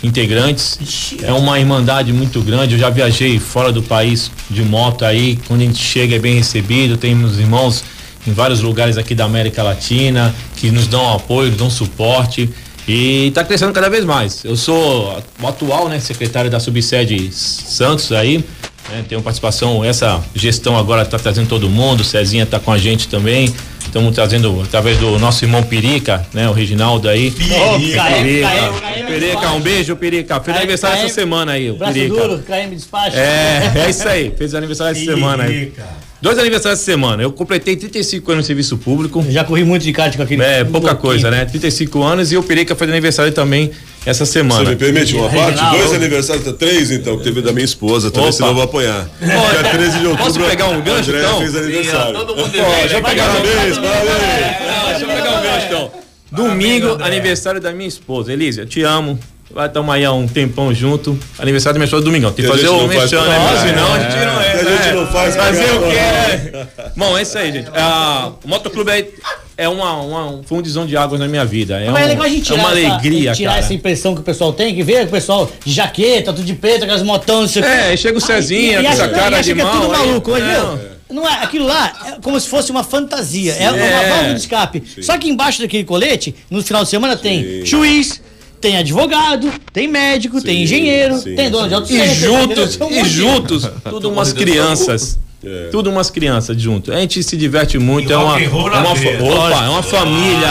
integrantes, 0.04 1.16
é 1.20 1.32
uma 1.32 1.58
irmandade 1.58 2.12
muito 2.12 2.40
grande, 2.40 2.74
eu 2.74 2.78
já 2.78 2.88
viajei 2.88 3.40
fora 3.40 3.72
do 3.72 3.82
país 3.82 4.30
de 4.48 4.62
moto 4.62 5.04
aí, 5.04 5.36
quando 5.48 5.62
a 5.62 5.64
gente 5.64 5.82
chega 5.82 6.14
é 6.14 6.18
bem 6.20 6.36
recebido, 6.36 6.96
temos 6.96 7.40
irmãos 7.40 7.82
em 8.24 8.32
vários 8.32 8.60
lugares 8.60 8.96
aqui 8.96 9.16
da 9.16 9.24
América 9.24 9.64
Latina 9.64 10.32
que 10.54 10.70
nos 10.70 10.86
dão 10.86 11.12
apoio, 11.12 11.48
nos 11.48 11.58
dão 11.58 11.68
suporte. 11.68 12.48
E 12.86 13.26
está 13.26 13.44
crescendo 13.44 13.72
cada 13.72 13.90
vez 13.90 14.02
mais. 14.04 14.44
Eu 14.44 14.56
sou 14.56 15.22
o 15.42 15.46
atual, 15.46 15.90
né, 15.90 16.00
secretário 16.00 16.50
da 16.50 16.58
subsede 16.58 17.30
Santos 17.32 18.12
aí, 18.12 18.42
né, 18.88 19.04
tenho 19.08 19.22
participação, 19.22 19.84
essa 19.84 20.22
gestão 20.34 20.76
agora 20.76 21.02
está 21.02 21.18
trazendo 21.18 21.48
todo 21.48 21.68
mundo, 21.68 22.02
Cezinha 22.02 22.44
está 22.44 22.58
com 22.58 22.72
a 22.72 22.78
gente 22.78 23.08
também. 23.08 23.52
Estamos 23.84 24.14
trazendo 24.14 24.60
através 24.62 24.98
do 24.98 25.18
nosso 25.18 25.42
irmão 25.44 25.62
Perica, 25.62 26.26
né? 26.34 26.46
O 26.46 26.52
Reginaldo 26.52 27.08
aí. 27.08 27.30
Perica, 27.30 28.04
Perica, 28.04 28.48
KM, 28.48 28.80
KM, 28.80 29.06
Perica, 29.06 29.52
um 29.52 29.60
beijo, 29.60 29.96
Perica. 29.96 30.40
Fez 30.40 30.54
KM, 30.54 30.60
aniversário 30.60 31.04
essa 31.04 31.14
semana 31.14 31.52
aí, 31.52 31.70
o 31.70 31.76
Braço 31.76 32.08
duro, 32.08 32.38
KM 32.40 32.74
despacho. 32.74 33.16
É, 33.16 33.72
é 33.86 33.90
isso 33.90 34.06
aí. 34.06 34.30
Fez 34.36 34.54
aniversário 34.54 34.94
essa 34.94 35.10
semana 35.10 35.44
aí. 35.44 35.72
Dois 36.20 36.36
aniversários 36.38 36.80
essa 36.80 36.90
semana. 36.90 37.22
Eu 37.22 37.30
completei 37.30 37.76
35 37.76 38.32
anos 38.32 38.42
de 38.44 38.46
serviço 38.48 38.76
público. 38.76 39.22
Eu 39.24 39.30
já 39.30 39.44
corri 39.44 39.62
muito 39.62 39.82
de 39.84 39.92
kart 39.92 40.16
com 40.16 40.22
aquele. 40.22 40.42
É, 40.42 40.64
pouca 40.64 40.80
bloquinho. 40.80 40.96
coisa, 40.96 41.30
né? 41.30 41.44
35 41.44 42.02
anos 42.02 42.32
e 42.32 42.36
o 42.36 42.42
Perica 42.42 42.74
fez 42.74 42.90
aniversário 42.90 43.32
também 43.32 43.70
essa 44.04 44.24
Você 44.26 44.32
semana. 44.32 44.68
me 44.68 44.74
permite 44.76 45.14
uma 45.14 45.28
parte? 45.30 45.60
Dois 45.76 45.92
aniversários, 45.92 46.44
tá, 46.44 46.52
três 46.52 46.90
então, 46.90 47.18
que 47.18 47.24
teve 47.24 47.40
da 47.40 47.52
minha 47.52 47.64
esposa 47.64 48.10
também, 48.10 48.28
Opa. 48.30 48.32
senão 48.32 48.48
eu 48.48 48.54
vou 48.54 48.64
apanhar. 48.64 49.08
Dia 49.20 49.70
13 49.70 49.98
de 50.00 50.06
outubro. 50.06 50.24
Posso 50.32 50.40
pegar 50.40 50.68
um 50.68 50.80
gancho, 50.80 51.10
André 51.10 51.20
então? 51.24 51.38
fez 51.38 51.56
aniversário. 51.56 52.14
todo 52.14 52.36
mundo 52.36 52.50
Pô, 52.50 52.58
é 52.58 52.88
já 52.88 53.00
velho, 53.00 53.04
pegaram 53.04 53.32
vai, 53.34 53.42
parabéns, 53.42 53.78
parabéns. 53.78 54.88
Deixa 54.88 55.04
eu 55.04 55.08
pegar 55.08 55.30
um 55.38 55.42
gancho 55.42 55.66
então. 55.66 55.90
Domingo, 56.32 57.02
aniversário 57.02 57.60
da 57.60 57.72
minha 57.72 57.88
esposa. 57.88 58.32
Elisa, 58.32 58.62
eu 58.62 58.66
te 58.66 58.82
amo. 58.82 59.18
Vai 59.50 59.68
tomar 59.68 59.94
aí 59.94 60.04
há 60.04 60.12
um 60.12 60.28
tempão 60.28 60.74
junto. 60.74 61.18
Aniversário 61.38 61.74
da 61.74 61.78
minha 61.78 61.86
esposa 61.86 62.04
domingão. 62.04 62.30
Tem 62.32 62.44
que 62.44 62.50
E 62.50 62.52
a 62.52 62.54
fazer 62.54 62.68
o 62.68 62.76
não 62.78 62.86
mexão, 62.86 63.24
né? 63.24 63.34
cá. 63.36 63.60
Senão 63.66 63.94
a 63.94 63.98
gente 63.98 64.16
não 64.16 64.40
é. 64.40 64.46
E 64.46 64.50
a 64.50 64.58
gente 64.58 64.86
né? 64.88 64.92
não 64.92 65.06
faz 65.06 65.36
Fazer 65.36 65.70
o 65.70 65.80
não. 65.80 65.90
quê? 65.90 66.82
Bom, 66.96 67.18
é 67.18 67.22
isso 67.22 67.38
aí, 67.38 67.52
gente. 67.52 67.68
Ah, 67.74 68.32
o 68.44 68.48
Motoclube 68.48 68.90
aí 68.90 69.08
é 69.56 69.66
uma, 69.68 69.94
uma 70.02 70.42
fundizão 70.44 70.84
de 70.86 70.96
águas 70.98 71.18
na 71.18 71.26
minha 71.26 71.46
vida. 71.46 71.80
É, 71.80 71.90
Mas 71.90 72.02
um- 72.02 72.04
é 72.04 72.08
legal 72.08 72.24
a 72.26 72.28
gente 72.28 72.42
é 72.52 72.54
tirar, 72.56 72.68
uma 72.68 72.78
essa, 72.78 72.88
alegria, 72.92 73.32
tirar 73.32 73.50
cara. 73.52 73.62
essa 73.64 73.74
impressão 73.74 74.14
que 74.14 74.20
o 74.20 74.24
pessoal 74.24 74.52
tem, 74.52 74.74
que 74.74 74.82
vê 74.82 75.00
o 75.02 75.08
pessoal 75.08 75.50
de 75.64 75.72
jaqueta, 75.72 76.32
tudo 76.32 76.44
de 76.44 76.54
preto, 76.54 76.82
aquelas 76.84 77.02
motão, 77.02 77.40
não 77.40 77.48
sei 77.48 77.62
o 77.62 77.64
quê. 77.64 77.70
É, 77.70 77.96
chega 77.96 78.18
o 78.18 78.20
Cezinha 78.20 78.80
e 78.80 78.82
com 78.82 78.88
acha- 78.90 79.02
essa 79.04 79.08
cara 79.08 79.40
e 79.40 79.42
de 79.42 79.54
que 79.54 79.60
é 79.60 79.64
mal. 79.64 79.80
tudo 79.80 79.92
aí- 79.94 80.06
maluco, 80.06 80.30
mas, 80.30 80.42
Não. 80.44 80.78
não 81.10 81.28
é, 81.28 81.42
aquilo 81.42 81.66
lá 81.66 81.92
é 82.06 82.20
como 82.20 82.38
se 82.38 82.46
fosse 82.48 82.70
uma 82.70 82.84
fantasia, 82.84 83.54
é 83.54 83.70
uma 83.72 83.82
É. 83.82 84.08
válvula 84.10 84.34
de 84.34 84.40
escape. 84.40 84.82
Só 85.00 85.16
que 85.16 85.28
embaixo 85.28 85.62
daquele 85.62 85.84
colete, 85.84 86.34
no 86.50 86.62
final 86.62 86.84
de 86.84 86.90
semana 86.90 87.16
tem 87.16 87.64
juiz, 87.64 88.20
tem 88.60 88.76
advogado, 88.76 89.50
tem 89.72 89.88
médico, 89.88 90.40
tem 90.42 90.62
engenheiro, 90.62 91.18
sim, 91.18 91.34
tem 91.34 91.50
dono 91.50 91.68
de 91.68 91.74
auto 91.74 91.92
E 91.92 92.14
juntos, 92.14 92.78
e 92.90 93.04
juntos, 93.04 93.70
tudo 93.88 94.10
umas 94.10 94.32
crianças. 94.32 95.18
É. 95.44 95.68
Tudo 95.70 95.88
umas 95.88 96.10
crianças 96.10 96.60
junto. 96.60 96.92
A 96.92 96.98
gente 96.98 97.22
se 97.22 97.36
diverte 97.36 97.78
muito, 97.78 98.10
E 98.10 98.12
é 98.12 98.16
uma, 98.16 98.40
é 98.40 98.48
uma, 98.48 98.90
opa, 98.90 99.64
é 99.64 99.68
uma 99.68 99.82
família. 99.84 100.48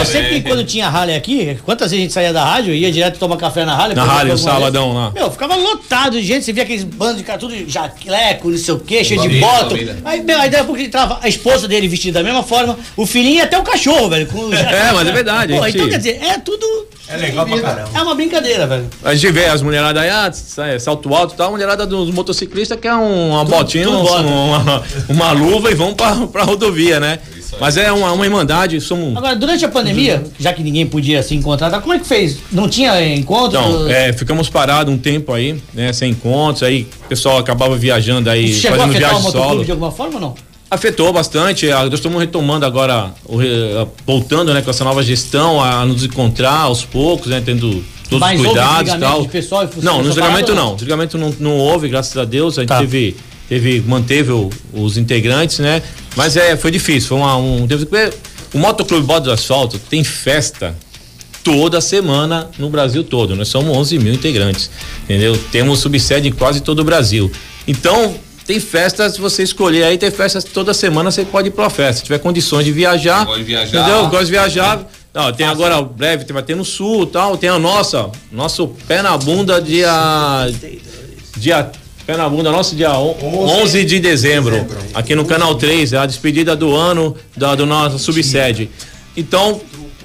Eu 0.00 0.06
sempre 0.06 0.40
que 0.40 0.48
quando 0.48 0.64
tinha 0.64 0.88
Harley 0.88 1.14
aqui, 1.16 1.58
quantas 1.64 1.90
vezes 1.90 1.98
a 2.00 2.02
gente 2.02 2.12
saía 2.12 2.32
da 2.32 2.44
rádio, 2.44 2.74
ia 2.74 2.90
direto 2.90 3.18
tomar 3.18 3.36
café 3.36 3.64
na 3.64 3.74
Harley. 3.74 3.94
Na 3.96 4.04
Harley, 4.04 4.32
o 4.34 4.38
sabadão 4.38 4.92
lá. 4.94 5.10
Meu, 5.12 5.30
ficava 5.30 5.54
lotado 5.56 6.12
de 6.20 6.26
gente, 6.26 6.44
você 6.44 6.52
via 6.52 6.62
aqueles 6.62 6.84
bandos 6.84 7.18
de 7.18 7.22
cara, 7.24 7.38
tudo 7.38 7.54
jacleco, 7.68 8.50
não 8.50 8.58
sei 8.58 8.74
o 8.74 8.80
quê, 8.80 9.04
cheio 9.04 9.20
de 9.20 9.40
família. 9.40 9.96
Aí, 10.04 10.22
meu, 10.22 10.38
aí 10.38 10.50
daí 10.50 10.60
a 10.60 10.64
pouco 10.64 10.80
entrava 10.80 11.18
a 11.22 11.28
esposa 11.28 11.66
dele 11.68 11.88
vestida 11.88 12.20
da 12.20 12.24
mesma 12.24 12.42
forma, 12.42 12.78
o 12.96 13.06
filhinho 13.06 13.36
e 13.38 13.40
até 13.40 13.58
o 13.58 13.62
cachorro, 13.62 14.08
velho. 14.08 14.26
com- 14.26 14.50
É, 14.54 14.92
mas 14.92 15.06
é 15.08 15.12
verdade, 15.12 15.52
Pô, 15.54 15.64
gente- 15.64 15.76
então 15.76 15.88
quer 15.88 15.96
dizer, 15.98 16.20
é 16.22 16.38
tudo. 16.38 16.66
É 17.08 17.16
legal 17.16 17.44
pra 17.44 17.60
caramba. 17.60 17.90
É 17.92 18.02
uma 18.02 18.14
brincadeira, 18.14 18.66
velho. 18.68 18.88
A 19.02 19.14
gente 19.14 19.32
vê 19.32 19.46
as 19.46 19.62
mulheradas 19.62 20.00
aí, 20.00 20.08
ah, 20.10 20.30
sai- 20.32 20.78
salto 20.78 21.12
alto 21.12 21.34
e 21.34 21.36
tal, 21.36 21.48
a 21.48 21.50
mulherada 21.50 21.84
dos 21.84 22.08
motociclistas 22.12 22.78
que 22.78 22.86
é 22.86 22.94
um- 22.94 23.30
uma 23.30 23.44
botinha, 23.44 23.84
tudo 23.84 23.98
um- 23.98 24.02
bota. 24.04 24.22
uma, 24.22 24.82
uma 25.08 25.32
luva 25.32 25.70
e 25.72 25.74
vão 25.74 25.92
pra, 25.92 26.14
pra 26.28 26.44
rodovia, 26.44 27.00
né? 27.00 27.18
Mas 27.58 27.76
é 27.76 27.90
uma, 27.90 28.12
uma 28.12 28.24
irmandade, 28.24 28.80
somos. 28.80 29.16
Agora, 29.16 29.34
durante 29.34 29.64
a 29.64 29.68
pandemia, 29.68 30.22
já 30.38 30.52
que 30.52 30.62
ninguém 30.62 30.86
podia 30.86 31.22
se 31.22 31.34
encontrar, 31.34 31.70
tá, 31.70 31.80
como 31.80 31.92
é 31.94 31.98
que 31.98 32.06
fez? 32.06 32.38
Não 32.52 32.68
tinha 32.68 33.14
encontro? 33.14 33.58
Então, 33.58 33.88
é, 33.88 34.12
ficamos 34.12 34.48
parados 34.48 34.92
um 34.92 34.98
tempo 34.98 35.32
aí, 35.32 35.60
né? 35.74 35.92
Sem 35.92 36.10
encontros, 36.12 36.62
aí 36.62 36.86
o 37.04 37.08
pessoal 37.08 37.38
acabava 37.38 37.76
viajando 37.76 38.28
aí, 38.30 38.50
Isso 38.50 38.60
chegou 38.60 38.78
fazendo 38.78 38.94
o 38.94 38.98
viagem 38.98 39.22
motoclube 39.22 39.48
solo. 39.50 39.64
de 39.64 39.70
alguma 39.70 39.90
forma 39.90 40.14
ou 40.14 40.20
não? 40.20 40.34
Afetou 40.70 41.12
bastante. 41.12 41.68
ah, 41.70 41.84
Nós 41.84 41.94
estamos 41.94 42.20
retomando 42.20 42.64
agora, 42.64 43.06
ah, 43.12 43.86
voltando 44.06 44.54
né, 44.54 44.62
com 44.62 44.70
essa 44.70 44.84
nova 44.84 45.02
gestão, 45.02 45.60
a 45.60 45.84
nos 45.84 46.04
encontrar 46.04 46.60
aos 46.60 46.84
poucos, 46.84 47.26
né? 47.26 47.42
Tendo 47.44 47.82
todos 48.08 48.20
Mas 48.20 48.38
os 48.40 48.46
houve 48.46 48.58
cuidados 48.60 48.92
e 48.94 48.98
tal. 48.98 49.22
de 49.22 49.28
pessoal 49.28 49.64
e 49.64 49.84
não, 49.84 49.98
no 49.98 50.04
desligamento 50.04 50.46
parada, 50.46 50.54
não. 50.54 50.74
Desligamento 50.74 51.18
não, 51.18 51.34
não 51.40 51.56
houve, 51.56 51.88
graças 51.88 52.16
a 52.16 52.24
Deus. 52.24 52.56
A 52.58 52.62
gente 52.62 52.68
Tá. 52.68 52.78
teve, 52.78 53.16
teve, 53.50 53.80
manteve 53.82 54.32
o- 54.32 54.48
os 54.72 54.96
integrantes, 54.96 55.58
né? 55.58 55.82
Mas 56.16 56.36
é, 56.38 56.56
foi 56.56 56.70
difícil. 56.70 57.08
Foi 57.10 57.18
uma, 57.18 57.36
um. 57.36 57.66
teve 57.66 57.86
o 58.54 58.58
Motoclube 58.58 59.04
Bode 59.06 59.26
do 59.26 59.32
Asfalto 59.32 59.78
tem 59.78 60.02
festa 60.02 60.74
toda 61.44 61.80
semana 61.80 62.48
no 62.58 62.70
Brasil 62.70 63.02
todo. 63.04 63.34
Nós 63.36 63.48
somos 63.48 63.76
11 63.76 63.98
mil 63.98 64.12
integrantes, 64.14 64.70
entendeu? 65.04 65.38
Temos 65.52 65.80
subsede 65.80 66.28
em 66.28 66.32
quase 66.32 66.60
todo 66.60 66.78
o 66.80 66.84
Brasil. 66.84 67.30
Então, 67.66 68.14
tem 68.46 68.58
festas, 68.60 69.14
se 69.14 69.20
você 69.20 69.42
escolher 69.42 69.84
aí, 69.84 69.96
tem 69.98 70.10
festas 70.10 70.42
toda 70.44 70.72
semana, 70.74 71.10
você 71.10 71.24
pode 71.24 71.48
ir 71.48 71.52
pra 71.52 71.70
festa. 71.70 71.98
Se 71.98 72.02
tiver 72.04 72.18
condições 72.18 72.64
de 72.64 72.72
viajar, 72.72 73.24
Pode 73.26 73.42
viajar. 73.44 73.78
entendeu? 73.80 74.08
Gosta 74.08 74.24
de 74.26 74.30
viajar. 74.32 74.86
Não, 75.14 75.32
tem 75.32 75.46
agora, 75.46 75.80
breve, 75.82 76.24
tem- 76.24 76.34
vai 76.34 76.42
ter 76.42 76.54
no 76.56 76.64
sul 76.64 77.04
tal, 77.06 77.36
tem 77.36 77.48
a 77.50 77.58
nossa, 77.58 78.10
nosso 78.30 78.68
pé 78.86 79.02
na 79.02 79.16
bunda 79.16 79.60
dia, 79.60 80.46
dia, 81.36 81.70
pé 82.06 82.16
na 82.16 82.28
bunda 82.28 82.50
nosso 82.50 82.74
dia 82.74 82.90
on- 82.98 83.14
11 83.62 83.84
de 83.84 84.00
dezembro, 84.00 84.66
aqui 84.94 85.14
no 85.14 85.24
Canal 85.24 85.54
3, 85.54 85.92
é 85.92 85.98
a 85.98 86.06
despedida 86.06 86.56
do 86.56 86.74
ano 86.74 87.14
da 87.36 87.54
do 87.54 87.66
nossa 87.66 87.98
subsede. 87.98 88.68
Então, 89.16 89.60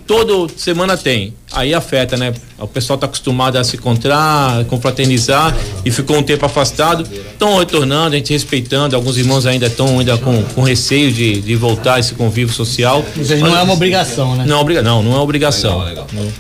todo 0.06 0.50
semana 0.56 0.96
tem. 0.98 1.34
Aí 1.52 1.74
afeta, 1.74 2.16
né? 2.18 2.34
O 2.60 2.68
pessoal 2.68 2.98
tá 3.00 3.06
acostumado 3.06 3.58
a 3.58 3.64
se 3.64 3.76
encontrar, 3.76 4.64
confraternizar 4.66 5.56
e 5.84 5.90
ficou 5.92 6.18
um 6.18 6.24
tempo 6.24 6.46
afastado. 6.46 7.02
Estão 7.32 7.58
retornando, 7.58 8.14
a 8.16 8.18
gente 8.18 8.32
respeitando. 8.34 8.96
Alguns 8.96 9.18
irmãos 9.18 9.46
ainda 9.46 9.66
estão 9.68 10.00
ainda 10.00 10.18
com, 10.18 10.44
com 10.44 10.62
receio 10.64 11.12
de, 11.12 11.42
de 11.42 11.56
voltar 11.56 11.96
a 11.96 12.00
esse 12.00 12.14
convívio 12.14 12.54
social. 12.54 13.04
Ou 13.18 13.26
seja, 13.26 13.46
não 13.48 13.58
é 13.58 13.62
uma 13.64 13.74
obrigação, 13.74 14.36
né? 14.36 14.46
Não, 14.48 14.60
obriga, 14.60 14.82
não, 14.82 15.02
não 15.02 15.16
é 15.16 15.20
obrigação. 15.20 15.80
Legal, 15.84 16.08
legal. 16.14 16.38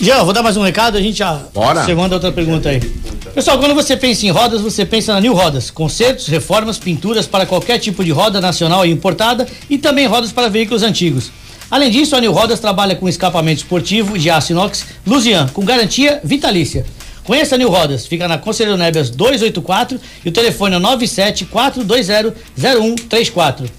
Jean, 0.00 0.22
vou 0.22 0.32
dar 0.32 0.42
mais 0.44 0.56
um 0.56 0.62
recado, 0.62 0.96
a 0.96 1.00
gente 1.02 1.18
já. 1.18 1.40
Bora. 1.52 1.84
Você 1.84 1.92
manda 1.94 2.14
outra 2.14 2.30
pergunta 2.30 2.68
aí. 2.68 2.80
Pessoal, 3.38 3.54
quando 3.56 3.72
você 3.72 3.96
pensa 3.96 4.26
em 4.26 4.30
rodas, 4.30 4.60
você 4.60 4.84
pensa 4.84 5.14
na 5.14 5.20
New 5.20 5.32
Rodas. 5.32 5.70
Consertos, 5.70 6.26
reformas, 6.26 6.76
pinturas 6.76 7.24
para 7.24 7.46
qualquer 7.46 7.78
tipo 7.78 8.04
de 8.04 8.10
roda 8.10 8.40
nacional 8.40 8.84
e 8.84 8.90
importada 8.90 9.46
e 9.70 9.78
também 9.78 10.08
rodas 10.08 10.32
para 10.32 10.48
veículos 10.48 10.82
antigos. 10.82 11.30
Além 11.70 11.88
disso, 11.88 12.16
a 12.16 12.20
New 12.20 12.32
Rodas 12.32 12.58
trabalha 12.58 12.96
com 12.96 13.08
escapamento 13.08 13.58
esportivo 13.58 14.18
de 14.18 14.28
aço 14.28 14.50
inox 14.50 14.86
Lusian, 15.06 15.46
com 15.52 15.64
garantia 15.64 16.20
vitalícia. 16.24 16.84
Conheça 17.22 17.54
a 17.54 17.58
New 17.58 17.70
Rodas, 17.70 18.08
fica 18.08 18.26
na 18.26 18.38
Conselheiro 18.38 18.76
Nebias 18.76 19.08
284 19.08 20.00
e 20.24 20.30
o 20.30 20.32
telefone 20.32 20.74
é 20.74 20.80
974200134. 20.80 23.70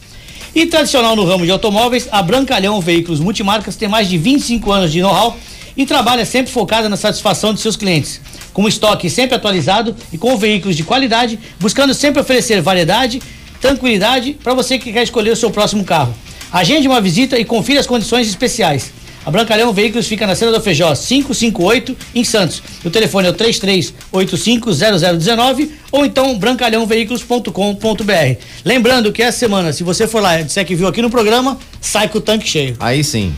E 0.56 0.68
tradicional 0.68 1.18
no 1.18 1.26
ramo 1.26 1.44
de 1.44 1.52
automóveis, 1.52 2.08
a 2.14 2.22
Brancalhão 2.22 2.80
Veículos 2.80 3.20
Multimarcas 3.20 3.76
tem 3.76 3.90
mais 3.90 4.08
de 4.08 4.18
25 4.18 4.72
anos 4.72 4.90
de 4.90 5.02
know-how 5.02 5.36
e 5.76 5.86
trabalha 5.86 6.26
sempre 6.26 6.50
focada 6.50 6.88
na 6.88 6.96
satisfação 6.96 7.54
de 7.54 7.60
seus 7.60 7.76
clientes. 7.76 8.22
Com 8.60 8.66
um 8.66 8.68
estoque 8.68 9.10
sempre 9.10 9.38
atualizado 9.38 9.96
e 10.12 10.18
com 10.18 10.36
veículos 10.36 10.76
de 10.76 10.84
qualidade, 10.84 11.40
buscando 11.62 11.94
sempre 11.94 12.22
oferecer 12.22 12.62
variedade, 12.62 13.22
tranquilidade 13.62 14.38
para 14.44 14.54
você 14.54 14.78
que 14.78 14.92
quer 14.92 15.04
escolher 15.04 15.32
o 15.32 15.36
seu 15.38 15.50
próximo 15.50 15.86
carro. 15.86 16.14
Agende 16.52 16.86
uma 16.86 17.00
visita 17.00 17.40
e 17.40 17.46
confira 17.46 17.80
as 17.80 17.88
condições 17.88 18.28
especiais. 18.28 18.92
A 19.26 19.32
Brancalhão 19.32 19.72
Veículos 19.72 20.08
fica 20.08 20.28
na 20.28 20.36
Cena 20.36 20.52
do 20.52 20.60
Feijó 20.60 20.94
558 20.94 21.96
em 22.14 22.26
Santos. 22.26 22.62
O 22.84 22.90
telefone 22.90 23.28
é 23.28 23.32
o 23.32 23.34
33850019 23.34 25.70
ou 25.90 26.06
então 26.06 26.38
brancalhãoveículos.com.br. 26.38 28.44
Lembrando 28.66 29.14
que 29.14 29.24
essa 29.24 29.40
semana, 29.40 29.72
se 29.72 29.86
você 29.86 30.06
for 30.06 30.22
lá 30.22 30.42
e 30.42 30.44
disser 30.44 30.66
que 30.66 30.76
viu 30.76 30.90
aqui 30.90 31.02
no 31.02 31.10
programa, 31.10 31.58
sai 31.80 32.10
com 32.10 32.18
o 32.18 32.22
tanque 32.22 32.46
cheio. 32.46 32.76
Aí 32.82 33.06
sim. 33.06 33.34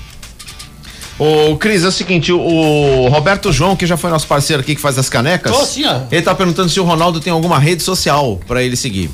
Ô, 1.20 1.56
Cris, 1.58 1.84
é 1.84 1.88
o 1.88 1.92
seguinte, 1.92 2.32
o, 2.32 3.08
Roberto 3.10 3.52
João, 3.52 3.76
que 3.76 3.86
já 3.86 3.96
foi 3.96 4.10
nosso 4.10 4.28
parceiro 4.28 4.62
aqui 4.62 4.76
que 4.76 4.82
faz 4.82 4.98
as 4.98 5.10
canecas. 5.10 5.56
Ô, 5.56 5.66
sim, 5.66 5.86
ó. 5.86 6.02
Ele 6.12 6.22
tá 6.22 6.34
perguntando 6.34 6.70
se 6.70 6.80
o 6.80 6.84
Ronaldo 6.84 7.20
tem 7.20 7.32
alguma 7.32 7.60
rede 7.60 7.84
social 7.84 8.40
pra 8.48 8.64
ele 8.64 8.76
seguir. 8.76 9.10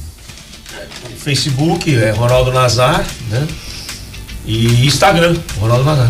Facebook 1.18 1.94
é 1.94 2.12
Ronaldo 2.12 2.52
Nazar, 2.52 3.06
né? 3.30 3.48
E 4.46 4.86
Instagram, 4.86 5.36
Ronaldo 5.60 5.84
Nazar. 5.84 6.10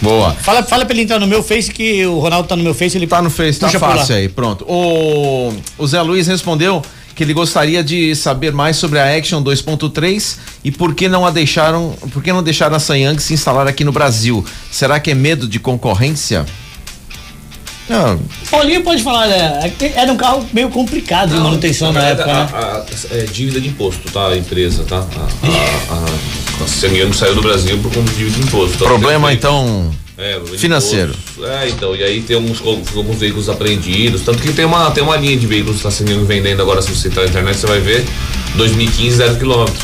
Boa. 0.00 0.32
Fala, 0.34 0.62
fala 0.64 0.84
pra 0.84 0.94
ele 0.94 1.02
entrar 1.04 1.20
no 1.20 1.26
meu 1.28 1.42
Face 1.44 1.70
que 1.70 2.04
o 2.06 2.18
Ronaldo 2.18 2.48
tá 2.48 2.56
no 2.56 2.62
meu 2.62 2.74
Face, 2.74 2.96
ele 2.98 3.06
Tá 3.06 3.22
no 3.22 3.30
Face, 3.30 3.58
tá 3.58 3.68
fácil 3.68 4.16
aí, 4.16 4.28
pronto. 4.28 4.64
O, 4.68 5.52
o 5.78 5.86
Zé 5.86 6.02
Luiz 6.02 6.26
respondeu 6.26 6.82
que 7.14 7.22
ele 7.22 7.32
gostaria 7.34 7.82
de 7.84 8.14
saber 8.16 8.52
mais 8.52 8.76
sobre 8.76 8.98
a 8.98 9.16
Action 9.16 9.42
2.3 9.42 10.36
e 10.64 10.70
por 10.70 10.94
que 10.94 11.08
não 11.08 11.26
a 11.26 11.30
deixaram, 11.30 11.94
por 12.12 12.22
que 12.22 12.32
não 12.32 12.42
deixaram 12.42 12.76
a 12.76 12.80
Sanyang 12.80 13.20
se 13.22 13.34
instalar 13.34 13.66
aqui 13.66 13.84
no 13.84 13.92
Brasil? 13.92 14.44
Será 14.70 14.98
que 14.98 15.10
é 15.10 15.14
medo 15.14 15.46
de 15.46 15.58
concorrência? 15.60 16.46
Não, 17.88 18.18
Paulinho 18.50 18.82
pode 18.82 19.02
falar, 19.02 19.26
né? 19.26 19.72
Era 19.94 20.10
um 20.12 20.16
carro 20.16 20.46
meio 20.52 20.70
complicado 20.70 21.34
de 21.34 21.40
manutenção 21.40 21.92
na, 21.92 22.00
verdade, 22.00 22.30
época, 22.30 22.44
né? 22.44 22.48
a- 22.64 22.76
a- 23.14 23.16
é 23.18 23.24
dívida 23.24 23.60
de 23.60 23.68
imposto, 23.68 24.10
tá? 24.10 24.28
A 24.28 24.36
empresa, 24.38 24.84
tá? 24.84 24.98
A, 24.98 25.00
a, 25.02 25.96
a, 26.60 26.64
a 26.64 26.68
Semiano 26.68 27.12
saiu 27.12 27.34
do 27.34 27.42
Brasil 27.42 27.76
por 27.78 27.92
conta 27.92 28.10
de 28.12 28.16
dívida 28.18 28.38
de 28.38 28.46
imposto. 28.46 28.76
Então, 28.76 28.86
problema 28.86 29.28
tem- 29.28 29.36
então 29.36 29.90
É, 30.18 30.40
financeiro. 30.58 31.12
imposto. 31.12 31.44
É, 31.46 31.68
então, 31.68 31.96
e 31.96 32.02
aí 32.02 32.20
tem 32.22 32.36
alguns, 32.36 32.60
alguns 32.60 33.18
veículos 33.18 33.48
apreendidos. 33.48 34.22
Tanto 34.22 34.42
que 34.42 34.52
tem 34.52 34.64
uma, 34.64 34.90
tem 34.90 35.02
uma 35.02 35.16
linha 35.16 35.36
de 35.36 35.46
veículos 35.46 35.80
que 35.80 35.86
está 35.86 35.90
sendo 35.90 36.24
vendendo 36.26 36.60
agora, 36.60 36.82
se 36.82 36.90
você 36.94 37.08
entrar 37.08 37.22
na 37.22 37.28
internet, 37.28 37.56
você 37.56 37.66
vai 37.66 37.80
ver. 37.80 38.04
2015, 38.56 39.16
zero 39.16 39.36
quilômetro. 39.36 39.74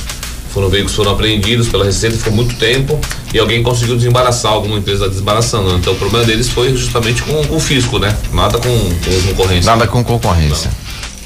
Foram 0.53 0.69
veículos 0.69 0.93
que 0.93 0.97
foram 0.97 1.13
apreendidos 1.13 1.69
pela 1.69 1.85
Receita, 1.85 2.17
ficou 2.17 2.33
muito 2.33 2.55
tempo 2.57 2.99
e 3.33 3.39
alguém 3.39 3.63
conseguiu 3.63 3.97
desembaraçar, 3.97 4.53
alguma 4.53 4.79
empresa 4.79 5.05
tá 5.05 5.11
desembaraçando. 5.11 5.75
Então 5.77 5.93
o 5.93 5.97
problema 5.97 6.25
deles 6.25 6.49
foi 6.49 6.75
justamente 6.75 7.23
com, 7.23 7.45
com 7.47 7.57
o 7.57 7.61
fisco, 7.61 7.99
né? 7.99 8.17
Nada 8.33 8.59
com, 8.59 8.69
com 8.69 9.23
concorrência. 9.29 9.71
nada 9.71 9.87
com 9.87 10.03
concorrência. 10.03 10.71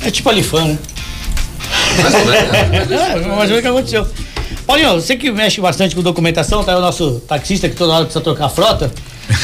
É 0.02 0.10
tipo 0.10 0.28
a 0.28 0.32
Lifan, 0.32 0.64
né? 0.64 0.78
Mas, 2.02 2.12
né? 2.12 2.86
É, 2.92 3.28
mas 3.28 3.50
olha 3.50 3.58
o 3.58 3.62
que 3.62 3.68
aconteceu. 3.68 4.06
Paulinho, 4.66 4.94
você 4.94 5.16
que 5.16 5.30
mexe 5.30 5.60
bastante 5.60 5.94
com 5.94 6.02
documentação, 6.02 6.62
tá 6.64 6.72
aí 6.72 6.78
o 6.78 6.80
nosso 6.80 7.20
taxista 7.26 7.68
que 7.68 7.76
toda 7.76 7.92
hora 7.92 8.04
precisa 8.04 8.22
trocar 8.22 8.46
a 8.46 8.48
frota. 8.48 8.90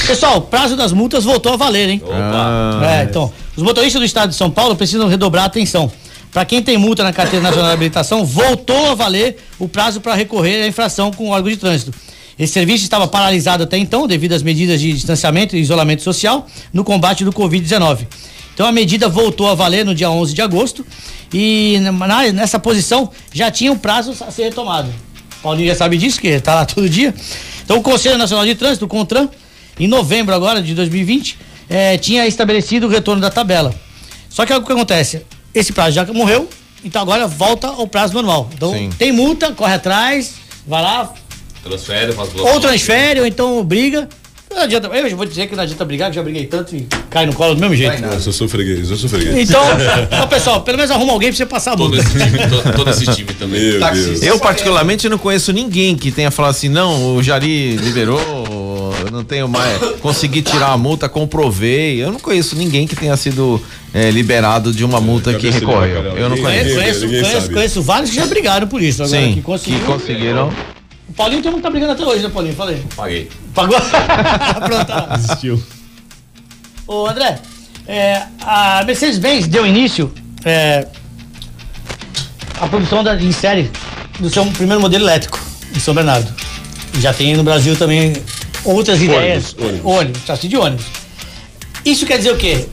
Pessoal, 0.07 0.39
o 0.39 0.41
prazo 0.43 0.77
das 0.77 0.93
multas 0.93 1.25
voltou 1.25 1.53
a 1.53 1.57
valer, 1.57 1.89
hein? 1.89 2.03
Opa. 2.05 2.87
É, 2.91 3.03
então, 3.05 3.33
os 3.57 3.63
motoristas 3.63 4.01
do 4.01 4.05
estado 4.05 4.31
de 4.31 4.37
São 4.37 4.51
Paulo 4.51 4.77
precisam 4.77 5.09
redobrar 5.09 5.45
a 5.45 5.47
atenção. 5.47 5.91
Para 6.33 6.45
quem 6.45 6.63
tem 6.63 6.77
multa 6.77 7.03
na 7.03 7.13
carteira 7.13 7.43
nacional 7.43 7.71
de 7.71 7.75
habilitação, 7.75 8.25
voltou 8.25 8.91
a 8.91 8.95
valer 8.95 9.39
o 9.59 9.69
prazo 9.69 10.01
para 10.01 10.15
recorrer 10.15 10.63
à 10.63 10.67
infração 10.67 11.11
com 11.11 11.29
o 11.29 11.31
órgão 11.31 11.51
de 11.51 11.57
trânsito. 11.57 11.93
Esse 12.39 12.53
serviço 12.53 12.85
estava 12.85 13.09
paralisado 13.09 13.65
até 13.65 13.77
então, 13.77 14.07
devido 14.07 14.33
às 14.33 14.43
medidas 14.43 14.81
de 14.81 14.93
distanciamento 14.93 15.57
e 15.57 15.61
isolamento 15.61 16.03
social 16.03 16.47
no 16.73 16.85
combate 16.85 17.25
do 17.25 17.33
Covid-19. 17.33 18.07
Então 18.55 18.67
a 18.67 18.73
medida 18.73 19.09
voltou 19.09 19.49
a 19.49 19.55
valer 19.55 19.85
no 19.85 19.95
dia 19.95 20.11
11 20.11 20.35
de 20.35 20.43
agosto 20.43 20.85
e 21.33 21.79
nessa 22.35 22.59
posição 22.59 23.11
já 23.33 23.51
tinha 23.51 23.71
um 23.71 23.79
prazo 23.79 24.13
a 24.21 24.31
ser 24.31 24.45
retomado. 24.45 24.89
Paulinho 25.43 25.69
já 25.69 25.75
sabe 25.75 25.97
disso, 25.97 26.21
que 26.21 26.41
tá 26.41 26.55
lá 26.55 26.65
todo 26.67 26.89
dia. 26.89 27.15
Então 27.65 27.79
o 27.79 27.83
Conselho 27.83 28.19
Nacional 28.19 28.45
de 28.45 28.55
Trânsito, 28.55 28.85
o 28.85 28.89
CONTRAN, 28.89 29.29
em 29.79 29.87
novembro 29.87 30.35
agora 30.35 30.63
de 30.63 30.75
2020, 30.75 31.39
eh, 31.69 31.99
tinha 31.99 32.27
estabelecido 32.27 32.87
o 32.87 32.91
retorno 32.91 33.21
da 33.21 33.31
tabela. 33.31 33.75
Só 34.29 34.45
que 34.47 34.53
o 34.53 34.63
que 34.63 34.73
acontece? 34.73 35.23
Esse 35.55 35.73
prazo 35.73 35.93
já 35.93 36.05
morreu, 36.07 36.49
então 36.85 37.03
agora 37.03 37.27
volta 37.27 37.69
ao 37.69 37.87
prazo 37.87 38.15
normal. 38.15 38.49
Então 38.55 38.73
Sim. 38.73 38.91
tem 38.99 39.13
multa, 39.13 39.53
corre 39.53 39.75
atrás, 39.75 40.35
vai 40.67 40.83
lá, 40.83 41.13
Transfere, 41.63 42.13
faz 42.13 42.31
ou 42.35 42.61
transfere, 42.61 43.21
ou 43.21 43.27
então 43.27 43.63
briga. 43.65 44.09
Não 44.55 44.63
adianta, 44.65 44.89
eu 44.89 45.09
já 45.11 45.15
vou 45.17 45.25
dizer 45.27 45.47
que 45.47 45.55
não 45.55 45.63
adianta 45.63 45.85
brigar, 45.85 46.11
que 46.11 46.17
já 46.17 46.23
briguei 46.23 46.47
tanto 46.47 46.75
e 46.75 46.87
cai 47.11 47.27
no 47.27 47.33
colo 47.33 47.55
do 47.55 47.61
mesmo 47.61 47.77
jeito. 47.77 48.03
Eu 48.05 48.33
sou 48.33 48.49
freguês, 48.49 48.91
eu 48.91 48.97
sou 48.97 49.09
freguês. 49.09 49.49
Então, 49.49 49.63
então, 50.11 50.27
pessoal, 50.27 50.63
pelo 50.63 50.77
menos 50.79 50.91
arruma 50.91 51.13
alguém 51.13 51.29
pra 51.29 51.37
você 51.37 51.47
passar 51.47 51.75
a 51.75 51.77
Todo 51.77 51.97
esse 51.97 52.11
time, 52.11 52.39
to- 52.39 52.73
todo 52.77 52.91
esse 52.91 53.05
time 53.07 53.33
também. 53.35 53.61
Meu 53.79 53.93
Deus. 53.93 54.23
Eu, 54.23 54.39
particularmente, 54.41 55.09
não 55.09 55.19
conheço 55.19 55.53
ninguém 55.53 55.97
que 55.97 56.11
tenha 56.11 56.31
falado 56.31 56.53
assim, 56.53 56.69
não, 56.69 57.15
o 57.17 57.23
Jari 57.23 57.77
liberou, 57.77 58.95
eu 59.05 59.11
não 59.13 59.23
tenho 59.23 59.47
mais, 59.49 59.79
consegui 60.01 60.43
tirar 60.43 60.73
a 60.73 60.77
multa, 60.79 61.09
comprovei. 61.09 62.03
Eu 62.03 62.11
não 62.11 62.19
conheço 62.19 62.57
ninguém 62.57 62.87
que 62.87 62.97
tenha 62.97 63.17
sido 63.17 63.63
eh, 63.95 64.11
liberado 64.11 64.73
de 64.73 64.85
uma 64.85 65.01
multa 65.01 65.35
que 65.35 65.51
recorreu. 65.51 66.03
Eu 66.17 66.29
não 66.29 66.37
Ninguém- 66.37 66.43
conheço. 66.45 66.75
Conheço, 66.75 67.01
ninguém 67.07 67.21
conheço, 67.23 67.41
sabe. 67.43 67.55
conheço 67.55 67.83
vários 67.83 68.11
que 68.11 68.17
já 68.17 68.27
brigaram 68.27 68.67
por 68.67 68.83
isso. 68.83 69.03
Agora 69.05 69.21
Sim, 69.23 69.35
que 69.35 69.43
conseguiu. 69.43 69.79
que 69.79 69.85
conseguiram. 69.87 70.53
O 71.09 71.13
Paulinho 71.15 71.43
tem 71.43 71.51
um 71.51 71.55
que 71.57 71.63
tá 71.63 71.71
brigando 71.71 71.93
até 71.93 72.05
hoje, 72.05 72.23
né, 72.23 72.29
Paulinho? 72.29 72.55
Falei. 72.55 72.83
Paguei. 72.95 73.31
Pagou? 73.55 73.81
Pronto. 74.67 74.85
tá. 74.87 75.17
Desistiu. 75.17 75.63
Ô, 76.87 77.07
André, 77.07 77.41
é, 77.87 78.23
a 78.43 78.83
Mercedes-Benz 78.85 79.47
deu 79.47 79.67
início 79.67 80.13
é, 80.45 80.87
à 82.61 82.67
produção 82.67 83.03
da, 83.03 83.17
em 83.17 83.33
série 83.33 83.71
do 84.21 84.29
seu 84.29 84.45
primeiro 84.47 84.81
modelo 84.81 85.05
elétrico 85.05 85.41
em 85.75 85.81
São 85.81 85.95
Bernardo. 85.95 86.33
Já 87.01 87.13
tem 87.13 87.37
no 87.37 87.43
Brasil 87.45 87.77
também 87.77 88.13
outras 88.65 89.01
ideias. 89.01 89.55
ônibus. 89.59 89.81
Ônibus, 89.85 90.23
chassi 90.27 90.49
de 90.49 90.57
ônibus. 90.57 90.85
Isso 91.85 92.05
quer 92.05 92.19
dizer 92.19 92.33
o 92.33 92.37
quê? 92.37 92.67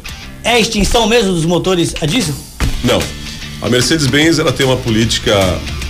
É 0.43 0.51
a 0.51 0.59
extinção 0.59 1.07
mesmo 1.07 1.31
dos 1.33 1.45
motores 1.45 1.93
a 2.01 2.05
diesel? 2.05 2.35
Não. 2.83 3.01
A 3.61 3.69
Mercedes-Benz 3.69 4.39
ela 4.39 4.51
tem 4.51 4.65
uma 4.65 4.77
política 4.77 5.33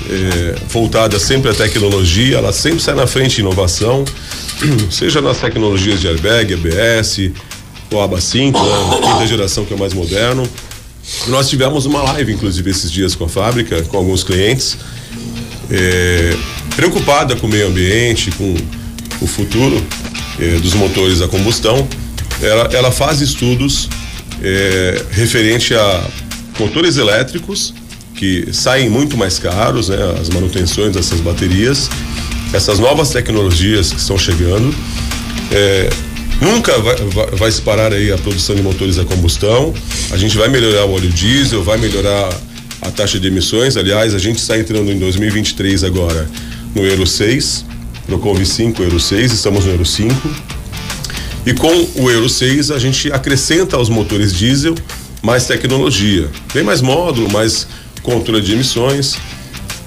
eh, 0.08 0.56
voltada 0.70 1.18
sempre 1.18 1.50
à 1.50 1.54
tecnologia, 1.54 2.38
ela 2.38 2.54
sempre 2.54 2.80
sai 2.80 2.94
na 2.96 3.08
frente 3.08 3.36
de 3.36 3.42
inovação, 3.42 4.06
seja 4.90 5.22
nas 5.22 5.40
tecnologias 5.40 6.00
de 6.00 6.08
airbag, 6.08 6.54
ABS, 6.54 7.32
o 7.92 8.00
ABA 8.00 8.22
5, 8.22 8.58
né, 8.58 8.72
quinta 9.02 9.28
geração 9.28 9.66
que 9.66 9.74
é 9.74 9.76
o 9.76 9.80
mais 9.80 9.94
moderno. 9.94 10.48
Nós 11.28 11.50
tivemos 11.50 11.86
uma 11.86 12.02
live, 12.04 12.34
inclusive, 12.34 12.70
esses 12.70 12.92
dias 12.92 13.16
com 13.16 13.26
a 13.26 13.30
fábrica, 13.30 13.82
com 13.84 13.98
alguns 13.98 14.24
clientes, 14.24 14.78
eh, 15.72 16.36
preocupada 16.76 17.36
com 17.36 17.48
o 17.48 17.50
meio 17.50 17.68
ambiente, 17.68 18.32
com 18.32 18.56
o 19.22 19.28
futuro 19.28 19.84
eh, 20.40 20.60
dos 20.60 20.74
motores 20.74 21.22
a 21.22 21.28
combustão. 21.28 21.88
Ela, 22.42 22.70
ela 22.74 22.92
faz 22.92 23.22
estudos 23.22 23.90
referente 25.12 25.74
a 25.74 26.08
motores 26.60 26.98
elétricos 26.98 27.74
que 28.16 28.48
saem 28.52 28.90
muito 28.90 29.18
mais 29.18 29.38
caros, 29.38 29.90
né, 29.90 29.98
as 30.20 30.30
manutenções 30.30 30.94
dessas 30.94 31.20
baterias, 31.20 31.90
essas 32.54 32.80
novas 32.80 33.10
tecnologias 33.10 33.92
que 33.92 34.00
estão 34.00 34.18
chegando. 34.18 34.74
É, 35.52 35.90
nunca 36.42 36.78
vai, 36.80 36.96
vai, 36.96 37.28
vai 37.32 37.52
se 37.52 37.62
parar 37.62 37.94
aí 37.94 38.12
a 38.12 38.18
produção 38.18 38.56
de 38.56 38.62
motores 38.62 38.98
a 38.98 39.06
combustão. 39.06 39.74
A 40.12 40.18
gente 40.18 40.38
vai 40.38 40.48
melhorar 40.48 40.86
o 40.86 40.94
óleo 40.94 41.10
diesel, 41.10 41.64
vai 41.64 41.78
melhorar 41.78 42.30
a 42.82 42.92
taxa 42.92 43.20
de 43.20 43.28
emissões. 43.28 43.78
Aliás, 43.78 44.14
a 44.14 44.20
gente 44.20 44.38
está 44.38 44.58
entrando 44.58 44.92
em 44.92 44.98
2023 45.00 45.84
agora 45.84 46.28
no 46.74 46.86
Euro 46.86 47.08
6, 47.08 47.66
Procov 48.06 48.44
5, 48.46 48.84
Euro 48.84 49.00
6, 49.00 49.32
estamos 49.32 49.66
no 49.66 49.72
Euro 49.72 49.86
5. 49.86 50.14
E 51.46 51.54
com 51.54 51.88
o 51.96 52.10
Euro 52.10 52.28
6 52.28 52.72
a 52.72 52.80
gente 52.80 53.12
acrescenta 53.12 53.78
aos 53.78 53.88
motores 53.90 54.34
diesel 54.34 54.76
mais 55.22 55.46
tecnologia. 55.46 56.30
Tem 56.54 56.64
mais 56.64 56.82
módulo, 56.82 57.32
mais 57.32 57.68
controle 58.06 58.42
de 58.42 58.54
emissões. 58.54 59.16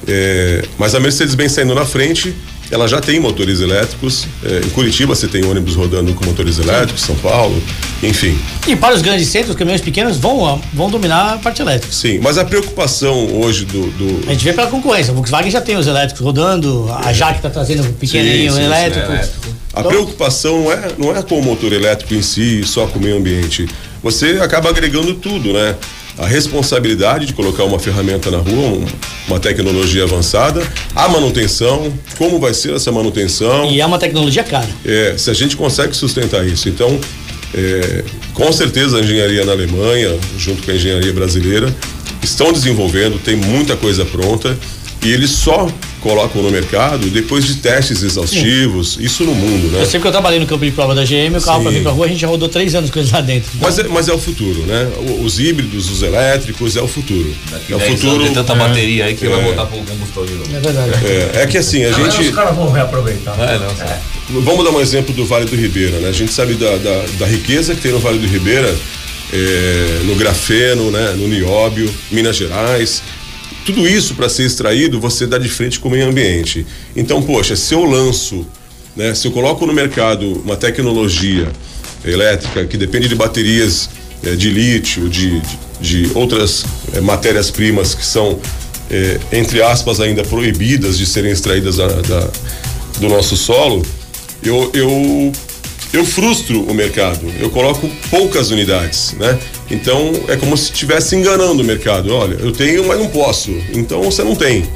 É, 0.06 0.64
mas 0.78 0.94
a 0.94 1.00
Mercedes-Benz 1.00 1.52
saindo 1.52 1.74
na 1.74 1.84
frente, 1.84 2.34
ela 2.70 2.86
já 2.88 3.00
tem 3.00 3.20
motores 3.20 3.60
elétricos. 3.60 4.26
É, 4.44 4.60
em 4.64 4.70
Curitiba 4.70 5.14
você 5.14 5.26
tem 5.28 5.44
ônibus 5.44 5.74
rodando 5.74 6.14
com 6.14 6.24
motores 6.24 6.58
elétricos, 6.58 7.02
São 7.02 7.14
Paulo, 7.16 7.62
enfim. 8.02 8.38
E 8.66 8.74
para 8.74 8.94
os 8.94 9.02
grandes 9.02 9.28
centros, 9.28 9.50
os 9.50 9.56
caminhões 9.56 9.80
pequenos 9.82 10.16
vão, 10.16 10.60
vão 10.72 10.88
dominar 10.90 11.34
a 11.34 11.38
parte 11.38 11.60
elétrica. 11.60 11.92
Sim, 11.92 12.18
mas 12.22 12.38
a 12.38 12.44
preocupação 12.44 13.40
hoje 13.40 13.64
do. 13.66 13.86
do 13.92 14.28
A 14.28 14.32
gente 14.32 14.44
vê 14.44 14.52
pela 14.52 14.68
concorrência. 14.68 15.10
A 15.10 15.14
Volkswagen 15.14 15.50
já 15.50 15.60
tem 15.60 15.76
os 15.76 15.86
elétricos 15.86 16.22
rodando, 16.24 16.86
a 17.04 17.12
Jaque 17.12 17.38
está 17.38 17.50
trazendo 17.50 17.82
um 17.82 17.92
pequenininho 17.92 18.52
Sim, 18.52 18.58
sim, 18.58 18.64
elétrico. 18.64 19.10
elétrico. 19.12 19.48
A 19.74 19.80
Então- 19.80 19.90
preocupação 19.92 20.62
não 20.64 20.72
é, 20.72 20.88
não 20.98 21.16
é 21.16 21.22
com 21.22 21.38
o 21.38 21.42
motor 21.42 21.72
elétrico 21.72 22.14
em 22.14 22.22
si, 22.22 22.62
só 22.64 22.86
com 22.86 22.98
o 22.98 23.02
meio 23.02 23.16
ambiente. 23.18 23.68
Você 24.02 24.38
acaba 24.40 24.68
agregando 24.70 25.14
tudo, 25.14 25.52
né? 25.52 25.74
A 26.16 26.26
responsabilidade 26.26 27.26
de 27.26 27.32
colocar 27.32 27.62
uma 27.64 27.78
ferramenta 27.78 28.30
na 28.30 28.38
rua, 28.38 28.68
um- 28.78 28.86
uma 29.28 29.38
tecnologia 29.38 30.02
avançada, 30.04 30.62
a 30.94 31.08
manutenção, 31.08 31.92
como 32.16 32.40
vai 32.40 32.52
ser 32.54 32.74
essa 32.74 32.90
manutenção. 32.90 33.70
E 33.70 33.80
é 33.80 33.86
uma 33.86 33.98
tecnologia 33.98 34.42
cara. 34.42 34.68
É, 34.84 35.14
se 35.16 35.30
a 35.30 35.34
gente 35.34 35.56
consegue 35.56 35.94
sustentar 35.96 36.44
isso. 36.46 36.68
Então, 36.68 36.98
é, 37.54 38.04
com 38.34 38.52
certeza 38.52 38.98
a 38.98 39.00
engenharia 39.00 39.44
na 39.44 39.52
Alemanha, 39.52 40.16
junto 40.36 40.62
com 40.62 40.70
a 40.70 40.74
engenharia 40.74 41.12
brasileira, 41.12 41.72
estão 42.22 42.52
desenvolvendo, 42.52 43.18
tem 43.22 43.36
muita 43.36 43.76
coisa 43.76 44.04
pronta 44.04 44.58
e 45.04 45.12
eles 45.12 45.30
só 45.30 45.68
colocam 46.00 46.42
no 46.42 46.50
mercado 46.50 47.08
depois 47.10 47.44
de 47.44 47.56
testes 47.56 48.02
exaustivos, 48.02 48.96
isso 49.00 49.24
no 49.24 49.34
mundo, 49.34 49.68
né? 49.72 49.82
Eu 49.82 49.86
sei 49.86 50.00
que 50.00 50.06
eu 50.06 50.10
trabalhei 50.10 50.38
no 50.38 50.46
campo 50.46 50.64
de 50.64 50.70
prova 50.70 50.94
da 50.94 51.04
GM, 51.04 51.36
o 51.36 51.40
carro 51.42 51.58
Sim. 51.58 51.62
pra 51.64 51.70
vir 51.72 51.82
pra 51.82 51.92
rua, 51.92 52.06
a 52.06 52.08
gente 52.08 52.20
já 52.20 52.26
rodou 52.28 52.48
três 52.48 52.74
anos 52.74 52.90
com 52.90 52.98
eles 52.98 53.10
lá 53.10 53.20
dentro. 53.20 53.50
Mas 53.60 53.78
é, 53.78 53.84
mas 53.88 54.08
é 54.08 54.12
o 54.12 54.18
futuro, 54.18 54.60
né? 54.66 54.88
Os 55.22 55.38
híbridos, 55.38 55.90
os 55.90 56.02
elétricos, 56.02 56.76
é 56.76 56.82
o 56.82 56.88
futuro. 56.88 57.34
Daqui 57.50 57.72
é 57.72 57.76
o 57.76 57.78
10 57.78 57.90
anos 57.90 58.00
futuro. 58.02 58.24
tem 58.24 58.32
tanta 58.34 58.54
bateria 58.54 59.04
aí 59.06 59.14
que 59.14 59.26
É. 59.26 59.28
vai 59.28 59.42
voltar 59.42 59.66
pro 59.66 59.78
combustão 59.78 60.24
de 60.26 60.32
novo. 60.34 60.56
É 60.56 60.60
verdade. 60.60 60.92
É, 61.04 61.42
é 61.42 61.46
que 61.46 61.58
assim, 61.58 61.84
a 61.84 61.90
Mas 61.98 62.14
gente. 62.14 62.28
os 62.30 62.34
caras 62.34 62.56
vão 62.56 62.70
reaproveitar. 62.70 63.34
É, 63.40 63.58
não, 63.58 63.76
sabe? 63.76 64.00
Vamos 64.30 64.64
dar 64.64 64.70
um 64.70 64.80
exemplo 64.80 65.14
do 65.14 65.24
Vale 65.24 65.46
do 65.46 65.56
Ribeira, 65.56 65.98
né? 66.00 66.08
A 66.08 66.12
gente 66.12 66.32
sabe 66.32 66.54
da, 66.54 66.76
da, 66.76 67.04
da 67.18 67.26
riqueza 67.26 67.74
que 67.74 67.80
tem 67.80 67.92
no 67.92 67.98
Vale 67.98 68.18
do 68.18 68.26
Ribeira, 68.26 68.74
é, 69.32 70.00
no 70.04 70.14
grafeno, 70.14 70.90
né? 70.90 71.14
no 71.16 71.28
nióbio, 71.28 71.92
Minas 72.10 72.36
Gerais. 72.36 73.02
Tudo 73.68 73.86
isso 73.86 74.14
para 74.14 74.30
ser 74.30 74.44
extraído, 74.44 74.98
você 74.98 75.26
dá 75.26 75.36
de 75.36 75.46
frente 75.46 75.78
com 75.78 75.88
o 75.88 75.90
meio 75.90 76.08
ambiente. 76.08 76.66
Então, 76.96 77.20
poxa, 77.20 77.54
se 77.54 77.74
eu 77.74 77.84
lanço, 77.84 78.46
né? 78.96 79.14
Se 79.14 79.28
eu 79.28 79.30
coloco 79.30 79.66
no 79.66 79.74
mercado 79.74 80.40
uma 80.42 80.56
tecnologia 80.56 81.46
elétrica 82.02 82.64
que 82.64 82.78
depende 82.78 83.08
de 83.08 83.14
baterias 83.14 83.90
eh, 84.24 84.34
de 84.36 84.48
lítio, 84.48 85.06
de, 85.10 85.38
de, 85.80 86.06
de 86.06 86.10
outras 86.14 86.64
eh, 86.94 87.00
matérias-primas 87.02 87.94
que 87.94 88.06
são, 88.06 88.38
eh, 88.90 89.20
entre 89.32 89.60
aspas, 89.60 90.00
ainda 90.00 90.22
proibidas 90.22 90.96
de 90.96 91.04
serem 91.04 91.30
extraídas 91.30 91.76
da- 91.76 91.88
da- 91.88 92.30
do 93.00 93.06
nosso 93.10 93.36
solo, 93.36 93.84
eu, 94.42 94.70
eu, 94.72 95.30
eu 95.92 96.04
frustro 96.04 96.62
o 96.62 96.74
mercado. 96.74 97.26
Eu 97.38 97.50
coloco 97.50 97.88
poucas 98.10 98.50
unidades, 98.50 99.14
né? 99.18 99.38
Então 99.70 100.12
é 100.28 100.36
como 100.36 100.56
se 100.56 100.72
estivesse 100.72 101.16
enganando 101.16 101.62
o 101.62 101.64
mercado. 101.64 102.12
Olha, 102.14 102.34
eu 102.34 102.52
tenho, 102.52 102.86
mas 102.86 102.98
não 102.98 103.08
posso. 103.08 103.50
Então 103.72 104.02
você 104.02 104.22
não 104.22 104.34
tem. 104.34 104.66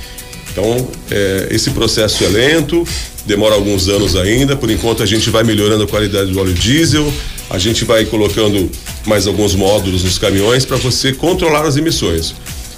Então, 0.52 0.86
é, 1.10 1.48
esse 1.50 1.70
processo 1.70 2.22
é 2.24 2.28
lento, 2.28 2.86
demora 3.24 3.54
alguns 3.54 3.88
anos 3.88 4.14
ainda. 4.14 4.54
Por 4.54 4.70
enquanto, 4.70 5.02
a 5.02 5.06
gente 5.06 5.30
vai 5.30 5.42
melhorando 5.42 5.84
a 5.84 5.88
qualidade 5.88 6.30
do 6.30 6.38
óleo 6.38 6.52
diesel, 6.52 7.10
a 7.48 7.58
gente 7.58 7.86
vai 7.86 8.04
colocando 8.04 8.70
mais 9.06 9.26
alguns 9.26 9.54
módulos 9.54 10.04
nos 10.04 10.18
caminhões 10.18 10.66
para 10.66 10.76
você 10.76 11.12
controlar 11.12 11.64
as 11.64 11.78
emissões. 11.78 12.34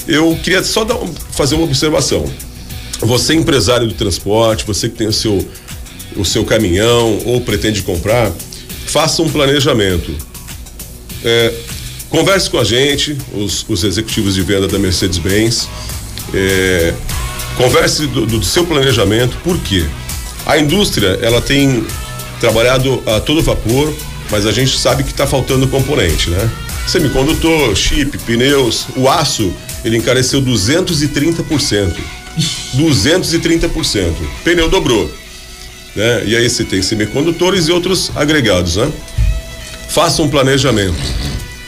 Eu 0.07 0.39
queria 0.43 0.63
só 0.63 0.85
dar 0.85 0.99
fazer 1.33 1.57
uma 1.57 1.65
observação. 1.65 2.25
Você, 3.01 3.35
empresário 3.35 3.89
do 3.89 3.95
transporte, 3.95 4.65
você 4.65 4.89
que 4.89 4.97
tem 4.97 5.09
o 5.09 5.13
seu, 5.13 5.45
o 6.17 6.25
seu 6.25 6.45
caminhão 6.45 7.19
ou 7.25 7.41
pretende 7.41 7.83
comprar, 7.83 8.33
faça 8.87 9.23
um 9.23 9.29
planejamento. 9.29 10.15
É, 11.25 11.53
converse 12.11 12.49
com 12.51 12.59
a 12.59 12.65
gente, 12.65 13.17
os, 13.33 13.65
os 13.69 13.83
executivos 13.85 14.35
de 14.35 14.43
venda 14.43 14.69
da 14.69 14.79
Mercedes-Benz. 14.79 15.69
É, 16.33 16.95
converse 17.57 18.07
do, 18.07 18.27
do 18.27 18.45
seu 18.45 18.65
planejamento, 18.67 19.37
por 19.43 19.59
quê? 19.59 19.85
A 20.47 20.59
indústria 20.59 21.19
ela 21.23 21.41
tem 21.41 21.85
trabalhado 22.41 23.03
a 23.07 23.21
todo 23.21 23.43
vapor, 23.43 23.93
mas 24.31 24.47
a 24.47 24.53
gente 24.53 24.79
sabe 24.79 25.03
que 25.03 25.11
está 25.11 25.27
faltando 25.27 25.67
componente, 25.69 26.31
né? 26.31 26.51
Semicondutor, 26.87 27.75
chip, 27.75 28.19
pneus, 28.19 28.87
o 28.97 29.09
aço, 29.09 29.53
ele 29.85 29.97
encareceu 29.97 30.43
230%. 30.43 31.95
230%. 32.77 34.13
Pneu 34.43 34.69
dobrou. 34.69 35.11
Né? 35.95 36.25
E 36.27 36.37
aí 36.37 36.49
você 36.49 36.65
tem 36.65 36.83
semicondutores 36.83 37.69
e 37.69 37.73
outros 37.73 38.11
agregados, 38.17 38.77
né? 38.77 38.91
Faça 39.89 40.23
um 40.23 40.29
planejamento. 40.29 40.99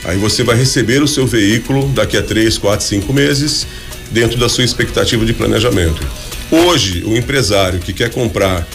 Aí 0.03 0.17
você 0.17 0.43
vai 0.43 0.55
receber 0.55 1.01
o 1.01 1.07
seu 1.07 1.25
veículo 1.25 1.87
daqui 1.89 2.17
a 2.17 2.21
três, 2.21 2.57
quatro, 2.57 2.85
cinco 2.85 3.13
meses, 3.13 3.67
dentro 4.11 4.37
da 4.37 4.49
sua 4.49 4.63
expectativa 4.63 5.25
de 5.25 5.33
planejamento. 5.33 6.05
Hoje, 6.49 7.03
o 7.05 7.15
empresário 7.15 7.79
que 7.79 7.93
quer 7.93 8.09
comprar 8.09 8.65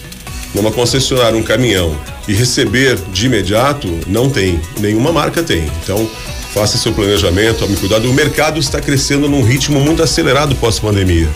numa 0.54 0.70
concessionária 0.70 1.38
um 1.38 1.42
caminhão 1.42 1.98
e 2.28 2.34
receber 2.34 2.98
de 3.12 3.26
imediato, 3.26 3.88
não 4.06 4.28
tem. 4.28 4.60
Nenhuma 4.78 5.12
marca 5.12 5.42
tem. 5.42 5.64
Então, 5.82 6.08
faça 6.52 6.76
seu 6.76 6.92
planejamento, 6.92 7.60
tome 7.60 7.76
cuidado. 7.76 8.10
O 8.10 8.14
mercado 8.14 8.60
está 8.60 8.80
crescendo 8.80 9.28
num 9.28 9.42
ritmo 9.42 9.80
muito 9.80 10.02
acelerado 10.02 10.54
pós-pandemia. 10.56 11.28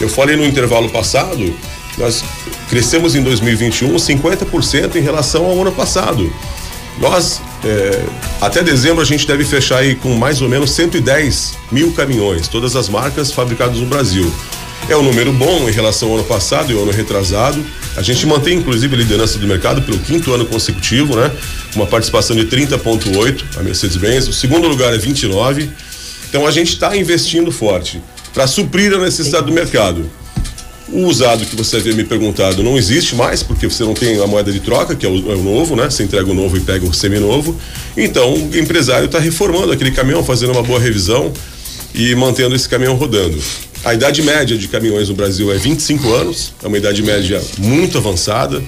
Eu 0.00 0.08
falei 0.08 0.36
no 0.36 0.44
intervalo 0.44 0.88
passado, 0.90 1.54
nós 1.96 2.22
crescemos 2.68 3.14
em 3.14 3.22
2021 3.22 3.94
50% 3.94 4.96
em 4.96 5.00
relação 5.00 5.44
ao 5.44 5.60
ano 5.60 5.72
passado. 5.72 6.32
Nós, 7.00 7.40
é, 7.64 8.04
até 8.40 8.62
dezembro, 8.62 9.00
a 9.00 9.04
gente 9.04 9.26
deve 9.26 9.44
fechar 9.44 9.78
aí 9.78 9.94
com 9.94 10.14
mais 10.14 10.42
ou 10.42 10.48
menos 10.48 10.72
110 10.72 11.54
mil 11.70 11.92
caminhões, 11.92 12.48
todas 12.48 12.74
as 12.74 12.88
marcas 12.88 13.32
fabricadas 13.32 13.78
no 13.78 13.86
Brasil. 13.86 14.32
É 14.88 14.96
um 14.96 15.02
número 15.02 15.32
bom 15.32 15.68
em 15.68 15.72
relação 15.72 16.08
ao 16.08 16.16
ano 16.16 16.24
passado 16.24 16.72
e 16.72 16.74
ao 16.74 16.82
ano 16.82 16.92
retrasado. 16.92 17.62
A 17.96 18.02
gente 18.02 18.26
mantém, 18.26 18.58
inclusive, 18.58 18.94
a 18.94 18.98
liderança 18.98 19.38
do 19.38 19.46
mercado 19.46 19.82
pelo 19.82 19.98
quinto 19.98 20.32
ano 20.32 20.46
consecutivo, 20.46 21.14
né? 21.14 21.30
Uma 21.74 21.86
participação 21.86 22.34
de 22.34 22.46
30,8 22.46 23.44
a 23.58 23.62
Mercedes-Benz. 23.62 24.28
O 24.28 24.32
segundo 24.32 24.66
lugar 24.66 24.94
é 24.94 24.98
29. 24.98 25.68
Então 26.28 26.46
a 26.46 26.50
gente 26.50 26.72
está 26.72 26.96
investindo 26.96 27.50
forte 27.50 28.00
para 28.32 28.46
suprir 28.46 28.92
a 28.94 28.98
necessidade 28.98 29.46
do 29.46 29.52
mercado. 29.52 30.08
O 30.92 31.04
usado 31.04 31.44
que 31.44 31.54
você 31.54 31.76
havia 31.76 31.92
me 31.94 32.04
perguntado 32.04 32.62
não 32.62 32.78
existe 32.78 33.14
mais, 33.14 33.42
porque 33.42 33.68
você 33.68 33.84
não 33.84 33.92
tem 33.94 34.22
a 34.22 34.26
moeda 34.26 34.50
de 34.50 34.60
troca, 34.60 34.94
que 34.94 35.04
é 35.04 35.08
o, 35.08 35.32
é 35.32 35.34
o 35.34 35.42
novo, 35.42 35.76
né? 35.76 35.90
Você 35.90 36.02
entrega 36.02 36.30
o 36.30 36.34
novo 36.34 36.56
e 36.56 36.60
pega 36.60 36.86
o 36.86 36.94
seminovo. 36.94 37.54
Então, 37.96 38.32
o 38.34 38.56
empresário 38.56 39.04
está 39.06 39.18
reformando 39.18 39.72
aquele 39.72 39.90
caminhão, 39.90 40.24
fazendo 40.24 40.52
uma 40.52 40.62
boa 40.62 40.80
revisão 40.80 41.32
e 41.94 42.14
mantendo 42.14 42.54
esse 42.54 42.68
caminhão 42.68 42.94
rodando. 42.94 43.38
A 43.84 43.94
idade 43.94 44.22
média 44.22 44.56
de 44.56 44.66
caminhões 44.66 45.08
no 45.08 45.14
Brasil 45.14 45.52
é 45.52 45.56
25 45.56 46.12
anos, 46.12 46.52
é 46.62 46.66
uma 46.66 46.76
idade 46.78 47.02
média 47.02 47.40
muito 47.58 47.98
avançada, 47.98 48.62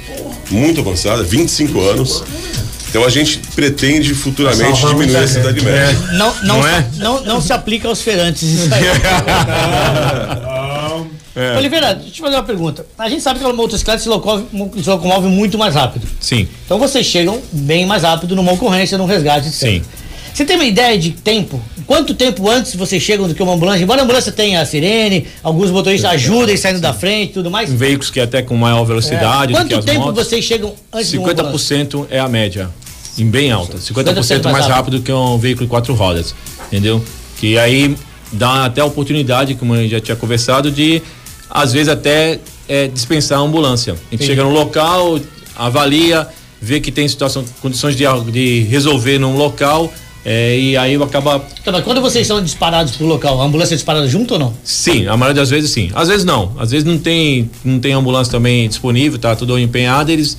muito 0.51 0.81
avançada, 0.81 1.23
25 1.23 1.81
anos. 1.81 2.23
Então 2.91 3.05
a 3.05 3.09
gente 3.09 3.41
pretende 3.55 4.15
futuramente 4.15 4.85
diminuir 4.85 5.15
essa 5.17 5.39
idade 5.39 5.65
média. 5.65 5.99
Não, 6.13 6.35
não, 6.43 6.59
Não 6.59 6.67
é? 6.67 6.89
não, 6.97 7.25
não 7.25 7.41
se 7.41 7.53
aplica 7.53 7.87
aos 7.89 8.03
feirantes 8.03 8.43
isso 8.43 8.69
aí. 8.75 8.83
É. 11.35 11.57
Oliveira, 11.57 11.95
deixa 11.95 12.09
eu 12.09 12.13
te 12.13 12.21
fazer 12.21 12.37
uma 12.37 12.43
pergunta. 12.43 12.85
A 12.99 13.09
gente 13.09 13.23
sabe 13.23 13.39
que 13.39 13.45
a 13.45 13.53
motocicleta 13.53 14.03
se 14.03 14.09
locomove, 14.09 14.47
se 14.83 14.89
locomove 14.89 15.29
muito 15.29 15.57
mais 15.57 15.75
rápido. 15.75 16.07
Sim. 16.19 16.49
Então 16.65 16.79
vocês 16.79 17.07
chegam 17.07 17.41
bem 17.53 17.87
mais 17.87 18.03
rápido 18.03 18.35
numa 18.35 18.53
ocorrência, 18.53 18.99
num 18.99 19.07
resgate, 19.07 19.49
etc. 19.49 19.61
Sim. 19.61 19.83
Você 20.33 20.45
tem 20.45 20.57
uma 20.57 20.65
ideia 20.65 20.97
de 20.97 21.11
tempo? 21.11 21.61
Quanto 21.87 22.15
tempo 22.15 22.49
antes 22.49 22.75
vocês 22.75 23.03
chegam 23.03 23.27
do 23.27 23.35
que 23.35 23.43
uma 23.43 23.53
ambulância? 23.53 23.83
Embora 23.83 24.01
a 24.01 24.05
ambulância 24.05 24.31
tenha 24.31 24.61
a 24.61 24.65
sirene, 24.65 25.27
alguns 25.43 25.71
motoristas 25.71 26.11
ajudem 26.13 26.57
saindo 26.57 26.81
da 26.81 26.93
frente 26.93 27.31
e 27.31 27.35
tudo 27.35 27.51
mais. 27.51 27.71
Veículos 27.73 28.11
que 28.11 28.21
até 28.21 28.41
com 28.41 28.57
maior 28.57 28.85
velocidade 28.85 29.53
do 29.53 29.59
que 29.59 29.65
Quanto 29.65 29.79
as 29.79 29.85
tempo 29.85 30.07
motos. 30.07 30.27
vocês 30.27 30.45
chegam 30.45 30.75
antes 30.93 31.11
de 31.11 31.19
uma 31.19 31.31
ambulância? 31.31 31.59
50% 31.59 32.07
é 32.11 32.21
a 32.21 32.29
média. 32.29 32.71
Em 33.19 33.29
bem 33.29 33.51
alta. 33.51 33.77
50%, 33.77 33.93
50% 33.93 34.45
mais 34.45 34.45
mais 34.45 34.67
rápido 34.67 35.03
que 35.03 35.13
um 35.13 35.37
veículo 35.37 35.67
de 35.67 35.71
quatro 35.71 35.95
rodas. 35.95 36.35
Entendeu? 36.69 37.05
Que 37.39 37.59
aí 37.59 37.97
dá 38.33 38.67
até 38.67 38.81
a 38.81 38.85
oportunidade, 38.85 39.55
como 39.57 39.75
eu 39.75 39.89
já 39.89 40.01
tinha 40.01 40.17
conversado, 40.17 40.71
de 40.71 41.03
às 41.51 41.73
vezes 41.73 41.89
até 41.89 42.39
é, 42.69 42.87
dispensar 42.87 43.39
a 43.39 43.43
ambulância. 43.43 43.95
A 43.95 44.15
gente 44.15 44.25
chega 44.25 44.45
no 44.45 44.51
local, 44.51 45.19
avalia, 45.57 46.29
vê 46.61 46.81
que 46.81 46.93
tem 46.93 47.09
situação, 47.09 47.45
condições 47.61 47.97
de, 47.97 48.05
de 48.31 48.61
resolver 48.71 49.19
num 49.19 49.37
local. 49.37 49.93
é, 50.25 50.59
e 50.59 50.77
aí 50.77 50.95
acaba 51.03 51.43
Então, 51.61 51.73
mas 51.73 51.83
quando 51.83 52.01
vocês 52.01 52.27
são 52.27 52.43
disparados 52.43 52.95
pro 52.97 53.07
local, 53.07 53.41
a 53.41 53.45
ambulância 53.45 53.75
é 53.75 53.77
disparada 53.77 54.07
junto 54.07 54.35
ou 54.35 54.41
não? 54.41 54.55
Sim, 54.63 55.07
a 55.07 55.17
maioria 55.17 55.41
das 55.41 55.51
vezes 55.51 55.71
sim. 55.71 55.91
Às 55.95 56.09
vezes 56.09 56.25
não. 56.25 56.53
Às 56.59 56.71
vezes 56.71 56.85
não 56.85 56.99
tem, 56.99 57.51
não 57.65 57.81
tem 57.81 57.93
ambulância 57.93 58.31
também 58.31 58.69
disponível, 58.69 59.19
tá 59.19 59.35
tudo 59.35 59.59
empenhado, 59.59 60.13
eles 60.13 60.37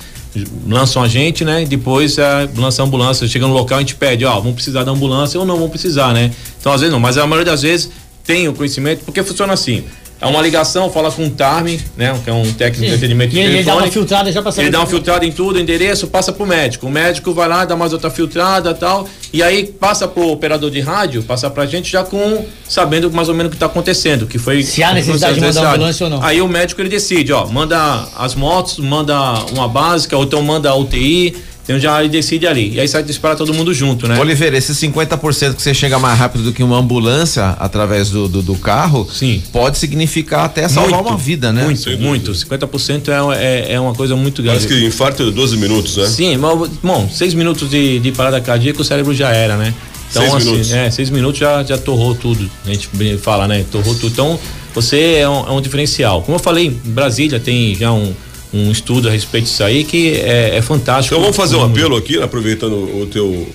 lançam 0.66 1.02
a 1.02 1.08
gente, 1.08 1.44
né? 1.44 1.66
Depois 1.66 2.16
é, 2.16 2.48
lança 2.56 2.82
a 2.82 2.86
ambulância, 2.86 3.26
chega 3.28 3.46
no 3.46 3.52
local 3.52 3.78
a 3.78 3.80
gente 3.80 3.96
pede, 3.96 4.24
ó, 4.24 4.34
vamos 4.36 4.54
precisar 4.54 4.84
da 4.84 4.90
ambulância 4.90 5.38
ou 5.38 5.44
não 5.44 5.56
vamos 5.56 5.70
precisar, 5.70 6.14
né? 6.14 6.30
Então 6.58 6.72
às 6.72 6.80
vezes 6.80 6.92
não, 6.92 7.00
mas 7.00 7.18
a 7.18 7.26
maioria 7.26 7.52
das 7.52 7.62
vezes 7.62 7.90
tem 8.24 8.48
o 8.48 8.54
conhecimento, 8.54 9.04
porque 9.04 9.22
funciona 9.22 9.52
assim. 9.52 9.84
É 10.22 10.26
uma 10.28 10.40
ligação, 10.40 10.88
fala 10.88 11.10
com 11.10 11.26
o 11.26 11.30
Tarme, 11.30 11.80
né? 11.96 12.16
Que 12.22 12.30
é 12.30 12.32
um 12.32 12.52
técnico 12.52 12.88
de 12.88 12.94
atendimento 12.94 13.34
E 13.34 13.40
ele, 13.40 13.54
ele 13.54 13.62
dá 13.64 13.74
uma 13.74 13.88
filtrada 13.88 14.30
já 14.30 14.40
saber. 14.40 14.62
Ele 14.62 14.70
dá 14.70 14.78
uma 14.78 14.86
filtrada 14.86 15.26
em 15.26 15.32
tudo, 15.32 15.58
endereço, 15.58 16.06
passa 16.06 16.32
pro 16.32 16.46
médico. 16.46 16.86
O 16.86 16.90
médico 16.90 17.34
vai 17.34 17.48
lá, 17.48 17.64
dá 17.64 17.74
mais 17.74 17.92
outra 17.92 18.08
filtrada 18.08 18.72
tal. 18.72 19.08
E 19.32 19.42
aí 19.42 19.64
passa 19.66 20.06
pro 20.06 20.28
operador 20.28 20.70
de 20.70 20.78
rádio, 20.78 21.24
passa 21.24 21.50
pra 21.50 21.66
gente 21.66 21.90
já 21.90 22.04
com 22.04 22.46
sabendo 22.68 23.10
mais 23.10 23.28
ou 23.28 23.34
menos 23.34 23.50
o 23.50 23.52
que 23.52 23.58
tá 23.58 23.66
acontecendo. 23.66 24.28
Que 24.28 24.38
foi. 24.38 24.62
Se 24.62 24.80
há 24.84 24.92
necessidade 24.92 25.34
de 25.34 25.40
mandar 25.40 25.74
ambulância 25.74 26.04
ou 26.04 26.10
não. 26.10 26.22
Aí 26.22 26.40
o 26.40 26.46
médico 26.46 26.80
ele 26.80 26.88
decide, 26.88 27.32
ó, 27.32 27.44
manda 27.46 28.06
as 28.16 28.36
motos, 28.36 28.78
manda 28.78 29.16
uma 29.50 29.66
básica, 29.66 30.16
ou 30.16 30.22
então 30.22 30.40
manda 30.40 30.70
a 30.70 30.76
UTI. 30.76 31.34
Então 31.64 31.78
já 31.78 32.00
ele 32.00 32.08
decide 32.08 32.46
ali. 32.46 32.74
E 32.74 32.80
aí 32.80 32.88
sai 32.88 33.02
disparar 33.02 33.36
todo 33.36 33.54
mundo 33.54 33.72
junto, 33.72 34.08
né? 34.08 34.18
Oliveira, 34.18 34.56
esses 34.56 34.76
50% 34.78 35.54
que 35.54 35.62
você 35.62 35.72
chega 35.72 35.98
mais 35.98 36.18
rápido 36.18 36.44
do 36.44 36.52
que 36.52 36.62
uma 36.62 36.76
ambulância 36.76 37.50
através 37.58 38.10
do, 38.10 38.28
do, 38.28 38.42
do 38.42 38.54
carro, 38.56 39.08
Sim. 39.12 39.42
pode 39.52 39.78
significar 39.78 40.44
até 40.44 40.68
salvar 40.68 41.00
uma 41.00 41.16
vida, 41.16 41.52
né? 41.52 41.64
Muito, 41.64 41.98
muito. 41.98 42.32
50% 42.32 43.08
é, 43.08 43.44
é, 43.44 43.72
é 43.74 43.80
uma 43.80 43.94
coisa 43.94 44.16
muito 44.16 44.42
grande. 44.42 44.66
Parece 44.66 44.80
que 44.80 44.86
infarto 44.86 45.22
é 45.22 45.30
12 45.30 45.56
minutos, 45.56 45.96
né? 45.96 46.06
Sim, 46.06 46.36
mas, 46.36 46.68
bom, 46.82 47.08
seis 47.08 47.32
minutos 47.32 47.70
de, 47.70 48.00
de 48.00 48.10
parada 48.10 48.40
cardíaca, 48.40 48.82
o 48.82 48.84
cérebro 48.84 49.14
já 49.14 49.30
era, 49.30 49.56
né? 49.56 49.72
Então, 50.10 50.22
Seis 50.22 50.34
assim, 50.34 50.50
minutos. 50.50 50.72
É, 50.72 50.90
seis 50.90 51.10
minutos 51.10 51.40
já, 51.40 51.62
já 51.62 51.78
torrou 51.78 52.14
tudo. 52.14 52.50
A 52.66 52.68
gente 52.68 52.88
fala, 53.18 53.48
né? 53.48 53.64
Torrou 53.70 53.94
tudo. 53.94 54.12
Então, 54.12 54.38
você 54.74 55.14
é 55.14 55.28
um, 55.28 55.48
é 55.48 55.50
um 55.52 55.60
diferencial. 55.60 56.20
Como 56.22 56.36
eu 56.36 56.38
falei, 56.38 56.66
em 56.66 56.90
Brasília 56.90 57.40
tem 57.40 57.74
já 57.74 57.90
um, 57.92 58.12
um 58.52 58.70
estudo 58.70 59.08
a 59.08 59.10
respeito 59.10 59.44
disso 59.44 59.64
aí 59.64 59.84
que 59.84 60.12
é, 60.16 60.56
é 60.56 60.62
fantástico. 60.62 61.14
Então 61.14 61.20
vamos 61.22 61.36
fazer 61.36 61.56
um 61.56 61.64
apelo 61.64 61.96
aqui, 61.96 62.20
aproveitando 62.22 62.74
o 62.74 63.06
teu, 63.06 63.48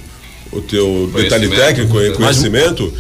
o 0.52 0.62
teu 0.62 1.10
detalhe 1.16 1.50
técnico 1.50 2.00
e 2.02 2.10
Mas- 2.10 2.18
conhecimento. 2.18 2.94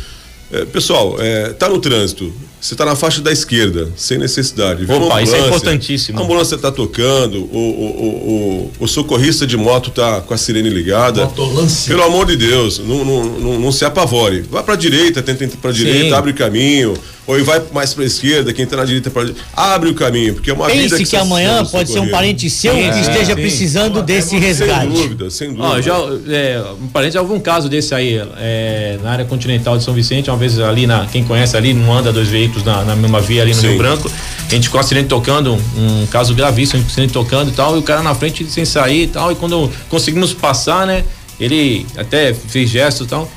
É, 0.49 0.63
pessoal, 0.63 1.17
é, 1.19 1.49
tá 1.49 1.67
no 1.67 1.77
trânsito, 1.77 2.31
você 2.61 2.73
tá 2.73 2.85
na 2.85 2.95
faixa 2.95 3.19
da 3.21 3.29
esquerda, 3.33 3.89
sem 3.97 4.17
necessidade. 4.17 4.85
Uma 4.85 4.95
Opa, 4.95 5.21
isso 5.21 5.35
é 5.35 5.45
importantíssimo. 5.45 6.17
A 6.17 6.23
ambulância 6.23 6.57
tá 6.57 6.71
tocando, 6.71 7.39
o, 7.39 7.57
o, 7.57 7.85
o, 8.05 8.71
o, 8.79 8.85
o 8.85 8.87
socorrista 8.87 9.45
de 9.45 9.57
moto 9.57 9.91
tá 9.91 10.21
com 10.21 10.33
a 10.33 10.37
sirene 10.37 10.69
ligada. 10.69 11.25
Motolância. 11.25 11.93
Pelo 11.93 12.07
amor 12.07 12.27
de 12.27 12.37
Deus, 12.37 12.79
não, 12.79 13.03
não, 13.03 13.25
não, 13.25 13.59
não 13.59 13.71
se 13.73 13.83
apavore. 13.83 14.39
Vá 14.49 14.63
pra 14.63 14.77
direita, 14.77 15.21
tenta 15.21 15.43
ir 15.43 15.49
pra 15.49 15.71
direita, 15.73 16.05
Sim. 16.05 16.13
abre 16.13 16.31
o 16.31 16.33
caminho. 16.33 16.93
Ou 17.27 17.43
vai 17.43 17.61
mais 17.73 17.93
pra 17.93 18.05
esquerda, 18.05 18.53
quem 18.53 18.65
tá 18.65 18.77
na 18.77 18.85
direita 18.85 19.11
pra 19.11 19.25
abre 19.53 19.89
o 19.89 19.93
caminho, 19.93 20.35
porque 20.35 20.49
é 20.49 20.53
uma 20.53 20.67
vida 20.67 20.81
Pense 20.83 20.95
que, 20.95 21.03
está 21.03 21.19
amanhã 21.19 21.65
pode 21.65 21.91
ser 21.91 21.99
um 21.99 22.07
parente 22.07 22.49
seu 22.49 22.73
Sim, 22.73 22.89
que 22.89 22.99
esteja 23.01 23.35
sim. 23.35 23.41
precisando 23.41 24.01
desse 24.01 24.29
Sem 24.29 24.39
resgate. 24.39 24.87
dúvida, 24.87 25.29
sem 25.29 25.53
dúvida. 25.53 25.81
Já, 25.81 25.95
é, 26.29 26.63
um 26.81 26.87
parente, 26.87 27.15
já 27.15 27.21
houve 27.21 27.33
um 27.33 27.39
caso 27.39 27.67
desse 27.67 27.93
aí, 27.93 28.21
é, 28.37 28.97
na 29.03 29.11
área 29.11 29.25
continental 29.25 29.77
de 29.77 29.83
São 29.83 29.93
Vicente, 29.93 30.29
uma 30.29 30.37
vez 30.37 30.57
ali 30.57 30.87
na, 30.87 31.05
quem 31.05 31.21
conhece 31.25 31.57
ali, 31.57 31.73
não 31.73 31.93
anda 31.93 32.13
dois 32.13 32.29
veículos 32.29 32.63
na, 32.63 32.85
na 32.85 32.95
mesma 32.95 33.19
via 33.19 33.41
ali 33.41 33.53
no 33.53 33.59
Sim. 33.59 33.67
Rio 33.69 33.77
Branco, 33.77 34.09
a 34.09 34.49
gente 34.49 34.69
com 34.69 34.77
o 34.77 34.79
acidente 34.79 35.09
tocando, 35.09 35.53
um, 35.53 36.03
um 36.03 36.07
caso 36.07 36.33
gravíssimo, 36.33 36.81
um 36.81 36.85
acidente 36.85 37.11
tocando 37.11 37.49
e 37.49 37.53
tal, 37.53 37.75
e 37.75 37.79
o 37.79 37.83
cara 37.83 38.01
na 38.01 38.15
frente 38.15 38.45
sem 38.49 38.63
sair 38.63 39.03
e 39.03 39.07
tal, 39.07 39.33
e 39.33 39.35
quando 39.35 39.69
conseguimos 39.89 40.33
passar, 40.33 40.87
né, 40.87 41.03
ele 41.37 41.85
até 41.97 42.33
fez 42.33 42.69
gestos 42.69 43.05
e 43.05 43.09
tal, 43.09 43.29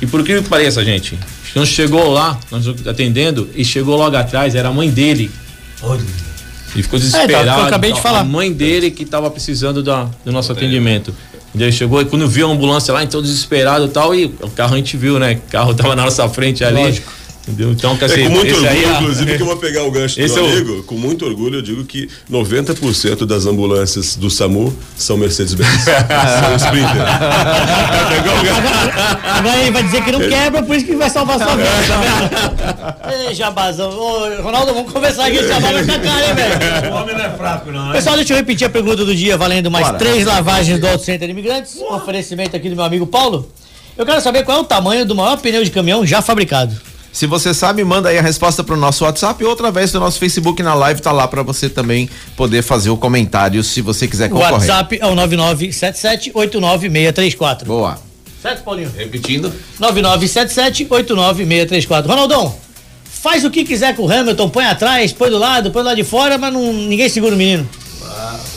e 0.00 0.06
por 0.06 0.22
que 0.22 0.40
pareça, 0.42 0.84
gente, 0.84 1.18
quando 1.52 1.66
chegou 1.66 2.10
lá, 2.10 2.38
nós 2.50 2.66
atendendo, 2.86 3.48
e 3.54 3.64
chegou 3.64 3.96
logo 3.96 4.16
atrás, 4.16 4.54
era 4.54 4.68
a 4.68 4.72
mãe 4.72 4.90
dele, 4.90 5.30
ele 6.74 6.82
ficou 6.82 6.98
desesperado. 6.98 7.48
É, 7.48 7.52
tá, 7.52 7.58
eu 7.58 7.64
acabei 7.64 7.92
de 7.92 8.00
falar. 8.00 8.20
A 8.20 8.24
mãe 8.24 8.52
dele 8.52 8.90
que 8.90 9.04
estava 9.04 9.30
precisando 9.30 9.82
da, 9.82 10.08
do 10.24 10.32
nosso 10.32 10.52
atendimento. 10.52 11.14
Ele 11.54 11.72
chegou 11.72 12.02
e 12.02 12.04
quando 12.04 12.28
viu 12.28 12.46
a 12.46 12.52
ambulância 12.52 12.92
lá, 12.92 13.02
então 13.02 13.22
desesperado 13.22 13.86
e 13.86 13.88
tal, 13.88 14.14
e 14.14 14.26
o 14.26 14.50
carro 14.50 14.74
a 14.74 14.76
gente 14.76 14.94
viu, 14.96 15.18
né? 15.18 15.40
O 15.46 15.50
carro 15.50 15.74
tava 15.74 15.96
na 15.96 16.04
nossa 16.04 16.28
frente 16.28 16.62
ali. 16.62 16.82
Lógico. 16.82 17.10
Entendeu? 17.48 17.70
Então, 17.70 17.96
quer 17.96 18.10
É 18.10 18.24
com 18.24 18.30
muito 18.30 18.46
esse 18.46 18.54
orgulho, 18.56 18.70
aí, 18.70 18.84
ah, 18.84 18.98
inclusive, 19.00 19.36
que 19.36 19.42
eu 19.42 19.46
vou 19.46 19.56
pegar 19.56 19.84
o 19.84 19.90
gancho 19.92 20.16
do 20.16 20.22
Esse 20.24 20.34
meu 20.34 20.44
é 20.44 20.48
o- 20.48 20.52
amigo. 20.52 20.82
Com 20.82 20.96
muito 20.96 21.24
orgulho, 21.24 21.58
eu 21.58 21.62
digo 21.62 21.84
que 21.84 22.08
90% 22.28 23.24
das 23.24 23.46
ambulâncias 23.46 24.16
do 24.16 24.28
SAMU 24.28 24.76
são 24.96 25.16
Mercedes-Benz. 25.16 25.70
são 25.84 26.56
Sprinter. 26.56 27.06
Agora 29.38 29.58
ele 29.60 29.70
vai 29.70 29.82
dizer 29.82 30.02
que 30.04 30.12
não 30.12 30.20
quebra, 30.20 30.62
por 30.62 30.74
isso 30.76 30.86
que 30.86 30.96
vai 30.96 31.08
salvar 31.10 31.38
sua 31.38 31.54
vida, 31.56 31.68
tá 31.86 32.96
vendo? 33.14 33.28
Ei, 33.28 33.34
jabazão. 33.34 33.90
Ô, 33.90 34.42
Ronaldo, 34.42 34.74
vamos 34.74 34.92
conversar 34.92 35.26
aqui, 35.26 35.46
jabá 35.46 35.70
vai 35.72 35.82
ficar 35.84 36.00
caro, 36.00 36.24
hein, 36.26 36.34
velho? 36.34 36.92
O 36.92 36.96
homem 36.96 37.14
não 37.16 37.24
é 37.24 37.30
fraco, 37.30 37.70
não. 37.70 37.90
é? 37.90 37.92
Pessoal, 37.92 38.16
deixa 38.16 38.32
eu 38.32 38.36
repetir 38.38 38.66
a 38.66 38.70
pergunta 38.70 39.04
do 39.04 39.14
dia, 39.14 39.36
valendo 39.36 39.70
mais 39.70 39.86
Bora. 39.86 39.98
três 39.98 40.24
lavagens 40.26 40.80
do 40.80 40.86
Auto 40.88 41.04
Center 41.04 41.28
Imigrantes. 41.30 41.76
Um 41.76 41.94
oferecimento 41.94 42.56
aqui 42.56 42.68
do 42.68 42.76
meu 42.76 42.84
amigo 42.84 43.06
Paulo. 43.06 43.48
Eu 43.96 44.04
quero 44.04 44.20
saber 44.20 44.44
qual 44.44 44.58
é 44.58 44.60
o 44.60 44.64
tamanho 44.64 45.06
do 45.06 45.14
maior 45.14 45.36
pneu 45.38 45.64
de 45.64 45.70
caminhão 45.70 46.04
já 46.04 46.20
fabricado. 46.20 46.74
Se 47.16 47.26
você 47.26 47.54
sabe, 47.54 47.82
manda 47.82 48.10
aí 48.10 48.18
a 48.18 48.20
resposta 48.20 48.62
pro 48.62 48.76
nosso 48.76 49.02
WhatsApp 49.02 49.42
ou 49.42 49.50
através 49.50 49.90
do 49.90 49.98
nosso 49.98 50.18
Facebook 50.18 50.62
na 50.62 50.74
live, 50.74 51.00
tá 51.00 51.12
lá 51.12 51.26
para 51.26 51.42
você 51.42 51.66
também 51.66 52.10
poder 52.36 52.60
fazer 52.60 52.90
o 52.90 52.96
comentário 52.98 53.64
se 53.64 53.80
você 53.80 54.06
quiser 54.06 54.26
O 54.26 54.32
concorrer. 54.34 54.52
WhatsApp 54.52 54.98
é 55.00 55.06
o 55.06 55.16
997789634. 55.16 57.64
Boa. 57.64 57.98
Certo, 58.42 58.62
Paulinho? 58.62 58.92
Repetindo. 58.94 59.50
997789634. 59.80 62.04
Ronaldão, 62.04 62.54
faz 63.02 63.46
o 63.46 63.50
que 63.50 63.64
quiser 63.64 63.96
com 63.96 64.02
o 64.02 64.12
Hamilton, 64.12 64.50
põe 64.50 64.66
atrás, 64.66 65.10
põe 65.10 65.30
do 65.30 65.38
lado, 65.38 65.70
põe 65.70 65.82
do 65.82 65.86
lado 65.86 65.96
de 65.96 66.04
fora, 66.04 66.36
mas 66.36 66.52
não, 66.52 66.70
ninguém 66.70 67.08
segura 67.08 67.34
o 67.34 67.38
menino. 67.38 67.66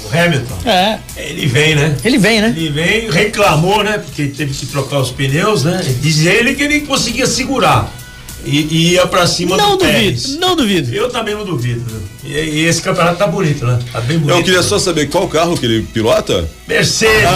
O 0.04 0.10
Hamilton. 0.18 0.70
É, 0.70 1.00
Ele 1.16 1.48
vem, 1.48 1.76
né? 1.76 1.96
ele 2.04 2.18
vem, 2.18 2.42
né? 2.42 2.54
Ele 2.54 2.70
vem, 2.72 3.10
reclamou, 3.10 3.86
né? 3.86 4.00
Porque 4.00 4.28
teve 4.28 4.54
que 4.54 4.66
trocar 4.66 5.00
os 5.00 5.12
pneus, 5.12 5.64
né? 5.64 5.80
Diz 6.02 6.26
ele 6.26 6.56
que 6.56 6.64
ele 6.64 6.82
conseguia 6.82 7.26
segurar. 7.26 7.98
E, 8.46 8.60
e 8.72 8.94
ia 8.94 9.06
pra 9.06 9.28
cima 9.28 9.58
Não 9.58 9.72
do 9.78 9.86
Pérez. 9.86 10.24
duvido, 10.24 10.40
não 10.40 10.56
duvido. 10.56 10.94
Eu 10.96 11.10
também 11.10 11.36
não 11.36 11.44
duvido. 11.46 11.82
né? 11.94 12.00
E, 12.24 12.30
e 12.34 12.66
esse 12.66 12.82
campeonato 12.82 13.18
tá 13.18 13.28
bonito, 13.28 13.66
né? 13.66 13.78
Tá 13.92 14.00
bem 14.02 14.18
bonito. 14.18 14.38
Eu 14.38 14.44
queria 14.44 14.64
só 14.64 14.80
saber 14.80 15.08
qual 15.10 15.28
carro 15.28 15.58
que 15.58 15.66
ele 15.66 15.84
pilota? 15.84 16.48
Mercedes. 16.68 17.28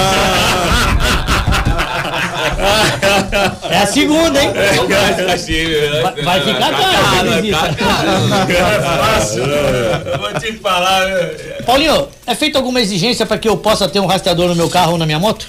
É 3.69 3.77
a 3.79 3.85
segunda, 3.87 4.41
hein? 4.41 4.51
Vai, 4.53 6.23
vai 6.23 6.41
ficar 6.41 6.71
caro, 6.71 7.29
vai 7.29 7.41
Luizito. 7.41 7.57
ficar 7.59 7.75
caro. 7.75 8.11
É 8.47 8.81
fácil. 8.81 9.43
Eu 9.43 10.19
vou 10.19 10.33
te 10.39 10.53
falar. 10.53 11.05
né? 11.07 11.21
Paulinho, 11.65 12.07
é 12.25 12.35
feita 12.35 12.57
alguma 12.57 12.81
exigência 12.81 13.25
para 13.25 13.37
que 13.37 13.47
eu 13.49 13.57
possa 13.57 13.87
ter 13.87 13.99
um 13.99 14.05
rastreador 14.05 14.47
no 14.47 14.55
meu 14.55 14.69
carro 14.69 14.93
ou 14.93 14.97
na 14.97 15.05
minha 15.05 15.19
moto? 15.19 15.47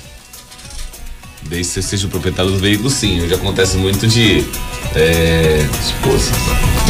Desde 1.47 1.75
que 1.75 1.75
você 1.75 1.83
seja 1.83 2.07
o 2.07 2.11
proprietário 2.11 2.51
do 2.51 2.59
veículo, 2.59 2.89
sim. 2.89 3.23
Hoje 3.23 3.35
acontece 3.35 3.77
muito 3.77 4.07
de. 4.07 4.45
É. 4.95 5.67
Esposa. 5.81 6.33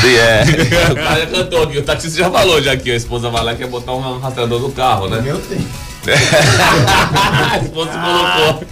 Sim, 0.00 0.14
é. 0.14 0.44
O 0.92 0.94
cara 0.94 1.20
já 1.20 1.26
cantou 1.26 1.62
aqui, 1.62 1.78
o 1.78 1.82
taxista 1.82 2.18
já 2.18 2.30
falou 2.30 2.62
já 2.62 2.76
que 2.76 2.90
a 2.90 2.96
esposa 2.96 3.30
vai 3.30 3.44
lá 3.44 3.52
e 3.52 3.57
quer 3.57 3.66
botar 3.66 3.92
um 3.92 4.18
rastreador 4.18 4.61
no 4.61 4.70
carro, 4.70 5.09
né? 5.09 5.22
Eu 5.26 5.38
tenho. 5.38 5.66
a 7.50 7.59
esposa 7.59 7.90
colocou. 7.92 8.64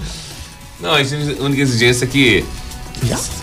Não, 0.80 0.94
a 0.94 1.44
única 1.44 1.62
exigência 1.62 2.04
é 2.04 2.08
que 2.08 2.44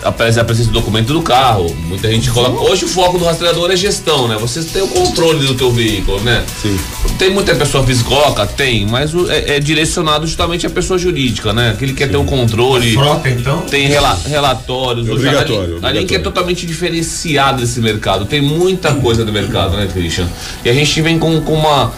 aparece 0.04 0.40
a 0.40 0.44
presença 0.44 0.70
do 0.70 0.74
documento 0.74 1.14
do 1.14 1.22
carro. 1.22 1.74
Muita 1.88 2.10
gente 2.10 2.30
coloca. 2.32 2.60
Hoje 2.62 2.86
o 2.86 2.88
foco 2.88 3.18
do 3.18 3.26
rastreador 3.26 3.70
é 3.72 3.76
gestão, 3.76 4.28
né? 4.28 4.38
Você 4.40 4.64
tem 4.64 4.82
o 4.82 4.88
controle 4.88 5.46
do 5.46 5.56
teu 5.56 5.72
veículo, 5.72 6.20
né? 6.22 6.44
Sim. 6.62 6.80
Tem 7.18 7.30
muita 7.30 7.54
pessoa 7.56 7.84
física? 7.86 8.10
Tem, 8.56 8.86
mas 8.86 9.14
o- 9.14 9.30
é, 9.30 9.58
é 9.58 9.60
direcionado 9.60 10.26
justamente 10.26 10.66
à 10.66 10.70
pessoa 10.70 10.98
jurídica, 10.98 11.52
né? 11.54 11.72
Aquele 11.72 11.92
que 11.92 12.00
quer 12.00 12.10
ter 12.10 12.18
o 12.18 12.24
controle. 12.24 12.94
Frota, 12.94 13.30
então. 13.30 13.62
Tem 13.62 13.88
rela- 13.88 14.20
relatórios. 14.26 15.08
É 15.08 15.12
obrigatório, 15.12 15.80
a, 15.82 15.88
a 15.88 15.90
é 15.90 15.92
obrigatório. 15.94 16.24
totalmente 16.24 16.66
diferenciada 16.66 17.60
desse 17.62 17.80
mercado. 17.82 18.26
Tem 18.26 18.42
muita 18.42 18.94
coisa 18.96 19.26
no 19.26 19.32
mercado, 19.32 19.76
né, 19.78 19.88
Christian? 19.92 20.28
E 20.64 20.70
a 20.70 20.74
gente 20.74 21.02
vem 21.02 21.20
com, 21.20 21.42
com 21.42 21.54
uma 21.54 21.92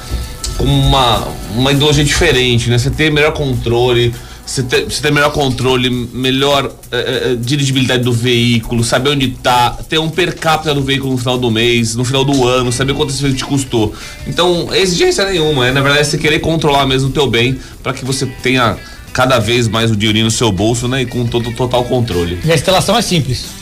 com 0.57 0.65
uma, 0.65 1.27
uma 1.55 1.71
ideologia 1.71 2.03
diferente, 2.03 2.69
né? 2.69 2.77
Você 2.77 2.89
ter 2.91 3.11
melhor 3.11 3.31
controle, 3.33 4.13
você 4.45 4.63
ter, 4.63 4.85
você 4.85 5.01
ter 5.01 5.11
melhor 5.11 5.31
controle, 5.31 5.89
melhor 5.89 6.71
eh, 6.91 7.31
eh, 7.31 7.35
dirigibilidade 7.39 8.03
do 8.03 8.11
veículo, 8.11 8.83
saber 8.83 9.11
onde 9.11 9.29
tá, 9.29 9.77
ter 9.87 9.99
um 9.99 10.09
per 10.09 10.35
capita 10.35 10.73
do 10.73 10.83
veículo 10.83 11.11
no 11.13 11.17
final 11.17 11.37
do 11.37 11.49
mês, 11.49 11.95
no 11.95 12.03
final 12.03 12.25
do 12.25 12.47
ano, 12.47 12.71
saber 12.71 12.93
quanto 12.93 13.11
esse 13.11 13.21
veículo 13.21 13.37
te 13.37 13.45
custou. 13.45 13.93
Então, 14.27 14.69
é 14.71 14.79
exigência 14.79 15.25
nenhuma, 15.25 15.67
é 15.67 15.71
na 15.71 15.81
verdade 15.81 16.01
é 16.01 16.03
você 16.03 16.17
querer 16.17 16.39
controlar 16.39 16.85
mesmo 16.85 17.09
o 17.09 17.11
teu 17.11 17.27
bem 17.27 17.59
para 17.81 17.93
que 17.93 18.03
você 18.03 18.25
tenha 18.25 18.77
cada 19.13 19.39
vez 19.39 19.67
mais 19.67 19.91
o 19.91 19.95
dinheirinho 19.95 20.25
no 20.25 20.31
seu 20.31 20.51
bolso, 20.51 20.87
né? 20.87 21.01
E 21.01 21.05
com 21.05 21.25
todo 21.25 21.51
total 21.51 21.83
controle. 21.83 22.39
E 22.43 22.51
a 22.51 22.55
instalação 22.55 22.97
é 22.97 23.01
simples. 23.01 23.60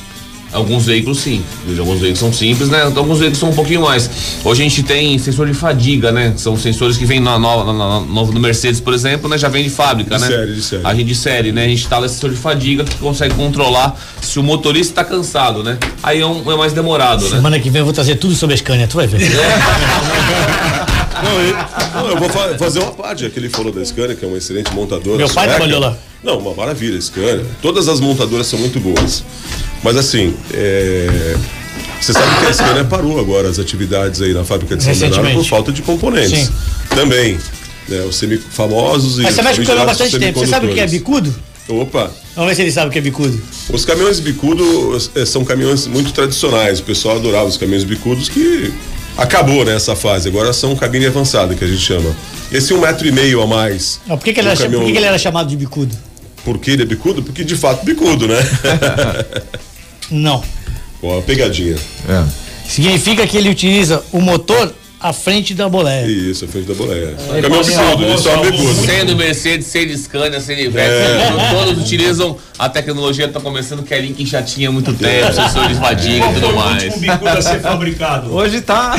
Alguns 0.51 0.85
veículos 0.87 1.19
sim, 1.19 1.43
alguns 1.77 1.99
veículos 1.99 2.19
são 2.19 2.33
simples, 2.33 2.69
né? 2.69 2.81
Alguns 2.81 3.19
veículos 3.19 3.37
são 3.39 3.49
um 3.49 3.53
pouquinho 3.53 3.81
mais. 3.81 4.09
Hoje 4.43 4.61
a 4.61 4.63
gente 4.63 4.81
tem 4.81 5.17
sensor 5.19 5.45
de 5.45 5.53
fadiga, 5.53 6.11
né? 6.11 6.33
São 6.37 6.57
sensores 6.57 6.97
que 6.97 7.05
vêm 7.05 7.19
na 7.19 7.37
nova, 7.37 7.71
na, 7.71 7.77
na- 7.77 7.99
no, 7.99 8.31
no 8.31 8.39
Mercedes, 8.39 8.79
por 8.79 8.93
exemplo, 8.93 9.29
né? 9.29 9.37
Já 9.37 9.47
vem 9.47 9.63
de 9.63 9.69
fábrica, 9.69 10.15
De 10.15 10.21
né? 10.21 10.27
série, 10.27 10.53
de 10.55 10.61
série. 10.63 10.81
A 10.83 10.93
gente 10.95 11.05
de 11.07 11.15
série, 11.15 11.51
né? 11.51 11.65
A 11.65 11.67
gente 11.67 11.81
instala 11.83 12.05
esse 12.07 12.15
sensor 12.15 12.31
de 12.31 12.35
fadiga 12.37 12.83
que 12.83 12.95
consegue 12.97 13.35
controlar 13.35 13.95
se 14.21 14.39
o 14.39 14.43
motorista 14.43 14.91
está 15.01 15.03
cansado, 15.03 15.63
né? 15.63 15.77
Aí 16.01 16.19
é, 16.21 16.25
um- 16.25 16.51
é 16.51 16.57
mais 16.57 16.73
demorado, 16.73 17.23
né? 17.25 17.29
Semana 17.35 17.59
que 17.59 17.69
vem 17.69 17.79
eu 17.81 17.85
vou 17.85 17.93
trazer 17.93 18.15
tudo 18.15 18.33
sobre 18.35 18.55
a 18.55 18.57
Scania, 18.57 18.87
tu 18.87 18.95
vai 18.97 19.05
ver. 19.05 19.19
Não, 21.21 21.41
eu, 21.41 21.53
não, 21.95 22.09
eu 22.11 22.17
vou 22.17 22.29
fa- 22.29 22.57
fazer 22.57 22.79
uma 22.79 22.91
parte, 22.93 23.23
já 23.23 23.29
que 23.29 23.37
ele 23.37 23.49
falou 23.49 23.73
da 23.73 23.83
Scania, 23.83 24.15
que 24.15 24.23
é 24.23 24.27
uma 24.27 24.37
excelente 24.37 24.73
montadora. 24.73 25.17
Meu 25.17 25.27
pai 25.27 25.45
sueca. 25.45 25.49
trabalhou 25.49 25.79
lá. 25.81 25.97
Não, 26.23 26.39
uma 26.39 26.53
maravilha, 26.53 26.99
Scania. 27.01 27.45
Todas 27.61 27.89
as 27.89 27.99
montadoras 27.99 28.47
são 28.47 28.57
muito 28.57 28.79
boas. 28.79 29.21
Mas 29.83 29.95
assim, 29.95 30.35
é, 30.53 31.35
você 31.99 32.13
sabe 32.13 32.39
que 32.39 32.45
a 32.45 32.53
Scania 32.53 32.83
parou 32.83 33.19
agora 33.19 33.49
as 33.49 33.59
atividades 33.59 34.21
aí 34.21 34.33
na 34.33 34.43
fábrica 34.43 34.75
de 34.75 34.83
São 34.83 34.93
Bernardo 34.93 35.33
por 35.33 35.45
falta 35.45 35.71
de 35.71 35.81
componentes. 35.81 36.47
Sim. 36.47 36.53
Também. 36.89 37.37
Né, 37.87 38.01
os 38.01 38.15
semi 38.17 38.37
famosos 38.37 39.17
e 39.19 39.23
Mas 39.23 39.33
você 39.35 39.41
caminhão 39.41 39.81
há 39.81 39.85
bastante 39.85 40.19
tempo. 40.19 40.39
Você 40.39 40.47
sabe 40.47 40.67
o 40.67 40.73
que 40.73 40.79
é 40.79 40.87
bicudo? 40.87 41.33
Opa, 41.67 42.11
Vamos 42.35 42.49
ver 42.49 42.55
se 42.55 42.61
ele 42.63 42.71
sabe 42.71 42.89
o 42.89 42.91
que 42.91 42.97
é 42.97 43.01
bicudo. 43.01 43.39
os 43.71 43.85
caminhões 43.85 44.19
bicudo 44.19 44.97
eh, 45.15 45.25
são 45.25 45.43
caminhões 45.45 45.85
muito 45.87 46.11
tradicionais. 46.11 46.79
O 46.79 46.83
pessoal 46.83 47.17
adorava 47.17 47.45
os 47.45 47.57
caminhões 47.57 47.83
bicudos 47.83 48.27
que 48.29 48.73
acabou 49.17 49.63
né, 49.65 49.75
essa 49.75 49.95
fase. 49.95 50.27
Agora 50.29 50.51
são 50.53 50.75
cabine 50.75 51.05
avançada, 51.07 51.53
que 51.53 51.63
a 51.63 51.67
gente 51.67 51.81
chama. 51.81 52.15
Esse 52.51 52.73
um 52.73 52.81
metro 52.81 53.07
e 53.07 53.11
meio 53.11 53.41
a 53.41 53.47
mais. 53.47 53.99
Não, 54.07 54.17
por 54.17 54.23
que, 54.25 54.33
que, 54.33 54.39
ele, 54.39 54.47
era, 54.47 54.55
cha- 54.55 54.63
por 54.63 54.71
caminhão- 54.71 54.85
que, 54.87 54.91
que 54.93 54.97
ele 54.97 55.05
era 55.05 55.17
chamado 55.17 55.47
de 55.49 55.55
bicudo? 55.57 55.95
Por 56.43 56.57
que 56.57 56.71
ele 56.71 56.81
é 56.83 56.85
bicudo? 56.85 57.21
Porque 57.21 57.43
de 57.43 57.55
fato 57.55 57.85
bicudo, 57.85 58.27
né? 58.27 58.37
Não. 60.11 60.43
Ó, 61.01 61.19
a 61.19 61.21
pegadinha. 61.21 61.75
É. 62.07 62.23
Significa 62.67 63.25
que 63.25 63.37
ele 63.37 63.49
utiliza 63.49 64.03
o 64.11 64.19
motor 64.21 64.73
à 65.01 65.13
frente 65.13 65.53
da 65.53 65.69
boleia. 65.69 66.05
Isso, 66.05 66.43
a 66.43 66.47
frente 66.49 66.67
da 66.67 66.73
boleia. 66.73 67.15
É, 67.33 67.41
caminhão 67.41 67.63
bicudo, 67.63 68.03
ele 68.03 68.17
só 68.17 68.37
bicudo. 68.43 68.73
Sendo 68.85 69.15
Mercedes, 69.15 69.67
sendo 69.67 69.97
Scania, 69.97 70.41
sendo 70.41 70.59
Iveco, 70.59 70.91
É. 70.91 71.49
todos 71.51 71.81
utilizam 71.81 72.37
a 72.59 72.67
tecnologia 72.67 73.27
que 73.27 73.33
tá 73.33 73.39
começando, 73.39 73.81
que 73.81 73.93
é 73.93 74.01
Link 74.01 74.25
já 74.25 74.43
tinha 74.43 74.69
muito 74.69 74.93
tempo, 74.93 75.31
sensor 75.33 75.69
de 75.69 75.75
fadiga 75.75 76.15
e 76.17 76.19
Qual 76.19 76.31
foi 76.33 76.41
tudo 76.41 76.53
o 76.53 76.55
mais. 76.59 76.83
último 76.83 76.99
bicudo 76.99 77.29
a 77.29 77.41
ser 77.41 77.61
fabricado? 77.61 78.35
Hoje 78.35 78.59
tá. 78.61 78.95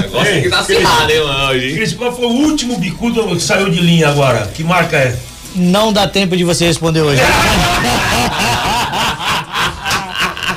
Negócio 0.00 0.42
que 0.42 0.48
tá 0.48 0.60
acirrado, 0.60 1.10
hein, 1.12 1.24
mano, 1.24 1.50
hoje. 1.50 1.74
Cris, 1.74 1.92
qual 1.94 2.14
foi 2.16 2.26
o 2.26 2.30
último 2.30 2.78
bicudo 2.78 3.26
que 3.34 3.42
saiu 3.42 3.68
de 3.68 3.80
linha 3.80 4.08
agora? 4.10 4.46
Que 4.54 4.62
marca 4.62 4.96
é? 4.96 5.16
Não 5.56 5.92
dá 5.92 6.06
tempo 6.06 6.36
de 6.36 6.44
você 6.44 6.66
responder 6.66 7.00
hoje. 7.02 7.20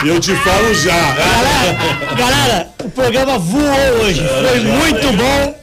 Eu 0.06 0.20
te 0.20 0.36
falo 0.36 0.72
já. 0.76 1.14
Galera, 1.14 2.16
galera, 2.16 2.70
o 2.84 2.90
programa 2.92 3.40
voou 3.40 4.04
hoje. 4.04 4.22
Foi 4.22 4.60
muito 4.60 5.12
bom, 5.18 5.56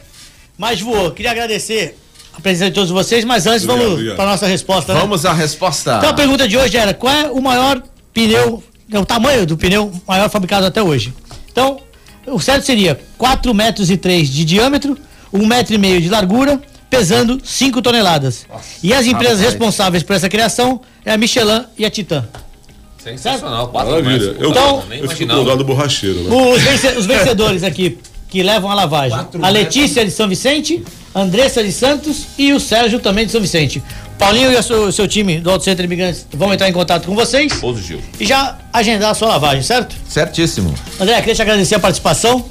mas 0.59 0.81
voou. 0.81 1.13
Queria 1.13 1.31
agradecer 1.31 1.97
a 2.37 2.41
presença 2.41 2.71
de 2.71 2.75
todos 2.75 2.91
vocês, 2.91 3.25
mas 3.25 3.47
antes 3.47 3.69
Obrigado, 3.69 3.97
vamos 3.97 4.15
para 4.15 4.27
nossa 4.27 4.47
resposta. 4.49 4.95
Né? 4.95 5.01
Vamos 5.01 5.25
à 5.25 5.33
resposta. 5.33 5.99
Então 5.99 6.11
a 6.11 6.15
pergunta 6.15 6.49
de 6.49 6.59
hoje 6.59 6.77
era: 6.77 6.93
qual 6.93 7.15
é 7.15 7.31
o 7.31 7.41
maior 7.41 7.81
pneu, 8.13 8.61
é 8.91 8.99
o 8.99 9.07
tamanho 9.07 9.47
do 9.47 9.57
pneu 9.57 9.93
maior 10.09 10.29
fabricado 10.29 10.67
até 10.67 10.83
hoje? 10.83 11.15
Então, 11.53 11.79
o 12.27 12.41
certo 12.41 12.67
seria 12.67 13.01
4 13.17 13.55
metros 13.55 13.91
e 13.91 13.97
3 13.97 14.29
de 14.29 14.45
diâmetro, 14.45 14.99
1 15.33 15.47
metro 15.47 15.73
e 15.73 15.79
meio 15.79 16.01
de 16.01 16.09
largura, 16.09 16.61
pesando 16.91 17.41
5 17.45 17.81
toneladas. 17.81 18.45
E 18.83 18.93
as 18.93 19.07
empresas 19.07 19.39
rapaz. 19.39 19.53
responsáveis 19.53 20.03
por 20.03 20.17
essa 20.17 20.29
criação 20.29 20.81
é 21.05 21.13
a 21.13 21.17
Michelin 21.17 21.65
e 21.79 21.85
a 21.85 21.91
Titan. 21.91 22.29
Sensacional, 23.03 23.69
quatro 23.69 23.91
Maravilha. 23.93 24.37
Eu, 24.39 24.51
Então, 24.51 24.77
eu 24.77 24.81
fico 24.83 24.89
com 24.89 25.05
imaginava. 25.05 25.41
o 25.41 25.45
dó 25.45 25.57
do 25.57 25.65
borracheiro, 25.65 26.21
né? 26.23 26.31
Os, 26.55 26.63
vence- 26.63 26.97
os 26.99 27.07
vencedores 27.07 27.63
aqui 27.63 27.99
que 28.29 28.43
levam 28.43 28.71
a 28.71 28.75
lavagem. 28.75 29.19
A 29.43 29.49
Letícia 29.49 30.05
de 30.05 30.11
São 30.11 30.29
Vicente, 30.29 30.83
Andressa 31.15 31.63
de 31.63 31.73
Santos 31.73 32.27
e 32.39 32.53
o 32.53 32.61
Sérgio 32.61 32.99
também 33.01 33.27
de 33.27 33.33
São 33.33 33.41
Vicente. 33.41 33.83
Paulinho 34.19 34.53
e 34.53 34.57
o 34.57 34.63
seu, 34.63 34.93
seu 34.93 35.09
time 35.09 35.41
do 35.41 35.51
Auto 35.51 35.65
Centro 35.65 35.85
Imigrantes 35.85 36.27
vão 36.33 36.53
entrar 36.55 36.69
em 36.69 36.73
contato 36.73 37.07
com 37.07 37.15
vocês 37.15 37.53
Positivo. 37.55 38.01
e 38.21 38.25
já 38.25 38.57
agendar 38.73 39.11
a 39.11 39.15
sua 39.15 39.29
lavagem, 39.29 39.63
certo? 39.63 39.97
Certíssimo. 40.09 40.73
André, 41.01 41.17
queria 41.21 41.35
te 41.35 41.43
agradecer 41.43 41.75
a 41.75 41.81
participação. 41.81 42.45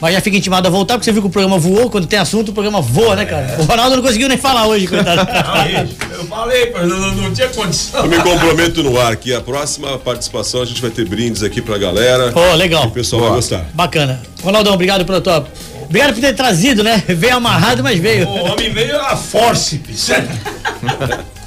Mas 0.00 0.14
já 0.14 0.20
fica 0.20 0.36
intimado 0.36 0.68
a 0.68 0.70
voltar, 0.70 0.94
porque 0.94 1.04
você 1.04 1.12
viu 1.12 1.22
que 1.22 1.28
o 1.28 1.30
programa 1.30 1.58
voou. 1.58 1.90
Quando 1.90 2.06
tem 2.06 2.18
assunto, 2.18 2.50
o 2.50 2.52
programa 2.52 2.80
voa, 2.80 3.16
né, 3.16 3.24
cara? 3.24 3.56
O 3.58 3.64
Ronaldo 3.64 3.96
não 3.96 4.02
conseguiu 4.02 4.28
nem 4.28 4.38
falar 4.38 4.66
hoje, 4.66 4.86
coitado. 4.86 5.26
Aí, 5.52 5.88
eu 6.12 6.24
falei, 6.26 6.72
mas 6.72 6.88
não, 6.88 7.14
não 7.14 7.32
tinha 7.32 7.48
condição. 7.48 8.04
Eu 8.04 8.08
me 8.08 8.16
comprometo 8.18 8.82
no 8.82 9.00
ar 9.00 9.16
que 9.16 9.34
a 9.34 9.40
próxima 9.40 9.98
participação 9.98 10.62
a 10.62 10.64
gente 10.64 10.80
vai 10.80 10.90
ter 10.90 11.04
brindes 11.04 11.42
aqui 11.42 11.60
pra 11.60 11.76
galera. 11.78 12.30
Pô, 12.30 12.54
legal. 12.54 12.86
O 12.86 12.90
pessoal 12.90 13.22
vai 13.22 13.30
gostar. 13.32 13.66
Bacana. 13.74 14.22
Ronaldão, 14.42 14.74
obrigado 14.74 15.04
pela 15.04 15.20
tua. 15.20 15.46
Obrigado 15.82 16.14
por 16.14 16.20
ter 16.20 16.34
trazido, 16.34 16.84
né? 16.84 17.02
Veio 17.08 17.36
amarrado, 17.36 17.82
mas 17.82 17.98
veio. 17.98 18.28
O 18.28 18.52
homem 18.52 18.72
veio 18.72 19.00
a 19.00 19.16
fórceps. 19.16 20.10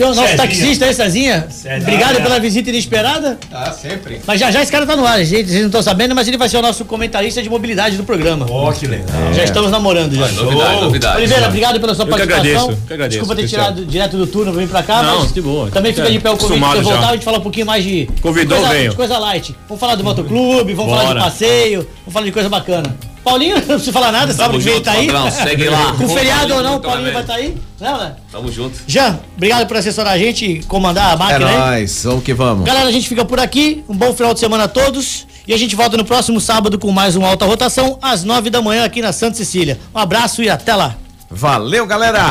Tem 0.00 0.06
o 0.06 0.14
nosso 0.14 0.28
Cezinha. 0.28 0.36
taxista 0.48 0.84
aí, 0.86 0.94
Cezinha. 0.94 1.46
Cezinha. 1.50 1.76
Obrigado 1.82 2.16
Ah, 2.16 2.20
é. 2.20 2.22
pela 2.22 2.40
visita 2.40 2.70
inesperada. 2.70 3.38
Ah, 3.52 3.70
sempre. 3.70 4.18
Mas 4.26 4.40
já 4.40 4.50
já 4.50 4.62
esse 4.62 4.72
cara 4.72 4.86
tá 4.86 4.96
no 4.96 5.04
ar, 5.06 5.22
gente. 5.22 5.46
Vocês 5.48 5.60
não 5.60 5.66
estão 5.66 5.82
sabendo, 5.82 6.14
mas 6.14 6.26
ele 6.26 6.38
vai 6.38 6.48
ser 6.48 6.56
o 6.56 6.62
nosso 6.62 6.86
comentarista 6.86 7.42
de 7.42 7.50
mobilidade 7.50 7.98
do 7.98 8.04
programa. 8.04 8.46
Ó, 8.48 8.72
que 8.72 8.86
legal. 8.86 9.06
Já 9.34 9.44
estamos 9.44 9.70
namorando 9.70 10.14
já. 10.14 10.26
Novidade, 10.28 10.72
Show. 10.74 10.84
novidade. 10.84 11.16
Oliveira, 11.18 11.46
obrigado 11.48 11.80
pela 11.80 11.94
sua 11.94 12.04
Eu 12.04 12.06
que 12.06 12.10
participação. 12.16 12.48
agradeço, 12.62 12.86
que 12.86 12.92
agradeço, 12.94 13.18
Desculpa 13.18 13.34
ter 13.34 13.42
Cristiano. 13.42 13.64
tirado 13.74 13.84
direto 13.86 14.16
do 14.16 14.26
turno 14.26 14.52
pra 14.52 14.60
vir 14.62 14.68
pra 14.70 14.82
cá, 14.82 15.02
Não, 15.02 15.20
mas 15.20 15.32
de 15.34 15.42
boa. 15.42 15.70
também 15.70 15.92
fica 15.92 16.10
de 16.10 16.18
pé 16.18 16.30
o 16.30 16.36
convite 16.38 16.58
pra 16.60 16.80
voltar 16.80 17.02
e 17.02 17.08
a 17.08 17.12
gente 17.12 17.24
falar 17.24 17.38
um 17.38 17.42
pouquinho 17.42 17.66
mais 17.66 17.84
de, 17.84 18.08
Convidou, 18.22 18.56
coisa, 18.58 18.72
venho. 18.72 18.90
de 18.90 18.96
coisa 18.96 19.18
light. 19.18 19.54
Vamos 19.68 19.80
falar 19.80 19.96
do 19.96 20.02
motoclube, 20.04 20.72
vamos 20.72 20.90
falar 20.92 21.02
de 21.02 21.08
Bora. 21.08 21.20
passeio, 21.20 21.80
vamos 22.00 22.12
falar 22.14 22.24
de 22.24 22.32
coisa 22.32 22.48
bacana. 22.48 22.96
Paulinho, 23.22 23.56
não 23.60 23.62
precisa 23.66 23.92
falar 23.92 24.10
nada, 24.12 24.32
sabe 24.32 24.50
Tamo 24.52 24.62
que 24.62 24.68
ele 24.68 24.74
junto, 24.76 24.84
tá 24.84 24.92
aí. 24.92 25.06
patrão, 25.06 25.30
segue 25.30 25.68
lá. 25.68 25.92
Com 25.92 26.08
feriado 26.08 26.54
ou 26.54 26.62
não, 26.62 26.76
o 26.76 26.80
Paulinho 26.80 27.12
vai 27.12 27.22
estar 27.22 27.34
aí. 27.34 27.56
Não, 27.80 27.98
né? 27.98 28.16
Tamo 28.32 28.50
junto. 28.50 28.78
Jean, 28.86 29.18
obrigado 29.36 29.66
por 29.66 29.76
assessorar 29.76 30.14
a 30.14 30.18
gente 30.18 30.44
e 30.44 30.62
comandar 30.64 31.10
a 31.10 31.12
É 31.12 31.16
máquina 31.16 31.48
aí. 31.50 31.58
nóis, 31.58 32.02
vamos 32.04 32.24
que 32.24 32.32
vamos. 32.34 32.64
Galera, 32.64 32.88
a 32.88 32.92
gente 32.92 33.08
fica 33.08 33.24
por 33.24 33.38
aqui. 33.38 33.84
Um 33.88 33.94
bom 33.96 34.12
final 34.14 34.32
de 34.34 34.40
semana 34.40 34.64
a 34.64 34.68
todos. 34.68 35.26
E 35.46 35.54
a 35.54 35.56
gente 35.58 35.74
volta 35.74 35.96
no 35.96 36.04
próximo 36.04 36.40
sábado 36.40 36.78
com 36.78 36.90
mais 36.92 37.16
um 37.16 37.24
Alta 37.24 37.44
Rotação, 37.44 37.98
às 38.00 38.22
nove 38.24 38.50
da 38.50 38.62
manhã 38.62 38.84
aqui 38.84 39.02
na 39.02 39.12
Santa 39.12 39.36
Cecília. 39.36 39.80
Um 39.94 39.98
abraço 39.98 40.42
e 40.42 40.48
até 40.50 40.74
lá. 40.76 40.94
Valeu, 41.30 41.86
galera! 41.86 42.22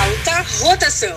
Alta 0.00 0.44
rotação. 0.60 1.16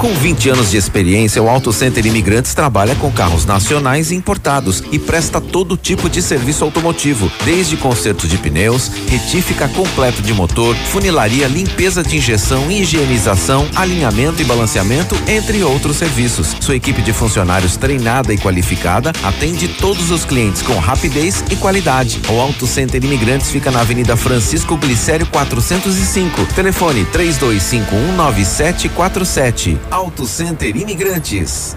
Com 0.00 0.12
20 0.14 0.48
anos 0.48 0.70
de 0.70 0.78
experiência, 0.78 1.42
o 1.42 1.50
Auto 1.50 1.74
Center 1.74 2.06
Imigrantes 2.06 2.54
trabalha 2.54 2.94
com 2.94 3.12
carros 3.12 3.44
nacionais 3.44 4.10
e 4.10 4.14
importados 4.14 4.82
e 4.90 4.98
presta 4.98 5.42
todo 5.42 5.76
tipo 5.76 6.08
de 6.08 6.22
serviço 6.22 6.64
automotivo, 6.64 7.30
desde 7.44 7.76
conserto 7.76 8.26
de 8.26 8.38
pneus, 8.38 8.90
retífica 9.06 9.68
completo 9.68 10.22
de 10.22 10.32
motor, 10.32 10.74
funilaria, 10.74 11.46
limpeza 11.46 12.02
de 12.02 12.16
injeção, 12.16 12.70
higienização, 12.70 13.68
alinhamento 13.76 14.40
e 14.40 14.44
balanceamento, 14.46 15.14
entre 15.28 15.62
outros 15.62 15.98
serviços. 15.98 16.56
Sua 16.60 16.76
equipe 16.76 17.02
de 17.02 17.12
funcionários 17.12 17.76
treinada 17.76 18.32
e 18.32 18.38
qualificada 18.38 19.12
atende 19.22 19.68
todos 19.68 20.10
os 20.10 20.24
clientes 20.24 20.62
com 20.62 20.78
rapidez 20.78 21.44
e 21.50 21.56
qualidade. 21.56 22.22
O 22.30 22.40
Auto 22.40 22.66
Center 22.66 23.04
Imigrantes 23.04 23.50
fica 23.50 23.70
na 23.70 23.82
Avenida 23.82 24.16
Francisco 24.16 24.78
Glicério 24.78 25.26
405. 25.26 26.46
Telefone 26.54 27.04
32519747. 27.12 29.89
Auto 29.90 30.24
Center 30.24 30.76
Imigrantes. 30.76 31.76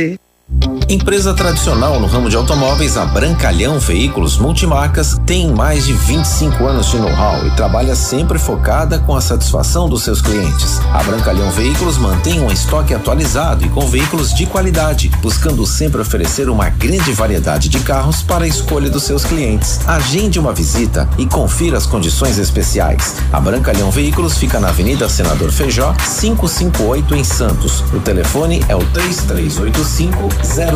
thank 0.59 0.75
you. 0.75 0.80
Empresa 0.91 1.33
tradicional 1.33 2.01
no 2.01 2.05
ramo 2.05 2.29
de 2.29 2.35
automóveis, 2.35 2.97
a 2.97 3.05
Brancalhão 3.05 3.79
Veículos 3.79 4.37
Multimarcas 4.37 5.17
tem 5.25 5.49
mais 5.49 5.85
de 5.85 5.93
25 5.93 6.67
anos 6.67 6.87
de 6.87 6.97
know-how 6.97 7.47
e 7.47 7.51
trabalha 7.51 7.95
sempre 7.95 8.37
focada 8.37 8.99
com 8.99 9.15
a 9.15 9.21
satisfação 9.21 9.87
dos 9.87 10.03
seus 10.03 10.21
clientes. 10.21 10.81
A 10.91 11.01
Brancalhão 11.01 11.49
Veículos 11.51 11.97
mantém 11.97 12.41
um 12.41 12.51
estoque 12.51 12.93
atualizado 12.93 13.65
e 13.65 13.69
com 13.69 13.87
veículos 13.87 14.33
de 14.33 14.45
qualidade, 14.45 15.09
buscando 15.21 15.65
sempre 15.65 16.01
oferecer 16.01 16.49
uma 16.49 16.67
grande 16.67 17.13
variedade 17.13 17.69
de 17.69 17.79
carros 17.79 18.21
para 18.21 18.43
a 18.43 18.47
escolha 18.47 18.89
dos 18.89 19.03
seus 19.03 19.23
clientes. 19.23 19.79
Agende 19.87 20.39
uma 20.39 20.51
visita 20.51 21.07
e 21.17 21.25
confira 21.25 21.77
as 21.77 21.85
condições 21.85 22.37
especiais. 22.37 23.15
A 23.31 23.39
Brancalhão 23.39 23.91
Veículos 23.91 24.37
fica 24.37 24.59
na 24.59 24.67
Avenida 24.67 25.07
Senador 25.07 25.53
Feijó, 25.53 25.93
558 25.93 27.15
em 27.15 27.23
Santos. 27.23 27.79
O 27.93 28.01
telefone 28.01 28.61
é 28.67 28.75
o 28.75 28.83
3385 28.87 30.27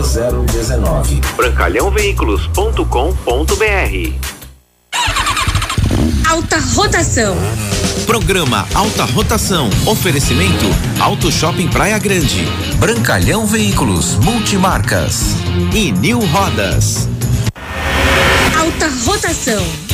0019. 0.05 1.21
Brancalhãoveículos.com.br 1.35 4.13
Alta 6.29 6.59
rotação. 6.75 7.35
Programa 8.05 8.67
Alta 8.73 9.05
Rotação. 9.05 9.69
Oferecimento 9.85 10.65
Auto 10.99 11.31
Shopping 11.31 11.69
Praia 11.69 11.97
Grande. 11.97 12.45
Brancalhão 12.77 13.45
Veículos 13.45 14.15
Multimarcas. 14.15 15.35
E 15.73 15.91
New 15.91 16.19
Rodas. 16.19 17.07
Alta 18.57 18.89
rotação. 19.05 19.84